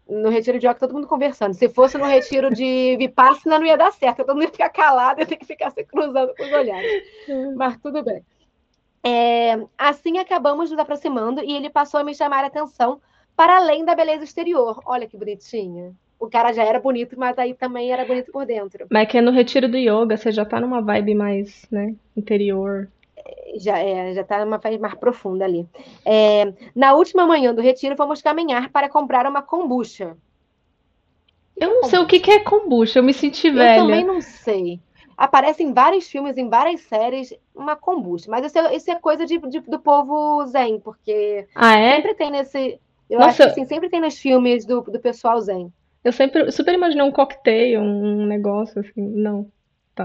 No 0.09 0.29
retiro 0.29 0.59
de 0.59 0.67
yoga, 0.67 0.79
todo 0.79 0.93
mundo 0.93 1.07
conversando. 1.07 1.53
Se 1.53 1.69
fosse 1.69 1.97
no 1.97 2.05
retiro 2.05 2.53
de 2.53 2.97
Vipassana, 2.97 3.57
não 3.57 3.65
ia 3.65 3.77
dar 3.77 3.93
certo. 3.93 4.17
Todo 4.17 4.33
mundo 4.33 4.43
ia 4.43 4.51
ficar 4.51 4.69
calado, 4.69 5.21
ia 5.21 5.25
ter 5.25 5.37
que 5.37 5.45
ficar 5.45 5.71
se 5.71 5.83
cruzando 5.85 6.33
com 6.35 6.43
os 6.43 6.51
olhares. 6.51 7.03
É. 7.29 7.45
Mas 7.55 7.77
tudo 7.77 8.03
bem. 8.03 8.21
É, 9.03 9.57
assim 9.77 10.19
acabamos 10.19 10.69
nos 10.69 10.79
aproximando 10.79 11.41
e 11.43 11.53
ele 11.53 11.69
passou 11.69 11.99
a 11.99 12.03
me 12.03 12.13
chamar 12.13 12.43
a 12.43 12.47
atenção 12.47 13.01
para 13.35 13.57
além 13.57 13.85
da 13.85 13.95
beleza 13.95 14.23
exterior. 14.23 14.81
Olha 14.85 15.07
que 15.07 15.17
bonitinha. 15.17 15.93
O 16.19 16.29
cara 16.29 16.51
já 16.53 16.63
era 16.63 16.79
bonito, 16.79 17.17
mas 17.17 17.37
aí 17.39 17.53
também 17.53 17.91
era 17.91 18.05
bonito 18.05 18.31
por 18.31 18.45
dentro. 18.45 18.85
Mas 18.91 19.03
é 19.03 19.05
que 19.05 19.21
no 19.21 19.31
retiro 19.31 19.67
do 19.67 19.77
yoga, 19.77 20.17
você 20.17 20.31
já 20.31 20.45
tá 20.45 20.59
numa 20.59 20.81
vibe 20.81 21.15
mais, 21.15 21.65
né, 21.71 21.95
interior 22.15 22.87
já 23.57 23.77
é, 23.79 24.13
já 24.13 24.21
está 24.21 24.43
numa 24.43 24.59
fase 24.59 24.77
mais 24.77 24.95
profunda 24.95 25.45
ali. 25.45 25.67
É, 26.05 26.53
na 26.75 26.93
última 26.93 27.25
manhã 27.25 27.53
do 27.53 27.61
retiro, 27.61 27.95
fomos 27.95 28.21
caminhar 28.21 28.69
para 28.69 28.89
comprar 28.89 29.25
uma 29.25 29.41
kombucha. 29.41 30.15
Eu 31.55 31.69
não 31.69 31.83
sei 31.83 31.99
o 31.99 32.07
que, 32.07 32.19
que 32.19 32.31
é 32.31 32.39
kombucha, 32.39 32.99
eu 32.99 33.03
me 33.03 33.13
senti 33.13 33.49
velha. 33.49 33.79
Eu 33.79 33.85
também 33.85 34.03
não 34.03 34.21
sei. 34.21 34.79
Aparece 35.15 35.61
em 35.61 35.71
vários 35.71 36.09
filmes, 36.09 36.35
em 36.37 36.49
várias 36.49 36.81
séries, 36.81 37.31
uma 37.53 37.75
kombucha. 37.75 38.25
Mas 38.29 38.45
isso 38.45 38.57
é, 38.57 38.75
isso 38.75 38.89
é 38.89 38.95
coisa 38.95 39.25
de, 39.25 39.37
de, 39.37 39.59
do 39.59 39.79
povo 39.79 40.43
zen, 40.47 40.79
porque 40.79 41.47
ah, 41.53 41.77
é? 41.77 41.97
sempre 41.97 42.15
tem 42.15 42.31
nesse. 42.31 42.79
Eu 43.07 43.19
Nossa, 43.19 43.29
acho 43.29 43.37
que 43.37 43.43
assim, 43.43 43.65
sempre 43.65 43.89
tem 43.89 44.01
nos 44.01 44.17
filmes 44.17 44.65
do, 44.65 44.81
do 44.81 44.99
pessoal 44.99 45.39
zen. 45.39 45.71
Eu 46.03 46.11
sempre 46.11 46.51
super 46.51 46.73
imaginei 46.73 47.05
um 47.05 47.11
cocktail, 47.11 47.79
um 47.79 48.25
negócio 48.25 48.79
assim. 48.79 49.01
Não. 49.01 49.47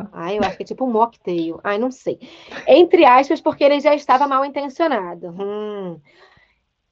Tá. 0.04 0.08
Ai, 0.12 0.38
eu 0.38 0.42
acho 0.42 0.56
que 0.56 0.62
é 0.62 0.66
tipo 0.66 0.84
um 0.84 0.90
mocktail. 0.90 1.60
Ai, 1.62 1.78
não 1.78 1.90
sei. 1.90 2.18
Entre 2.66 3.04
aspas, 3.04 3.40
porque 3.40 3.64
ele 3.64 3.80
já 3.80 3.94
estava 3.94 4.26
mal 4.26 4.44
intencionado. 4.44 5.28
Hum. 5.28 6.00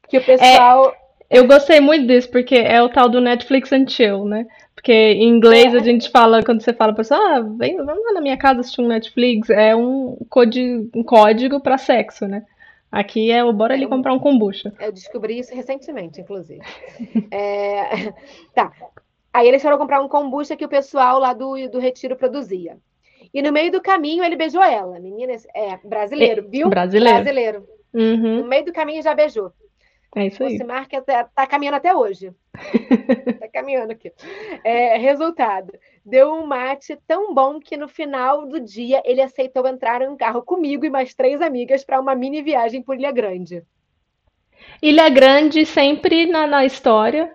Que 0.09 0.19
o 0.19 0.25
pessoal. 0.25 0.91
É, 0.91 1.39
eu 1.39 1.47
gostei 1.47 1.81
muito 1.81 2.07
disso, 2.07 2.31
porque 2.31 2.55
é 2.55 2.83
o 2.83 2.89
tal 2.89 3.09
do 3.09 3.21
Netflix 3.21 3.73
and 3.73 3.87
chill, 3.89 4.25
né? 4.25 4.47
Porque 4.75 4.93
em 4.93 5.29
inglês 5.29 5.75
é. 5.75 5.79
a 5.79 5.83
gente 5.83 6.11
fala, 6.11 6.43
quando 6.43 6.63
você 6.63 6.73
fala 6.73 6.93
pra 6.93 7.03
pessoa, 7.03 7.19
ah, 7.21 7.41
vem, 7.41 7.77
vamos 7.77 8.05
lá 8.05 8.13
na 8.13 8.21
minha 8.21 8.37
casa 8.37 8.61
assistir 8.61 8.83
um 8.83 8.89
Netflix, 8.89 9.49
é 9.49 9.75
um, 9.75 10.17
code, 10.29 10.91
um 10.95 11.03
código 11.03 11.61
para 11.61 11.79
sexo, 11.79 12.27
né? 12.27 12.45
Aqui 12.93 13.33
é 13.33 13.43
o 13.43 13.53
bora 13.53 13.75
ali 13.75 13.89
comprar 13.89 14.13
um 14.13 14.21
kombucha. 14.21 14.73
Eu 14.79 14.93
descobri 14.93 15.39
isso 15.39 15.53
recentemente, 15.55 16.21
inclusive. 16.21 16.61
é... 17.33 18.13
Tá. 18.55 18.71
Aí 19.33 19.49
eles 19.49 19.63
foram 19.63 19.79
comprar 19.79 20.01
um 20.01 20.09
kombucha 20.09 20.57
que 20.57 20.65
o 20.65 20.69
pessoal 20.69 21.19
lá 21.19 21.33
do, 21.33 21.69
do 21.69 21.81
Retiro 21.81 22.15
produzia. 22.15 22.79
E 23.35 23.43
no 23.43 23.53
meio 23.53 23.73
do 23.73 23.83
caminho 23.83 24.23
ele 24.23 24.37
beijou 24.37 24.63
ela. 24.63 25.01
Menina, 25.01 25.33
é 25.55 25.77
brasileiro, 25.83 26.47
é, 26.47 26.49
viu? 26.49 26.69
Brasileiro. 26.69 27.17
Brasileiro. 27.17 27.69
Uhum. 27.93 28.43
No 28.43 28.47
meio 28.47 28.65
do 28.65 28.73
caminho 28.73 29.03
já 29.03 29.13
beijou. 29.13 29.53
É 30.15 30.29
isso 30.29 30.45
aí. 30.45 30.57
O 30.59 30.67
Mark 30.67 30.93
tá, 31.05 31.25
tá 31.25 31.47
caminhando 31.47 31.77
até 31.77 31.93
hoje. 31.93 32.33
tá 33.41 33.49
caminhando 33.53 33.91
aqui. 33.91 34.13
É, 34.63 34.97
resultado. 34.97 35.73
Deu 36.07 36.33
um 36.33 36.47
mate 36.47 36.97
tão 37.09 37.35
bom 37.35 37.59
que 37.59 37.77
no 37.77 37.89
final 37.89 38.47
do 38.47 38.61
dia 38.61 39.03
ele 39.05 39.21
aceitou 39.21 39.67
entrar 39.67 40.01
em 40.03 40.09
um 40.09 40.17
carro 40.17 40.43
comigo 40.43 40.87
e 40.87 40.91
mais 40.91 41.15
três 41.15 41.43
amigas 41.43 41.85
para 41.85 42.01
uma 42.01 42.15
mini 42.15 42.43
viagem 42.43 42.81
por 42.81 42.95
Ilha 42.95 43.11
Grande. 43.11 43.65
Ilha 44.81 45.09
Grande 45.09 45.67
sempre 45.67 46.27
na, 46.27 46.47
na 46.47 46.65
história. 46.65 47.35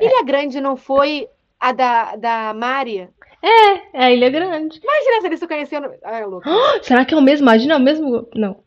Ilha 0.00 0.24
Grande 0.24 0.58
não 0.58 0.76
foi 0.76 1.28
a 1.60 1.72
da, 1.72 2.16
da 2.16 2.54
Mária? 2.54 3.10
É, 3.42 3.98
é 4.02 4.04
a 4.04 4.10
Ilha 4.10 4.30
Grande. 4.30 4.80
Imagina 4.82 5.20
se 5.20 5.26
eles 5.26 5.40
se 5.40 5.46
conheceram. 5.46 5.92
Ai, 6.04 6.22
é 6.22 6.26
louco. 6.26 6.48
será 6.82 7.04
que 7.04 7.14
é 7.14 7.16
o 7.16 7.22
mesmo? 7.22 7.44
Imagina, 7.44 7.74
é 7.74 7.76
o 7.76 7.80
mesmo. 7.80 8.28
Não. 8.34 8.62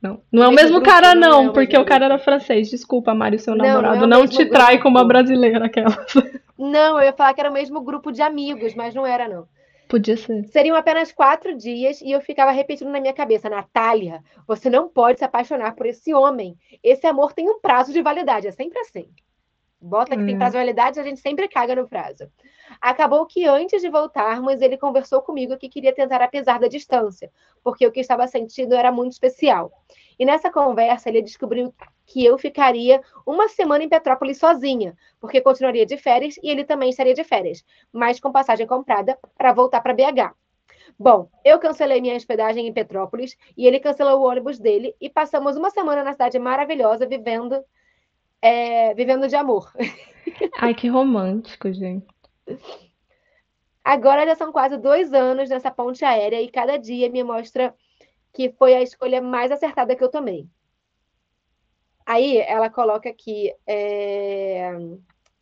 Não, 0.00 0.22
não 0.30 0.44
é 0.44 0.48
o 0.48 0.52
mesmo 0.52 0.76
grupo, 0.76 0.88
cara, 0.88 1.12
não, 1.12 1.42
não 1.42 1.50
é 1.50 1.52
porque 1.52 1.76
o 1.76 1.84
cara 1.84 2.04
era 2.04 2.20
francês. 2.20 2.70
Desculpa, 2.70 3.14
Mário, 3.14 3.36
seu 3.38 3.56
namorado. 3.56 4.02
Não, 4.02 4.06
não, 4.06 4.16
é 4.18 4.20
não 4.20 4.28
te 4.28 4.36
grupo. 4.36 4.52
trai 4.52 4.78
como 4.78 4.96
a 4.96 5.04
brasileira 5.04 5.66
aquela. 5.66 5.90
Não, 6.56 6.98
eu 6.98 7.04
ia 7.04 7.12
falar 7.12 7.32
que 7.34 7.40
era 7.40 7.50
o 7.50 7.52
mesmo 7.52 7.80
grupo 7.80 8.10
de 8.10 8.20
amigos, 8.20 8.74
mas 8.74 8.92
não 8.92 9.06
era, 9.06 9.28
não. 9.28 9.46
Podia 9.88 10.16
ser. 10.16 10.44
Seriam 10.48 10.76
apenas 10.76 11.12
quatro 11.12 11.56
dias 11.56 12.00
e 12.02 12.10
eu 12.10 12.20
ficava 12.20 12.50
repetindo 12.50 12.90
na 12.90 13.00
minha 13.00 13.12
cabeça: 13.12 13.48
Natália, 13.48 14.22
você 14.44 14.68
não 14.68 14.88
pode 14.88 15.20
se 15.20 15.24
apaixonar 15.24 15.76
por 15.76 15.86
esse 15.86 16.12
homem. 16.12 16.56
Esse 16.82 17.06
amor 17.06 17.32
tem 17.32 17.48
um 17.48 17.60
prazo 17.60 17.92
de 17.92 18.02
validade, 18.02 18.48
é 18.48 18.50
sempre 18.50 18.78
assim. 18.80 19.08
Bota 19.80 20.16
que 20.16 20.22
hum. 20.22 20.26
tem 20.26 20.36
prazo 20.36 20.52
de 20.52 20.58
validade, 20.58 20.98
a 20.98 21.04
gente 21.04 21.20
sempre 21.20 21.46
caga 21.46 21.76
no 21.76 21.88
prazo. 21.88 22.30
Acabou 22.80 23.24
que 23.26 23.44
antes 23.46 23.80
de 23.80 23.88
voltarmos, 23.88 24.60
ele 24.60 24.76
conversou 24.76 25.22
comigo 25.22 25.56
que 25.56 25.68
queria 25.68 25.94
tentar 25.94 26.20
apesar 26.20 26.58
da 26.58 26.66
distância, 26.66 27.30
porque 27.62 27.86
o 27.86 27.92
que 27.92 28.00
estava 28.00 28.26
sentindo 28.26 28.74
era 28.74 28.90
muito 28.90 29.12
especial. 29.12 29.72
E 30.18 30.24
nessa 30.24 30.50
conversa, 30.50 31.08
ele 31.08 31.22
descobriu 31.22 31.72
que 32.04 32.24
eu 32.24 32.36
ficaria 32.36 33.00
uma 33.24 33.48
semana 33.48 33.84
em 33.84 33.88
Petrópolis 33.88 34.38
sozinha, 34.38 34.96
porque 35.20 35.40
continuaria 35.40 35.86
de 35.86 35.96
férias 35.96 36.36
e 36.42 36.50
ele 36.50 36.64
também 36.64 36.90
estaria 36.90 37.14
de 37.14 37.22
férias, 37.22 37.64
mas 37.92 38.18
com 38.18 38.32
passagem 38.32 38.66
comprada 38.66 39.16
para 39.36 39.52
voltar 39.52 39.80
para 39.80 39.94
BH. 39.94 40.34
Bom, 40.98 41.28
eu 41.44 41.58
cancelei 41.60 42.00
minha 42.00 42.16
hospedagem 42.16 42.66
em 42.66 42.72
Petrópolis 42.72 43.36
e 43.56 43.66
ele 43.66 43.78
cancelou 43.78 44.20
o 44.20 44.26
ônibus 44.26 44.58
dele 44.58 44.96
e 45.00 45.08
passamos 45.08 45.56
uma 45.56 45.70
semana 45.70 46.02
na 46.02 46.12
cidade 46.12 46.38
maravilhosa 46.38 47.06
vivendo 47.06 47.62
é, 48.40 48.94
vivendo 48.94 49.28
de 49.28 49.36
amor. 49.36 49.72
Ai, 50.58 50.74
que 50.74 50.88
romântico, 50.88 51.72
gente. 51.72 52.06
Agora 53.84 54.26
já 54.26 54.34
são 54.34 54.52
quase 54.52 54.76
dois 54.76 55.12
anos 55.12 55.48
nessa 55.48 55.70
ponte 55.70 56.04
aérea 56.04 56.40
e 56.40 56.50
cada 56.50 56.76
dia 56.76 57.08
me 57.08 57.22
mostra 57.22 57.74
que 58.32 58.50
foi 58.50 58.74
a 58.74 58.82
escolha 58.82 59.20
mais 59.22 59.50
acertada 59.50 59.96
que 59.96 60.04
eu 60.04 60.10
tomei. 60.10 60.46
Aí 62.04 62.38
ela 62.38 62.70
coloca 62.70 63.08
aqui 63.08 63.54
é, 63.66 64.72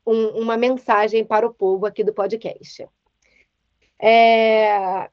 um, 0.06 0.28
uma 0.40 0.56
mensagem 0.56 1.24
para 1.24 1.46
o 1.46 1.54
povo 1.54 1.86
aqui 1.86 2.02
do 2.02 2.14
podcast. 2.14 2.88
É, 4.00 5.10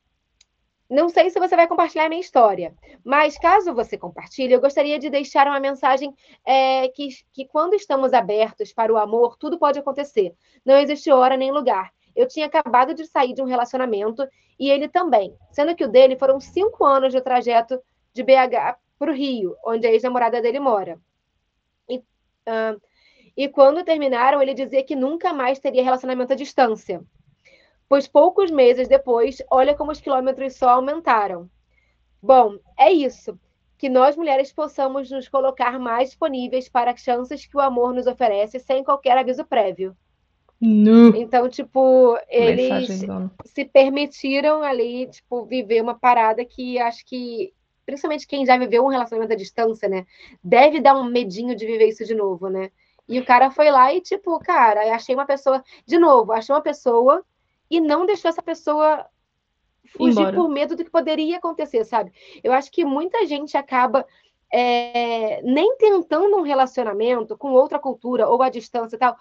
não 0.93 1.09
sei 1.09 1.29
se 1.31 1.39
você 1.39 1.55
vai 1.55 1.67
compartilhar 1.67 2.05
a 2.05 2.09
minha 2.09 2.21
história, 2.21 2.75
mas 3.03 3.35
caso 3.37 3.73
você 3.73 3.97
compartilhe, 3.97 4.53
eu 4.53 4.61
gostaria 4.61 4.99
de 4.99 5.09
deixar 5.09 5.47
uma 5.47 5.59
mensagem 5.59 6.13
é, 6.45 6.87
que, 6.89 7.07
que 7.33 7.45
quando 7.47 7.73
estamos 7.73 8.13
abertos 8.13 8.71
para 8.71 8.93
o 8.93 8.97
amor, 8.97 9.35
tudo 9.37 9.57
pode 9.57 9.79
acontecer. 9.79 10.35
Não 10.63 10.77
existe 10.77 11.11
hora 11.11 11.35
nem 11.35 11.51
lugar. 11.51 11.91
Eu 12.15 12.27
tinha 12.27 12.45
acabado 12.45 12.93
de 12.93 13.07
sair 13.07 13.33
de 13.33 13.41
um 13.41 13.45
relacionamento 13.45 14.23
e 14.59 14.69
ele 14.69 14.87
também, 14.87 15.35
sendo 15.51 15.75
que 15.75 15.83
o 15.83 15.89
dele 15.89 16.15
foram 16.15 16.39
cinco 16.39 16.85
anos 16.85 17.11
de 17.11 17.19
trajeto 17.21 17.81
de 18.13 18.21
BH 18.21 18.77
para 18.99 19.11
o 19.11 19.15
Rio, 19.15 19.55
onde 19.65 19.87
a 19.87 19.91
ex-namorada 19.91 20.39
dele 20.43 20.59
mora. 20.59 20.99
E, 21.89 21.97
uh, 21.97 22.79
e 23.35 23.49
quando 23.49 23.83
terminaram, 23.83 24.43
ele 24.43 24.53
dizia 24.53 24.83
que 24.83 24.95
nunca 24.95 25.33
mais 25.33 25.57
teria 25.57 25.83
relacionamento 25.83 26.33
à 26.33 26.35
distância 26.35 27.03
pois 27.87 28.07
poucos 28.07 28.49
meses 28.51 28.87
depois, 28.87 29.41
olha 29.49 29.75
como 29.75 29.91
os 29.91 30.01
quilômetros 30.01 30.55
só 30.55 30.69
aumentaram. 30.69 31.49
Bom, 32.21 32.57
é 32.77 32.91
isso. 32.91 33.37
Que 33.77 33.89
nós 33.89 34.15
mulheres 34.15 34.53
possamos 34.53 35.11
nos 35.11 35.27
colocar 35.27 35.77
mais 35.77 36.09
disponíveis 36.09 36.69
para 36.69 36.91
as 36.91 37.01
chances 37.01 37.45
que 37.45 37.57
o 37.57 37.59
amor 37.59 37.93
nos 37.93 38.07
oferece 38.07 38.59
sem 38.59 38.83
qualquer 38.83 39.17
aviso 39.17 39.43
prévio. 39.43 39.95
No. 40.65 41.13
Então, 41.17 41.49
tipo, 41.49 42.17
eles 42.29 43.03
se 43.43 43.65
permitiram 43.65 44.63
ali, 44.63 45.07
tipo, 45.07 45.43
viver 45.45 45.81
uma 45.81 45.93
parada 45.93 46.45
que 46.45 46.79
acho 46.79 47.05
que, 47.05 47.53
principalmente 47.85 48.25
quem 48.25 48.45
já 48.45 48.57
viveu 48.57 48.85
um 48.85 48.87
relacionamento 48.87 49.33
à 49.33 49.35
distância, 49.35 49.89
né, 49.89 50.05
deve 50.41 50.79
dar 50.79 50.95
um 50.95 51.03
medinho 51.03 51.53
de 51.53 51.65
viver 51.65 51.89
isso 51.89 52.05
de 52.05 52.15
novo, 52.15 52.47
né? 52.47 52.71
E 53.09 53.19
o 53.19 53.25
cara 53.25 53.51
foi 53.51 53.69
lá 53.69 53.93
e, 53.93 53.99
tipo, 53.99 54.39
cara, 54.39 54.95
achei 54.95 55.13
uma 55.13 55.25
pessoa, 55.25 55.61
de 55.85 55.99
novo, 55.99 56.31
achei 56.31 56.55
uma 56.55 56.61
pessoa 56.61 57.21
e 57.73 57.81
não 57.81 58.05
deixou 58.05 58.29
essa 58.29 58.41
pessoa 58.41 59.05
fugir 59.97 60.19
Embora. 60.19 60.35
por 60.35 60.47
medo 60.47 60.75
do 60.75 60.83
que 60.83 60.91
poderia 60.91 61.37
acontecer, 61.37 61.83
sabe? 61.85 62.11
Eu 62.43 62.53
acho 62.53 62.71
que 62.71 62.85
muita 62.85 63.25
gente 63.25 63.57
acaba 63.57 64.05
é, 64.51 65.41
nem 65.41 65.75
tentando 65.77 66.37
um 66.37 66.41
relacionamento 66.41 67.35
com 67.35 67.51
outra 67.51 67.79
cultura 67.79 68.27
ou 68.29 68.41
à 68.43 68.49
distância 68.49 68.95
e 68.95 68.99
tal, 68.99 69.15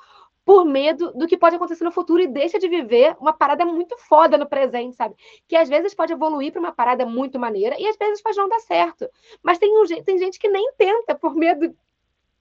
por 0.45 0.67
medo 0.67 1.13
do 1.13 1.27
que 1.27 1.39
pode 1.39 1.57
acontecer 1.57 1.85
no 1.85 1.93
futuro 1.93 2.21
e 2.21 2.27
deixa 2.27 2.59
de 2.59 2.69
viver 2.69 3.17
uma 3.19 3.33
parada 3.33 3.65
muito 3.65 3.97
foda 3.97 4.37
no 4.37 4.47
presente, 4.47 4.97
sabe? 4.97 5.15
Que 5.49 5.57
às 5.57 5.69
vezes 5.69 5.95
pode 5.95 6.13
evoluir 6.13 6.53
para 6.53 6.61
uma 6.61 6.73
parada 6.73 7.07
muito 7.07 7.39
maneira 7.39 7.75
e 7.81 7.87
às 7.87 7.97
vezes 7.97 8.21
pode 8.21 8.37
não 8.37 8.49
dar 8.49 8.61
certo. 8.61 9.09
Mas 9.43 9.59
tem, 9.59 9.71
um, 9.79 9.87
tem 10.05 10.19
gente 10.19 10.39
que 10.39 10.49
nem 10.49 10.73
tenta 10.77 11.15
por 11.15 11.35
medo 11.35 11.75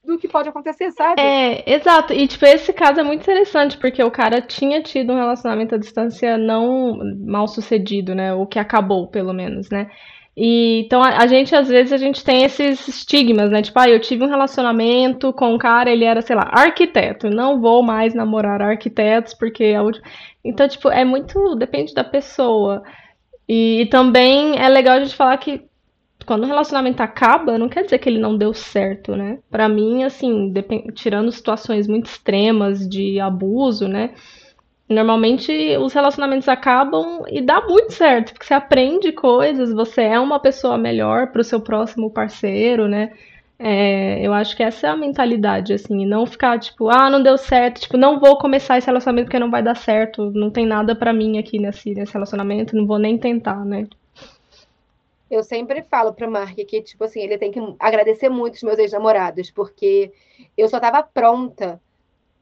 do 0.04 0.18
que 0.18 0.28
pode 0.28 0.48
acontecer, 0.48 0.90
sabe? 0.92 1.20
É, 1.20 1.74
exato. 1.74 2.12
E, 2.12 2.26
tipo, 2.26 2.44
esse 2.44 2.72
caso 2.72 3.00
é 3.00 3.02
muito 3.02 3.22
interessante, 3.22 3.78
porque 3.78 4.02
o 4.02 4.10
cara 4.10 4.40
tinha 4.40 4.82
tido 4.82 5.12
um 5.12 5.16
relacionamento 5.16 5.74
à 5.74 5.78
distância 5.78 6.36
não 6.36 6.98
mal 7.20 7.46
sucedido, 7.46 8.14
né? 8.14 8.34
O 8.34 8.46
que 8.46 8.58
acabou, 8.58 9.06
pelo 9.06 9.32
menos, 9.32 9.70
né? 9.70 9.88
E, 10.36 10.80
então, 10.86 11.02
a, 11.02 11.18
a, 11.18 11.26
gente, 11.26 11.54
às 11.54 11.68
vezes, 11.68 11.92
a 11.92 11.98
gente 11.98 12.24
tem 12.24 12.42
esses 12.42 12.88
estigmas, 12.88 13.50
né? 13.50 13.62
Tipo, 13.62 13.78
ah, 13.78 13.88
eu 13.88 14.00
tive 14.00 14.24
um 14.24 14.28
relacionamento 14.28 15.32
com 15.32 15.54
um 15.54 15.58
cara, 15.58 15.90
ele 15.90 16.04
era, 16.04 16.20
sei 16.22 16.34
lá, 16.34 16.48
arquiteto. 16.50 17.30
Não 17.30 17.60
vou 17.60 17.82
mais 17.82 18.14
namorar 18.14 18.60
arquitetos, 18.60 19.34
porque... 19.34 19.74
A 19.76 19.82
última... 19.82 20.04
Então, 20.44 20.66
tipo, 20.66 20.88
é 20.88 21.04
muito... 21.04 21.54
Depende 21.54 21.94
da 21.94 22.02
pessoa. 22.02 22.82
E, 23.48 23.82
e 23.82 23.86
também 23.86 24.58
é 24.58 24.68
legal 24.68 24.96
a 24.96 25.00
gente 25.00 25.14
falar 25.14 25.36
que 25.36 25.62
quando 26.24 26.44
o 26.44 26.46
relacionamento 26.46 27.02
acaba, 27.02 27.58
não 27.58 27.68
quer 27.68 27.84
dizer 27.84 27.98
que 27.98 28.08
ele 28.08 28.18
não 28.18 28.36
deu 28.36 28.52
certo, 28.54 29.16
né? 29.16 29.38
Para 29.50 29.68
mim, 29.68 30.04
assim, 30.04 30.52
tirando 30.94 31.30
situações 31.32 31.86
muito 31.88 32.06
extremas 32.06 32.88
de 32.88 33.20
abuso, 33.20 33.88
né? 33.88 34.10
Normalmente 34.88 35.52
os 35.78 35.92
relacionamentos 35.92 36.48
acabam 36.48 37.22
e 37.28 37.40
dá 37.40 37.60
muito 37.62 37.92
certo, 37.92 38.32
porque 38.32 38.46
você 38.46 38.54
aprende 38.54 39.12
coisas, 39.12 39.72
você 39.72 40.02
é 40.02 40.20
uma 40.20 40.38
pessoa 40.38 40.76
melhor 40.76 41.28
para 41.28 41.40
o 41.40 41.44
seu 41.44 41.60
próximo 41.60 42.10
parceiro, 42.10 42.88
né? 42.88 43.12
É, 43.58 44.26
eu 44.26 44.32
acho 44.34 44.56
que 44.56 44.62
essa 44.62 44.88
é 44.88 44.90
a 44.90 44.96
mentalidade, 44.96 45.72
assim, 45.72 46.04
não 46.04 46.26
ficar 46.26 46.58
tipo, 46.58 46.88
ah, 46.90 47.08
não 47.08 47.22
deu 47.22 47.38
certo, 47.38 47.80
tipo, 47.80 47.96
não 47.96 48.18
vou 48.18 48.36
começar 48.36 48.76
esse 48.76 48.86
relacionamento 48.88 49.26
porque 49.26 49.38
não 49.38 49.50
vai 49.52 49.62
dar 49.62 49.76
certo, 49.76 50.30
não 50.32 50.50
tem 50.50 50.66
nada 50.66 50.96
para 50.96 51.12
mim 51.12 51.38
aqui 51.38 51.58
nesse, 51.60 51.94
nesse 51.94 52.12
relacionamento, 52.12 52.76
não 52.76 52.86
vou 52.86 52.98
nem 52.98 53.16
tentar, 53.16 53.64
né? 53.64 53.86
Eu 55.34 55.42
sempre 55.42 55.82
falo 55.82 56.12
pro 56.12 56.30
Mark 56.30 56.54
que, 56.54 56.82
tipo 56.82 57.04
assim, 57.04 57.20
ele 57.20 57.38
tem 57.38 57.50
que 57.50 57.58
agradecer 57.78 58.28
muito 58.28 58.54
os 58.54 58.62
meus 58.62 58.78
ex-namorados, 58.78 59.50
porque 59.50 60.12
eu 60.56 60.68
só 60.68 60.78
tava 60.78 61.02
pronta 61.02 61.80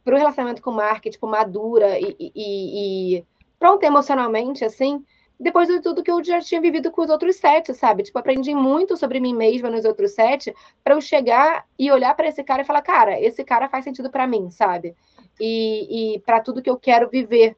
pro 0.04 0.16
relacionamento 0.16 0.60
com 0.60 0.70
o 0.70 0.74
Mark, 0.74 1.04
tipo, 1.04 1.26
madura 1.26 1.98
e, 1.98 2.16
e, 2.18 3.16
e 3.16 3.24
pronta 3.58 3.86
emocionalmente, 3.86 4.64
assim, 4.64 5.04
depois 5.38 5.68
de 5.68 5.80
tudo 5.80 6.02
que 6.02 6.10
eu 6.10 6.22
já 6.22 6.40
tinha 6.40 6.60
vivido 6.60 6.90
com 6.90 7.02
os 7.02 7.08
outros 7.08 7.36
sete, 7.36 7.72
sabe? 7.72 8.02
Tipo, 8.02 8.18
aprendi 8.18 8.54
muito 8.54 8.96
sobre 8.96 9.20
mim 9.20 9.34
mesma 9.34 9.70
nos 9.70 9.84
outros 9.84 10.12
sete, 10.12 10.54
para 10.84 10.94
eu 10.94 11.00
chegar 11.00 11.64
e 11.78 11.90
olhar 11.90 12.14
para 12.14 12.28
esse 12.28 12.44
cara 12.44 12.60
e 12.62 12.66
falar, 12.66 12.82
cara, 12.82 13.18
esse 13.18 13.42
cara 13.44 13.68
faz 13.68 13.84
sentido 13.84 14.10
para 14.10 14.26
mim, 14.26 14.50
sabe? 14.50 14.94
E, 15.40 16.16
e 16.16 16.18
para 16.20 16.40
tudo 16.40 16.60
que 16.60 16.68
eu 16.68 16.76
quero 16.76 17.08
viver. 17.08 17.56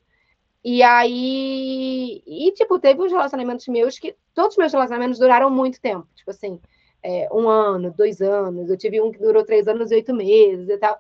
E 0.65 0.83
aí, 0.83 2.23
e 2.25 2.53
tipo, 2.53 2.79
teve 2.79 3.03
uns 3.03 3.11
relacionamentos 3.11 3.67
meus 3.67 3.99
que 3.99 4.15
todos 4.33 4.53
os 4.53 4.59
meus 4.59 4.73
relacionamentos 4.73 5.19
duraram 5.19 5.51
muito 5.51 5.81
tempo, 5.81 6.07
tipo 6.15 6.31
assim, 6.31 6.61
é, 7.03 7.29
um 7.33 7.49
ano, 7.49 7.93
dois 7.93 8.21
anos. 8.21 8.71
Eu 8.71 8.77
tive 8.77 9.01
um 9.01 9.11
que 9.11 9.19
durou 9.19 9.45
três 9.45 9.67
anos 9.67 9.91
e 9.91 9.97
oito 9.97 10.15
meses 10.15 10.69
e 10.69 10.79
tal. 10.79 10.97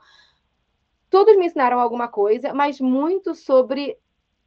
Todos 1.08 1.36
me 1.36 1.46
ensinaram 1.46 1.78
alguma 1.78 2.08
coisa, 2.08 2.52
mas 2.52 2.80
muito 2.80 3.34
sobre 3.34 3.96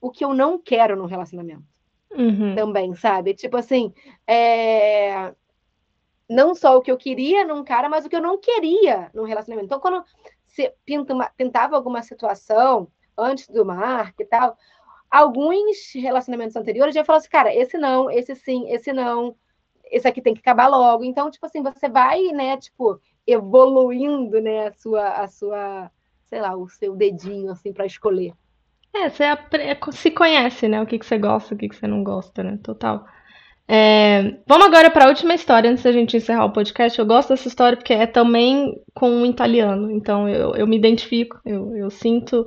o 0.01 0.11
que 0.11 0.25
eu 0.25 0.33
não 0.33 0.59
quero 0.59 0.97
no 0.97 1.05
relacionamento. 1.05 1.63
Uhum. 2.11 2.55
Também, 2.55 2.93
sabe? 2.95 3.33
Tipo 3.33 3.57
assim, 3.57 3.93
é... 4.27 5.33
não 6.29 6.53
só 6.53 6.77
o 6.77 6.81
que 6.81 6.91
eu 6.91 6.97
queria 6.97 7.45
num 7.45 7.63
cara, 7.63 7.87
mas 7.87 8.05
o 8.05 8.09
que 8.09 8.15
eu 8.15 8.21
não 8.21 8.37
queria 8.37 9.09
num 9.13 9.23
relacionamento. 9.23 9.67
Então, 9.67 9.79
quando 9.79 10.03
você 10.45 10.73
pinta 10.85 11.13
uma, 11.13 11.29
pintava 11.37 11.75
alguma 11.75 12.01
situação 12.01 12.87
antes 13.17 13.47
do 13.47 13.65
Mark 13.65 14.19
e 14.19 14.25
tal, 14.25 14.57
alguns 15.15 15.93
relacionamentos 15.93 16.57
anteriores 16.57 16.93
já 16.93 17.05
falou 17.05 17.19
assim, 17.19 17.29
cara, 17.29 17.55
esse 17.55 17.77
não, 17.77 18.11
esse 18.11 18.35
sim, 18.35 18.69
esse 18.69 18.91
não, 18.91 19.33
esse 19.89 20.05
aqui 20.05 20.21
tem 20.21 20.33
que 20.33 20.41
acabar 20.41 20.67
logo. 20.67 21.05
Então, 21.05 21.31
tipo 21.31 21.45
assim, 21.45 21.63
você 21.63 21.87
vai, 21.87 22.21
né, 22.33 22.57
tipo, 22.57 22.99
evoluindo, 23.25 24.41
né, 24.41 24.67
a 24.67 24.73
sua, 24.73 25.07
a 25.09 25.27
sua, 25.27 25.91
sei 26.25 26.41
lá, 26.41 26.55
o 26.57 26.67
seu 26.67 26.95
dedinho, 26.95 27.49
assim, 27.49 27.71
para 27.71 27.85
escolher. 27.85 28.33
É, 28.93 29.09
você 29.09 29.23
é, 29.23 29.79
se 29.93 30.11
conhece, 30.11 30.67
né, 30.67 30.81
o 30.81 30.85
que, 30.85 30.99
que 30.99 31.05
você 31.05 31.17
gosta, 31.17 31.55
o 31.55 31.57
que, 31.57 31.69
que 31.69 31.75
você 31.75 31.87
não 31.87 32.03
gosta, 32.03 32.43
né, 32.43 32.59
total. 32.61 33.05
É, 33.67 34.37
vamos 34.45 34.67
agora 34.67 34.91
para 34.91 35.05
a 35.05 35.07
última 35.07 35.33
história 35.33 35.71
antes 35.71 35.83
da 35.83 35.93
gente 35.93 36.17
encerrar 36.17 36.45
o 36.45 36.53
podcast. 36.53 36.99
Eu 36.99 37.05
gosto 37.05 37.29
dessa 37.29 37.47
história 37.47 37.77
porque 37.77 37.93
é 37.93 38.05
também 38.05 38.79
com 38.93 39.09
um 39.09 39.25
italiano, 39.25 39.89
então 39.89 40.27
eu, 40.27 40.55
eu 40.55 40.67
me 40.67 40.77
identifico, 40.77 41.39
eu, 41.45 41.75
eu 41.75 41.89
sinto 41.89 42.45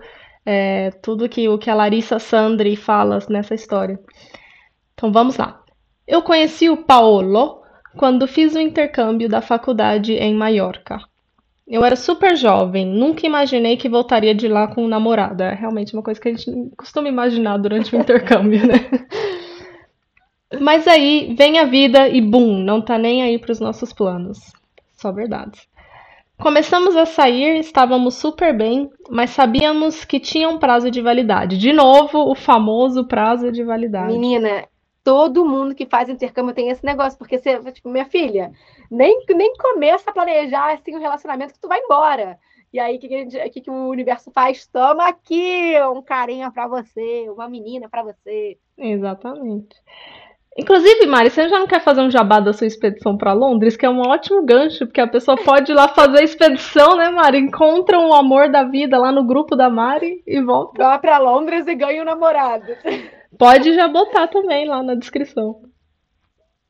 é, 0.50 0.92
tudo 1.02 1.28
que 1.28 1.46
o 1.46 1.58
que 1.58 1.68
a 1.68 1.74
Larissa 1.74 2.18
Sandri 2.18 2.74
fala 2.74 3.18
nessa 3.28 3.54
história. 3.54 4.00
Então 4.94 5.12
vamos 5.12 5.36
lá. 5.36 5.62
Eu 6.06 6.22
conheci 6.22 6.70
o 6.70 6.84
Paolo 6.84 7.60
quando 7.98 8.26
fiz 8.26 8.54
o 8.54 8.58
intercâmbio 8.58 9.28
da 9.28 9.42
faculdade 9.42 10.14
em 10.14 10.34
Maiorca. 10.34 11.00
Eu 11.66 11.84
era 11.84 11.96
super 11.96 12.34
jovem, 12.34 12.86
nunca 12.86 13.26
imaginei 13.26 13.76
que 13.76 13.90
voltaria 13.90 14.34
de 14.34 14.48
lá 14.48 14.66
com 14.68 14.84
um 14.84 14.88
namorado. 14.88 15.42
É 15.42 15.52
realmente 15.52 15.92
uma 15.92 16.02
coisa 16.02 16.18
que 16.18 16.28
a 16.30 16.34
gente 16.34 16.50
costuma 16.78 17.10
imaginar 17.10 17.58
durante 17.58 17.94
o 17.94 17.98
intercâmbio, 18.00 18.66
né? 18.66 18.88
Mas 20.58 20.88
aí 20.88 21.34
vem 21.36 21.58
a 21.58 21.64
vida 21.64 22.08
e 22.08 22.22
bum, 22.22 22.58
não 22.58 22.80
tá 22.80 22.96
nem 22.96 23.22
aí 23.22 23.38
para 23.38 23.52
os 23.52 23.60
nossos 23.60 23.92
planos. 23.92 24.38
Só 24.96 25.12
verdades. 25.12 25.67
Começamos 26.40 26.94
a 26.94 27.04
sair, 27.04 27.58
estávamos 27.58 28.14
super 28.14 28.56
bem, 28.56 28.88
mas 29.10 29.30
sabíamos 29.30 30.04
que 30.04 30.20
tinha 30.20 30.48
um 30.48 30.56
prazo 30.56 30.88
de 30.88 31.02
validade. 31.02 31.58
De 31.58 31.72
novo, 31.72 32.30
o 32.30 32.34
famoso 32.36 33.04
prazo 33.06 33.50
de 33.50 33.64
validade. 33.64 34.12
Menina, 34.12 34.68
todo 35.02 35.44
mundo 35.44 35.74
que 35.74 35.84
faz 35.84 36.08
intercâmbio 36.08 36.54
tem 36.54 36.68
esse 36.68 36.84
negócio, 36.84 37.18
porque 37.18 37.38
você, 37.38 37.58
tipo, 37.72 37.88
minha 37.88 38.04
filha, 38.04 38.52
nem, 38.88 39.24
nem 39.30 39.52
começa 39.56 40.10
a 40.10 40.12
planejar 40.12 40.74
assim 40.74 40.94
o 40.94 41.00
relacionamento 41.00 41.54
que 41.54 41.60
tu 41.60 41.66
vai 41.66 41.80
embora. 41.80 42.38
E 42.72 42.78
aí, 42.78 42.96
o 42.96 43.00
que, 43.00 43.08
que, 43.50 43.60
que, 43.62 43.70
o 43.70 43.88
universo 43.88 44.30
faz? 44.30 44.66
Toma 44.66 45.08
aqui 45.08 45.72
um 45.92 46.02
carinha 46.02 46.52
para 46.52 46.68
você, 46.68 47.28
uma 47.30 47.48
menina 47.48 47.88
para 47.88 48.04
você. 48.04 48.58
Exatamente. 48.76 49.74
Inclusive, 50.56 51.06
Mari, 51.06 51.30
você 51.30 51.48
já 51.48 51.58
não 51.58 51.66
quer 51.68 51.80
fazer 51.80 52.00
um 52.00 52.10
jabá 52.10 52.40
da 52.40 52.52
sua 52.52 52.66
expedição 52.66 53.16
para 53.16 53.32
Londres, 53.32 53.76
que 53.76 53.86
é 53.86 53.90
um 53.90 54.00
ótimo 54.00 54.44
gancho, 54.44 54.86
porque 54.86 55.00
a 55.00 55.06
pessoa 55.06 55.36
pode 55.36 55.70
ir 55.70 55.74
lá 55.74 55.88
fazer 55.88 56.18
a 56.18 56.22
expedição, 56.22 56.96
né, 56.96 57.10
Mari? 57.10 57.38
Encontra 57.38 57.98
o 57.98 58.12
amor 58.12 58.50
da 58.50 58.64
vida 58.64 58.98
lá 58.98 59.12
no 59.12 59.24
grupo 59.24 59.54
da 59.54 59.70
Mari 59.70 60.22
e 60.26 60.40
volta. 60.42 60.82
Vá 60.82 60.98
para 60.98 61.18
Londres 61.18 61.66
e 61.66 61.74
ganha 61.76 62.02
um 62.02 62.06
namorado. 62.06 62.66
Pode 63.38 63.72
já 63.72 63.86
botar 63.86 64.26
também 64.26 64.66
lá 64.66 64.82
na 64.82 64.96
descrição. 64.96 65.60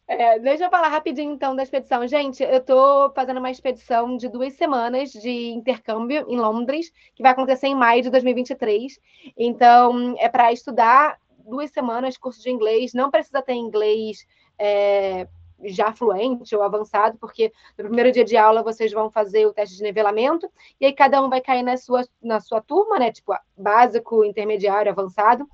É, 0.08 0.38
deixa 0.38 0.64
eu 0.64 0.70
falar 0.70 0.88
rapidinho 0.88 1.32
então 1.34 1.54
da 1.54 1.62
expedição. 1.62 2.06
Gente, 2.08 2.42
eu 2.42 2.58
estou 2.58 3.10
fazendo 3.12 3.38
uma 3.38 3.50
expedição 3.50 4.16
de 4.16 4.26
duas 4.28 4.54
semanas 4.54 5.10
de 5.12 5.50
intercâmbio 5.50 6.24
em 6.28 6.38
Londres, 6.38 6.90
que 7.14 7.22
vai 7.22 7.32
acontecer 7.32 7.66
em 7.66 7.74
maio 7.74 8.02
de 8.02 8.10
2023. 8.10 8.98
Então, 9.36 10.14
é 10.18 10.26
para 10.28 10.50
estudar 10.50 11.18
duas 11.48 11.70
semanas 11.70 12.16
curso 12.16 12.42
de 12.42 12.50
inglês, 12.50 12.92
não 12.92 13.10
precisa 13.10 13.42
ter 13.42 13.54
inglês 13.54 14.26
é, 14.58 15.26
já 15.64 15.92
fluente 15.92 16.54
ou 16.54 16.62
avançado, 16.62 17.18
porque 17.18 17.52
no 17.76 17.84
primeiro 17.84 18.12
dia 18.12 18.24
de 18.24 18.36
aula 18.36 18.62
vocês 18.62 18.92
vão 18.92 19.10
fazer 19.10 19.46
o 19.46 19.52
teste 19.52 19.76
de 19.76 19.82
nivelamento, 19.82 20.50
e 20.80 20.86
aí 20.86 20.92
cada 20.92 21.22
um 21.22 21.28
vai 21.28 21.40
cair 21.40 21.62
na 21.62 21.76
sua, 21.76 22.06
na 22.22 22.40
sua 22.40 22.60
turma, 22.60 22.98
né? 22.98 23.10
Tipo, 23.10 23.34
básico, 23.56 24.24
intermediário, 24.24 24.90
avançado. 24.92 25.48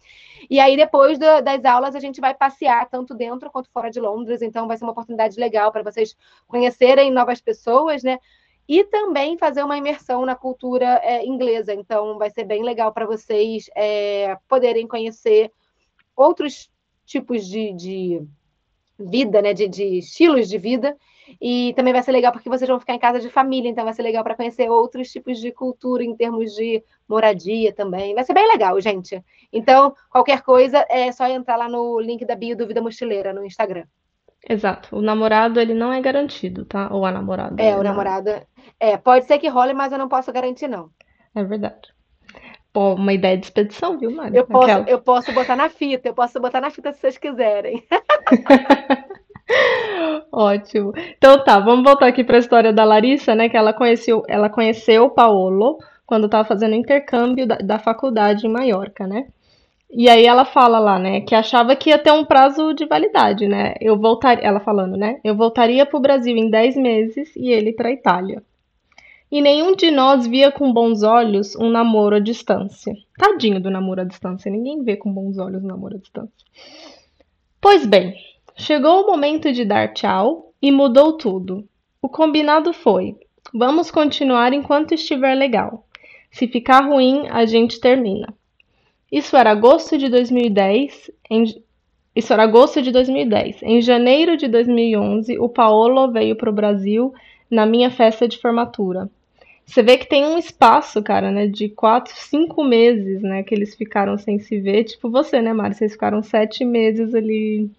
E 0.50 0.60
aí, 0.60 0.76
depois 0.76 1.18
do, 1.18 1.40
das 1.42 1.64
aulas, 1.64 1.94
a 1.94 2.00
gente 2.00 2.20
vai 2.20 2.34
passear 2.34 2.88
tanto 2.88 3.14
dentro 3.14 3.50
quanto 3.50 3.70
fora 3.70 3.90
de 3.90 4.00
Londres, 4.00 4.42
então 4.42 4.68
vai 4.68 4.76
ser 4.76 4.84
uma 4.84 4.92
oportunidade 4.92 5.38
legal 5.40 5.72
para 5.72 5.82
vocês 5.82 6.16
conhecerem 6.46 7.10
novas 7.10 7.40
pessoas, 7.40 8.02
né? 8.02 8.18
E 8.66 8.82
também 8.84 9.36
fazer 9.36 9.62
uma 9.62 9.76
imersão 9.76 10.24
na 10.24 10.34
cultura 10.34 11.00
é, 11.02 11.24
inglesa. 11.24 11.74
Então, 11.74 12.18
vai 12.18 12.30
ser 12.30 12.44
bem 12.44 12.62
legal 12.62 12.92
para 12.92 13.06
vocês 13.06 13.70
é, 13.74 14.36
poderem 14.48 14.86
conhecer 14.86 15.52
outros 16.16 16.70
tipos 17.04 17.46
de, 17.46 17.72
de 17.72 18.22
vida, 18.98 19.42
né? 19.42 19.52
De, 19.52 19.68
de, 19.68 19.98
estilos 19.98 20.48
de 20.48 20.58
vida. 20.58 20.96
E 21.40 21.72
também 21.74 21.92
vai 21.92 22.02
ser 22.02 22.12
legal 22.12 22.32
porque 22.32 22.50
vocês 22.50 22.68
vão 22.68 22.78
ficar 22.78 22.94
em 22.94 22.98
casa 22.98 23.18
de 23.18 23.30
família, 23.30 23.70
então 23.70 23.84
vai 23.84 23.94
ser 23.94 24.02
legal 24.02 24.22
para 24.22 24.34
conhecer 24.34 24.68
outros 24.68 25.10
tipos 25.10 25.40
de 25.40 25.50
cultura 25.50 26.04
em 26.04 26.14
termos 26.14 26.52
de 26.52 26.84
moradia 27.08 27.72
também. 27.72 28.14
Vai 28.14 28.24
ser 28.24 28.34
bem 28.34 28.46
legal, 28.46 28.78
gente. 28.80 29.22
Então, 29.50 29.94
qualquer 30.10 30.42
coisa 30.42 30.84
é 30.88 31.10
só 31.12 31.26
entrar 31.26 31.56
lá 31.56 31.68
no 31.68 31.98
link 31.98 32.24
da 32.26 32.36
bio 32.36 32.56
do 32.56 32.66
Vida 32.66 32.82
Mochileira 32.82 33.32
no 33.32 33.44
Instagram. 33.44 33.84
Exato. 34.46 34.94
O 34.94 35.00
namorado, 35.00 35.58
ele 35.58 35.72
não 35.72 35.92
é 35.92 36.00
garantido, 36.00 36.66
tá? 36.66 36.92
Ou 36.92 37.06
a 37.06 37.10
namorada. 37.10 37.62
É, 37.62 37.74
o 37.76 37.82
namorado. 37.82 38.30
É, 38.78 38.98
pode 38.98 39.24
ser 39.24 39.38
que 39.38 39.48
role, 39.48 39.72
mas 39.72 39.92
eu 39.92 39.98
não 39.98 40.08
posso 40.08 40.30
garantir, 40.30 40.68
não. 40.68 40.90
É 41.34 41.42
verdade. 41.42 41.94
Pô, 42.74 42.94
uma 42.94 43.12
ideia 43.12 43.38
de 43.38 43.46
expedição, 43.46 43.96
viu, 43.96 44.10
Mari? 44.10 44.36
Eu 44.36 44.44
posso, 44.44 44.84
eu 44.88 45.00
posso 45.00 45.32
botar 45.32 45.54
na 45.54 45.68
fita, 45.68 46.08
eu 46.08 46.12
posso 46.12 46.40
botar 46.40 46.60
na 46.60 46.70
fita 46.70 46.92
se 46.92 46.98
vocês 46.98 47.16
quiserem. 47.16 47.84
Ótimo. 50.32 50.92
Então 51.16 51.44
tá, 51.44 51.60
vamos 51.60 51.84
voltar 51.84 52.08
aqui 52.08 52.24
para 52.24 52.34
a 52.34 52.40
história 52.40 52.72
da 52.72 52.82
Larissa, 52.82 53.32
né? 53.32 53.48
Que 53.48 53.56
ela 53.56 53.72
conheceu, 53.72 54.24
ela 54.26 54.50
conheceu 54.50 55.04
o 55.04 55.10
Paolo 55.10 55.78
quando 56.04 56.26
estava 56.26 56.44
fazendo 56.44 56.74
intercâmbio 56.74 57.46
da, 57.46 57.58
da 57.58 57.78
faculdade 57.78 58.44
em 58.44 58.50
Maiorca, 58.50 59.06
né? 59.06 59.28
E 59.88 60.08
aí 60.08 60.26
ela 60.26 60.44
fala 60.44 60.80
lá, 60.80 60.98
né, 60.98 61.20
que 61.20 61.36
achava 61.36 61.76
que 61.76 61.90
ia 61.90 61.98
ter 61.98 62.10
um 62.10 62.24
prazo 62.24 62.74
de 62.74 62.86
validade, 62.86 63.46
né? 63.46 63.74
Eu 63.80 63.96
voltaria, 63.96 64.44
ela 64.44 64.58
falando, 64.58 64.96
né? 64.96 65.20
Eu 65.22 65.36
voltaria 65.36 65.86
para 65.86 65.96
o 65.96 66.02
Brasil 66.02 66.36
em 66.36 66.50
10 66.50 66.76
meses 66.76 67.32
e 67.36 67.52
ele 67.52 67.72
para 67.72 67.90
a 67.90 67.92
Itália 67.92 68.42
e 69.34 69.40
nenhum 69.40 69.74
de 69.74 69.90
nós 69.90 70.28
via 70.28 70.52
com 70.52 70.72
bons 70.72 71.02
olhos 71.02 71.56
um 71.56 71.68
namoro 71.68 72.14
à 72.14 72.20
distância. 72.20 72.94
Tadinho 73.18 73.58
do 73.60 73.68
namoro 73.68 74.02
à 74.02 74.04
distância, 74.04 74.48
ninguém 74.48 74.84
vê 74.84 74.96
com 74.96 75.12
bons 75.12 75.38
olhos 75.38 75.64
um 75.64 75.66
namoro 75.66 75.96
à 75.96 75.98
distância. 75.98 76.46
Pois 77.60 77.84
bem, 77.84 78.14
chegou 78.54 79.02
o 79.02 79.06
momento 79.08 79.52
de 79.52 79.64
dar 79.64 79.92
tchau 79.92 80.52
e 80.62 80.70
mudou 80.70 81.14
tudo. 81.14 81.68
O 82.00 82.08
combinado 82.08 82.72
foi: 82.72 83.16
vamos 83.52 83.90
continuar 83.90 84.52
enquanto 84.52 84.94
estiver 84.94 85.34
legal. 85.34 85.84
Se 86.30 86.46
ficar 86.46 86.82
ruim, 86.86 87.26
a 87.28 87.44
gente 87.44 87.80
termina. 87.80 88.32
Isso 89.10 89.36
era 89.36 89.50
agosto 89.50 89.98
de 89.98 90.08
2010. 90.08 91.10
Em... 91.28 91.60
Isso 92.14 92.32
era 92.32 92.44
agosto 92.44 92.80
de 92.80 92.92
2010. 92.92 93.64
Em 93.64 93.82
janeiro 93.82 94.36
de 94.36 94.46
2011, 94.46 95.40
o 95.40 95.48
Paolo 95.48 96.12
veio 96.12 96.36
para 96.36 96.50
o 96.50 96.54
Brasil 96.54 97.12
na 97.50 97.66
minha 97.66 97.90
festa 97.90 98.28
de 98.28 98.38
formatura. 98.38 99.10
Você 99.66 99.82
vê 99.82 99.96
que 99.96 100.08
tem 100.08 100.24
um 100.24 100.38
espaço, 100.38 101.02
cara, 101.02 101.30
né, 101.30 101.46
de 101.46 101.68
quatro, 101.68 102.12
cinco 102.14 102.62
meses, 102.62 103.22
né, 103.22 103.42
que 103.42 103.54
eles 103.54 103.74
ficaram 103.74 104.18
sem 104.18 104.38
se 104.38 104.60
ver. 104.60 104.84
Tipo 104.84 105.10
você, 105.10 105.40
né, 105.40 105.52
Mari? 105.52 105.74
Vocês 105.74 105.92
ficaram 105.92 106.22
sete 106.22 106.64
meses 106.64 107.14
ali 107.14 107.70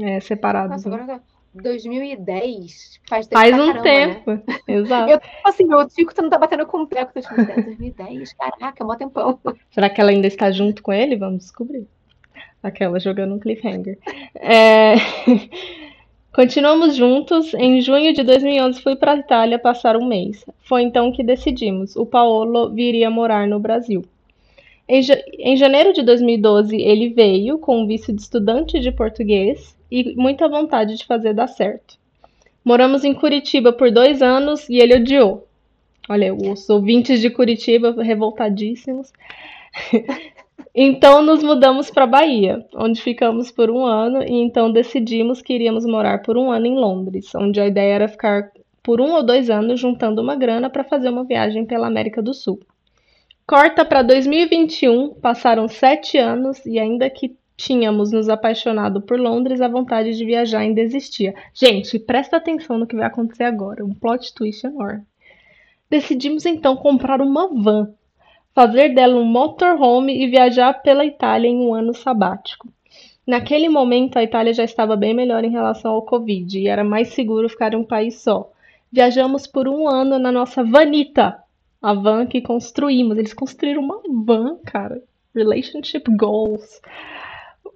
é, 0.00 0.20
separados. 0.20 0.84
Nossa, 0.84 0.90
né? 0.90 1.02
agora 1.02 1.22
2010 1.54 3.00
faz, 3.08 3.28
faz 3.28 3.54
um 3.54 3.72
caramba, 3.72 3.82
tempo. 3.82 4.30
Né? 4.32 4.42
Exato. 4.66 5.10
Eu, 5.12 5.20
assim, 5.44 5.72
eu 5.72 5.86
digo 5.86 6.08
que 6.08 6.14
você 6.14 6.22
não 6.22 6.30
tá 6.30 6.38
batendo 6.38 6.66
com 6.66 6.82
o 6.82 6.86
pé 6.86 7.04
com 7.04 7.12
2010, 7.14 7.64
2010. 7.64 8.32
Caraca, 8.32 8.82
é 8.82 8.86
mó 8.86 8.96
tempão. 8.96 9.38
Será 9.70 9.88
que 9.88 10.00
ela 10.00 10.10
ainda 10.10 10.26
está 10.26 10.50
junto 10.50 10.82
com 10.82 10.92
ele? 10.92 11.16
Vamos 11.16 11.44
descobrir. 11.44 11.86
Aquela 12.62 12.98
jogando 12.98 13.34
um 13.34 13.38
cliffhanger. 13.38 13.98
É... 14.34 14.94
Continuamos 16.34 16.96
juntos. 16.96 17.54
Em 17.54 17.80
junho 17.80 18.12
de 18.12 18.24
2011 18.24 18.82
fui 18.82 18.96
para 18.96 19.12
a 19.12 19.16
Itália 19.16 19.56
passar 19.56 19.96
um 19.96 20.04
mês. 20.04 20.44
Foi 20.64 20.82
então 20.82 21.12
que 21.12 21.22
decidimos. 21.22 21.94
O 21.94 22.04
Paolo 22.04 22.70
viria 22.70 23.08
morar 23.08 23.46
no 23.46 23.60
Brasil. 23.60 24.04
Em, 24.88 25.00
em 25.38 25.56
janeiro 25.56 25.92
de 25.92 26.02
2012 26.02 26.76
ele 26.76 27.10
veio 27.10 27.56
com 27.56 27.82
um 27.82 27.86
visto 27.86 28.12
de 28.12 28.20
estudante 28.20 28.80
de 28.80 28.90
português 28.90 29.76
e 29.88 30.12
muita 30.16 30.48
vontade 30.48 30.96
de 30.96 31.06
fazer 31.06 31.34
dar 31.34 31.46
certo. 31.46 31.96
Moramos 32.64 33.04
em 33.04 33.14
Curitiba 33.14 33.72
por 33.72 33.92
dois 33.92 34.20
anos 34.20 34.68
e 34.68 34.78
ele 34.78 34.96
odiou. 34.96 35.46
Olha, 36.08 36.34
os 36.34 36.68
ouvintes 36.68 37.20
de 37.20 37.30
Curitiba 37.30 37.94
revoltadíssimos. 38.02 39.12
Então 40.76 41.22
nos 41.22 41.40
mudamos 41.40 41.88
para 41.88 42.04
Bahia, 42.04 42.66
onde 42.74 43.00
ficamos 43.00 43.52
por 43.52 43.70
um 43.70 43.86
ano 43.86 44.24
e 44.24 44.32
então 44.32 44.72
decidimos 44.72 45.40
que 45.40 45.54
iríamos 45.54 45.86
morar 45.86 46.22
por 46.22 46.36
um 46.36 46.50
ano 46.50 46.66
em 46.66 46.74
Londres, 46.74 47.32
onde 47.36 47.60
a 47.60 47.66
ideia 47.68 47.94
era 47.94 48.08
ficar 48.08 48.50
por 48.82 49.00
um 49.00 49.12
ou 49.12 49.22
dois 49.22 49.48
anos 49.48 49.78
juntando 49.78 50.20
uma 50.20 50.34
grana 50.34 50.68
para 50.68 50.82
fazer 50.82 51.10
uma 51.10 51.22
viagem 51.22 51.64
pela 51.64 51.86
América 51.86 52.20
do 52.20 52.34
Sul. 52.34 52.58
Corta 53.46 53.84
para 53.84 54.02
2021, 54.02 55.14
passaram 55.14 55.68
sete 55.68 56.18
anos 56.18 56.66
e 56.66 56.76
ainda 56.80 57.08
que 57.08 57.36
tínhamos 57.56 58.10
nos 58.10 58.28
apaixonado 58.28 59.00
por 59.00 59.20
Londres, 59.20 59.60
a 59.60 59.68
vontade 59.68 60.16
de 60.16 60.24
viajar 60.24 60.58
ainda 60.58 60.80
existia. 60.80 61.36
Gente, 61.52 62.00
presta 62.00 62.38
atenção 62.38 62.78
no 62.78 62.86
que 62.86 62.96
vai 62.96 63.06
acontecer 63.06 63.44
agora, 63.44 63.84
um 63.84 63.94
plot 63.94 64.34
twist 64.34 64.66
enorme. 64.66 65.04
Decidimos 65.88 66.44
então 66.44 66.74
comprar 66.74 67.20
uma 67.20 67.46
van 67.46 67.94
fazer 68.54 68.90
dela 68.90 69.16
um 69.16 69.24
motorhome 69.24 70.22
e 70.22 70.28
viajar 70.28 70.74
pela 70.74 71.04
Itália 71.04 71.48
em 71.48 71.58
um 71.58 71.74
ano 71.74 71.92
sabático. 71.92 72.68
Naquele 73.26 73.68
momento, 73.68 74.18
a 74.18 74.22
Itália 74.22 74.52
já 74.52 74.64
estava 74.64 74.96
bem 74.96 75.14
melhor 75.14 75.44
em 75.44 75.50
relação 75.50 75.92
ao 75.92 76.02
Covid 76.02 76.58
e 76.58 76.68
era 76.68 76.84
mais 76.84 77.08
seguro 77.08 77.48
ficar 77.48 77.72
em 77.72 77.76
um 77.76 77.84
país 77.84 78.20
só. 78.20 78.50
Viajamos 78.92 79.46
por 79.46 79.66
um 79.66 79.88
ano 79.88 80.18
na 80.18 80.30
nossa 80.30 80.62
vanita, 80.62 81.36
a 81.82 81.94
van 81.94 82.26
que 82.26 82.40
construímos. 82.40 83.18
Eles 83.18 83.34
construíram 83.34 83.82
uma 83.82 84.00
van, 84.24 84.56
cara. 84.64 85.02
Relationship 85.34 86.04
goals. 86.16 86.80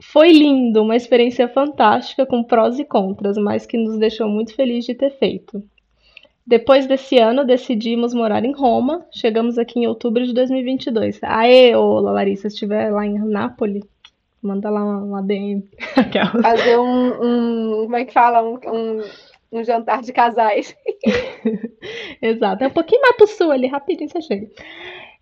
Foi 0.01 0.31
lindo, 0.31 0.83
uma 0.83 0.95
experiência 0.95 1.49
fantástica 1.49 2.25
com 2.25 2.45
prós 2.45 2.79
e 2.79 2.85
contras, 2.85 3.37
mas 3.37 3.67
que 3.67 3.77
nos 3.77 3.99
deixou 3.99 4.29
muito 4.29 4.55
felizes 4.55 4.85
de 4.85 4.95
ter 4.95 5.11
feito. 5.19 5.61
Depois 6.49 6.87
desse 6.87 7.19
ano, 7.19 7.45
decidimos 7.45 8.15
morar 8.15 8.43
em 8.43 8.53
Roma. 8.53 9.05
Chegamos 9.11 9.59
aqui 9.59 9.81
em 9.81 9.87
outubro 9.87 10.25
de 10.25 10.33
2022. 10.33 11.21
Aê, 11.23 11.77
ô 11.77 12.01
Larissa, 12.01 12.49
se 12.49 12.55
estiver 12.55 12.91
lá 12.91 13.05
em 13.05 13.19
Nápoles, 13.19 13.85
manda 14.43 14.71
lá 14.71 14.83
uma, 14.83 15.03
uma 15.03 15.23
DM. 15.23 15.63
Fazer 16.41 16.79
um, 16.79 17.09
um, 17.23 17.83
Como 17.83 17.97
é 17.97 18.05
que 18.07 18.15
fala? 18.15 18.43
Um, 18.43 18.55
um, 18.65 19.05
um 19.53 19.63
jantar 19.63 20.01
de 20.01 20.11
casais. 20.11 20.75
Exato. 22.23 22.65
É 22.65 22.69
um 22.69 22.73
pouquinho 22.73 23.03
mais 23.03 23.17
pro 23.19 23.27
sul 23.27 23.53
ali, 23.53 23.67
rapidinho 23.67 24.09
você 24.09 24.23
chega. 24.23 24.49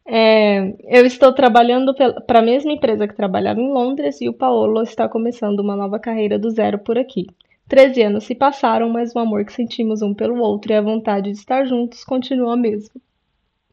É, 0.07 0.75
eu 0.85 1.05
estou 1.05 1.33
trabalhando 1.33 1.93
para 2.25 2.39
a 2.39 2.43
mesma 2.43 2.71
empresa 2.71 3.09
que 3.09 3.17
trabalhava 3.17 3.61
em 3.61 3.73
Londres 3.73 4.21
e 4.21 4.29
o 4.29 4.33
Paolo 4.33 4.81
está 4.81 5.09
começando 5.09 5.59
uma 5.59 5.75
nova 5.75 5.99
carreira 5.99 6.39
do 6.39 6.51
zero 6.51 6.79
por 6.79 6.97
aqui. 6.97 7.27
Treze 7.69 8.03
anos 8.03 8.25
se 8.25 8.35
passaram, 8.35 8.89
mas 8.89 9.15
o 9.15 9.19
amor 9.19 9.45
que 9.45 9.53
sentimos 9.53 10.01
um 10.01 10.15
pelo 10.15 10.39
outro 10.39 10.73
e 10.73 10.77
a 10.77 10.81
vontade 10.81 11.33
de 11.33 11.39
estar 11.39 11.65
juntos 11.67 12.05
continua 12.05 12.55
a 12.55 12.57
mesma. 12.57 13.01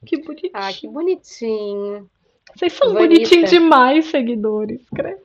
Que 0.06 0.18
bonitinho. 0.18 0.52
Ah, 0.54 0.74
que 0.74 0.88
bonitinho. 0.88 2.10
Vocês 2.56 2.74
são 2.74 2.94
Bonita. 2.94 3.08
bonitinhos 3.08 3.50
demais, 3.50 4.06
seguidores. 4.06 4.82
Creio. 4.94 5.20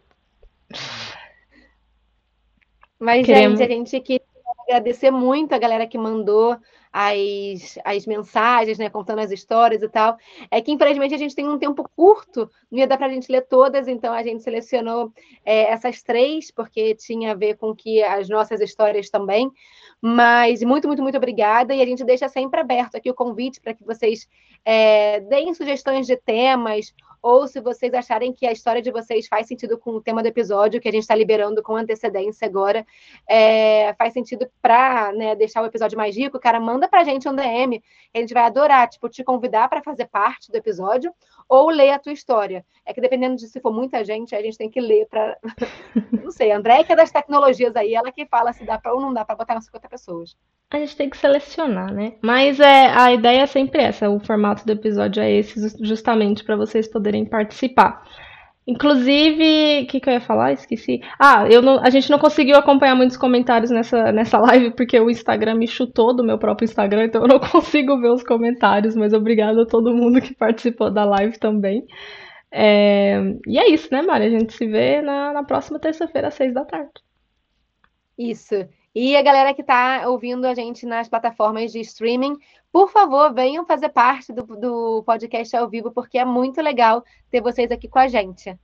Mas, 2.99 3.25
Queremos... 3.25 3.59
gente, 3.59 3.73
a 3.73 3.75
gente 3.75 4.01
queria 4.01 4.27
agradecer 4.67 5.11
muito 5.11 5.53
a 5.53 5.59
galera 5.59 5.87
que 5.87 5.97
mandou 5.97 6.57
as, 6.93 7.79
as 7.85 8.07
mensagens, 8.07 8.79
né, 8.79 8.89
contando 8.89 9.21
as 9.21 9.31
histórias 9.31 9.83
e 9.83 9.89
tal. 9.89 10.17
É 10.51 10.61
que, 10.61 10.73
infelizmente, 10.73 11.15
a 11.15 11.19
gente 11.19 11.35
tem 11.35 11.49
um 11.49 11.59
tempo 11.59 11.89
curto, 11.97 12.51
não 12.71 12.79
ia 12.79 12.87
dar 12.87 12.97
para 12.97 13.07
a 13.07 13.11
gente 13.11 13.31
ler 13.31 13.43
todas, 13.43 13.89
então 13.89 14.13
a 14.13 14.23
gente 14.23 14.43
selecionou 14.43 15.13
é, 15.45 15.71
essas 15.71 16.03
três, 16.03 16.51
porque 16.51 16.95
tinha 16.95 17.33
a 17.33 17.35
ver 17.35 17.57
com 17.57 17.75
que 17.75 18.03
as 18.03 18.29
nossas 18.29 18.61
histórias 18.61 19.11
também. 19.11 19.51
Mas 20.01 20.63
muito, 20.63 20.87
muito, 20.87 21.03
muito 21.03 21.17
obrigada. 21.17 21.75
E 21.75 21.83
a 21.83 21.87
gente 21.87 22.05
deixa 22.05 22.29
sempre 22.29 22.61
aberto 22.61 22.97
aqui 22.97 23.11
o 23.11 23.15
convite 23.15 23.61
para 23.61 23.75
que 23.75 23.85
vocês 23.85 24.29
é, 24.65 25.21
deem 25.21 25.53
sugestões 25.55 26.07
de 26.07 26.17
temas 26.17 26.95
ou 27.23 27.47
se 27.47 27.61
vocês 27.61 27.93
acharem 27.95 28.33
que 28.33 28.47
a 28.47 28.53
história 28.53 28.81
de 28.81 28.91
vocês 28.91 29.27
faz 29.27 29.47
sentido 29.47 29.79
com 29.79 29.93
o 29.93 30.01
tema 30.01 30.23
do 30.23 30.27
episódio, 30.27 30.81
que 30.81 30.89
a 30.89 30.93
gente 30.93 31.03
está 31.03 31.15
liberando 31.15 31.63
com 31.63 31.77
antecedência 31.77 32.47
agora, 32.47 32.87
é, 33.29 33.95
faz 33.95 34.13
sentido 34.13 34.49
para 34.61 35.13
né, 35.13 35.35
deixar 35.35 35.63
o 35.63 35.67
episódio 35.67 35.97
mais 35.97 36.17
rico, 36.17 36.39
cara, 36.39 36.61
manda 36.61 36.89
para 36.89 37.01
a 37.01 37.05
gente 37.05 37.29
um 37.29 37.35
DM, 37.35 37.83
a 38.15 38.19
gente 38.19 38.35
vai 38.35 38.45
adorar, 38.45 38.89
tipo, 38.89 39.09
te 39.09 39.23
convidar 39.25 39.69
para 39.69 39.83
fazer 39.83 40.07
parte 40.07 40.51
do 40.51 40.57
episódio, 40.57 41.13
ou 41.49 41.71
ler 41.71 41.91
a 41.91 41.99
tua 41.99 42.13
história. 42.13 42.65
É 42.85 42.93
que 42.93 43.01
dependendo 43.01 43.37
de 43.37 43.49
se 43.49 43.61
for 43.61 43.73
muita 43.73 44.05
gente, 44.05 44.35
a 44.35 44.43
gente 44.43 44.59
tem 44.59 44.71
que 44.71 44.81
ler 44.81 45.07
para. 45.09 45.37
não 46.23 46.31
sei, 46.31 46.53
a 46.53 46.57
André, 46.57 46.85
que 46.85 46.93
é 46.93 46.97
das 46.97 47.11
tecnologias 47.11 47.75
aí, 47.75 47.95
ela 47.95 48.13
que 48.13 48.27
fala 48.27 48.53
se 48.53 48.65
dá 48.65 48.79
para 48.79 48.93
ou 48.93 49.01
não 49.01 49.13
dá 49.13 49.25
para 49.25 49.37
botar 49.37 49.55
nas 49.55 49.65
50 49.65 49.89
pessoas. 49.89 50.37
A 50.71 50.79
gente 50.79 50.97
tem 50.97 51.09
que 51.09 51.17
selecionar, 51.17 51.93
né? 51.93 52.15
Mas 52.23 52.61
é, 52.61 52.89
a 52.89 53.13
ideia 53.13 53.43
é 53.43 53.47
sempre 53.47 53.83
essa, 53.83 54.11
o 54.11 54.21
formato 54.21 54.67
do 54.67 54.73
episódio 54.73 55.23
é 55.23 55.31
esse, 55.31 55.59
justamente 55.83 56.45
para 56.45 56.57
vocês 56.57 56.87
poderem 56.87 57.25
participar. 57.25 58.03
Inclusive, 58.69 59.85
o 59.85 59.87
que, 59.87 59.99
que 59.99 60.11
eu 60.11 60.13
ia 60.13 60.21
falar? 60.21 60.53
Esqueci. 60.53 61.01
Ah, 61.19 61.49
eu 61.51 61.63
não, 61.63 61.81
a 61.83 61.89
gente 61.89 62.11
não 62.11 62.19
conseguiu 62.19 62.55
acompanhar 62.55 62.95
muitos 62.95 63.17
comentários 63.17 63.71
nessa, 63.71 64.13
nessa 64.13 64.37
live, 64.45 64.73
porque 64.73 65.01
o 65.01 65.09
Instagram 65.09 65.55
me 65.55 65.67
chutou 65.67 66.15
do 66.15 66.23
meu 66.23 66.37
próprio 66.39 66.67
Instagram, 66.67 67.07
então 67.07 67.23
eu 67.23 67.29
não 67.29 67.41
consigo 67.41 67.99
ver 67.99 68.11
os 68.11 68.23
comentários, 68.23 68.95
mas 68.95 69.15
obrigada 69.15 69.63
a 69.63 69.67
todo 69.67 69.95
mundo 69.95 70.21
que 70.21 70.35
participou 70.35 70.91
da 70.91 71.03
live 71.07 71.39
também. 71.39 71.87
É, 72.53 73.19
e 73.47 73.59
é 73.59 73.71
isso, 73.71 73.89
né, 73.91 74.03
Mari? 74.03 74.27
A 74.27 74.31
gente 74.31 74.53
se 74.53 74.67
vê 74.67 75.01
na, 75.01 75.33
na 75.33 75.45
próxima 75.45 75.79
terça-feira, 75.79 76.29
às 76.29 76.35
seis 76.35 76.53
da 76.53 76.67
tarde. 76.67 76.93
Isso. 78.19 78.55
E 78.95 79.17
a 79.17 79.23
galera 79.23 79.55
que 79.55 79.61
está 79.61 80.09
ouvindo 80.09 80.47
a 80.47 80.55
gente 80.55 80.87
nas 80.87 81.09
plataformas 81.09 81.73
de 81.73 81.81
streaming, 81.81 82.37
por 82.73 82.91
favor, 82.91 83.33
venham 83.33 83.65
fazer 83.65 83.91
parte 83.91 84.33
do, 84.33 84.45
do 84.45 85.03
podcast 85.05 85.57
ao 85.57 85.69
vivo, 85.69 85.91
porque 85.91 86.19
é 86.19 86.25
muito 86.25 86.61
legal 86.61 87.05
ter 87.31 87.41
vocês 87.41 87.71
aqui 87.71 87.89
com 87.89 87.99
a 87.99 88.09
gente. 88.09 88.57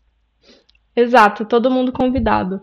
Exato, 0.96 1.44
todo 1.44 1.70
mundo 1.70 1.92
convidado. 1.92 2.60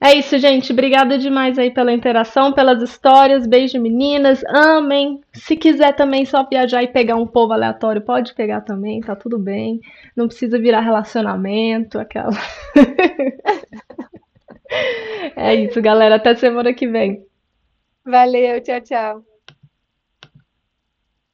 É 0.00 0.14
isso, 0.14 0.38
gente. 0.38 0.72
Obrigada 0.72 1.18
demais 1.18 1.58
aí 1.58 1.72
pela 1.72 1.92
interação, 1.92 2.52
pelas 2.52 2.80
histórias. 2.80 3.48
Beijo, 3.48 3.80
meninas. 3.80 4.44
Amém. 4.44 5.20
Se 5.32 5.56
quiser 5.56 5.94
também 5.96 6.24
só 6.24 6.46
viajar 6.48 6.84
e 6.84 6.88
pegar 6.88 7.16
um 7.16 7.26
povo 7.26 7.52
aleatório, 7.52 8.00
pode 8.00 8.32
pegar 8.34 8.60
também, 8.60 9.00
tá 9.00 9.16
tudo 9.16 9.38
bem. 9.38 9.80
Não 10.14 10.28
precisa 10.28 10.58
virar 10.58 10.80
relacionamento, 10.80 11.98
aquela. 11.98 12.30
é 15.36 15.54
isso, 15.54 15.80
galera. 15.80 16.16
Até 16.16 16.34
semana 16.34 16.72
que 16.72 16.86
vem. 16.86 17.26
Valeu, 18.04 18.60
tchau, 18.62 18.80
tchau. 18.80 19.37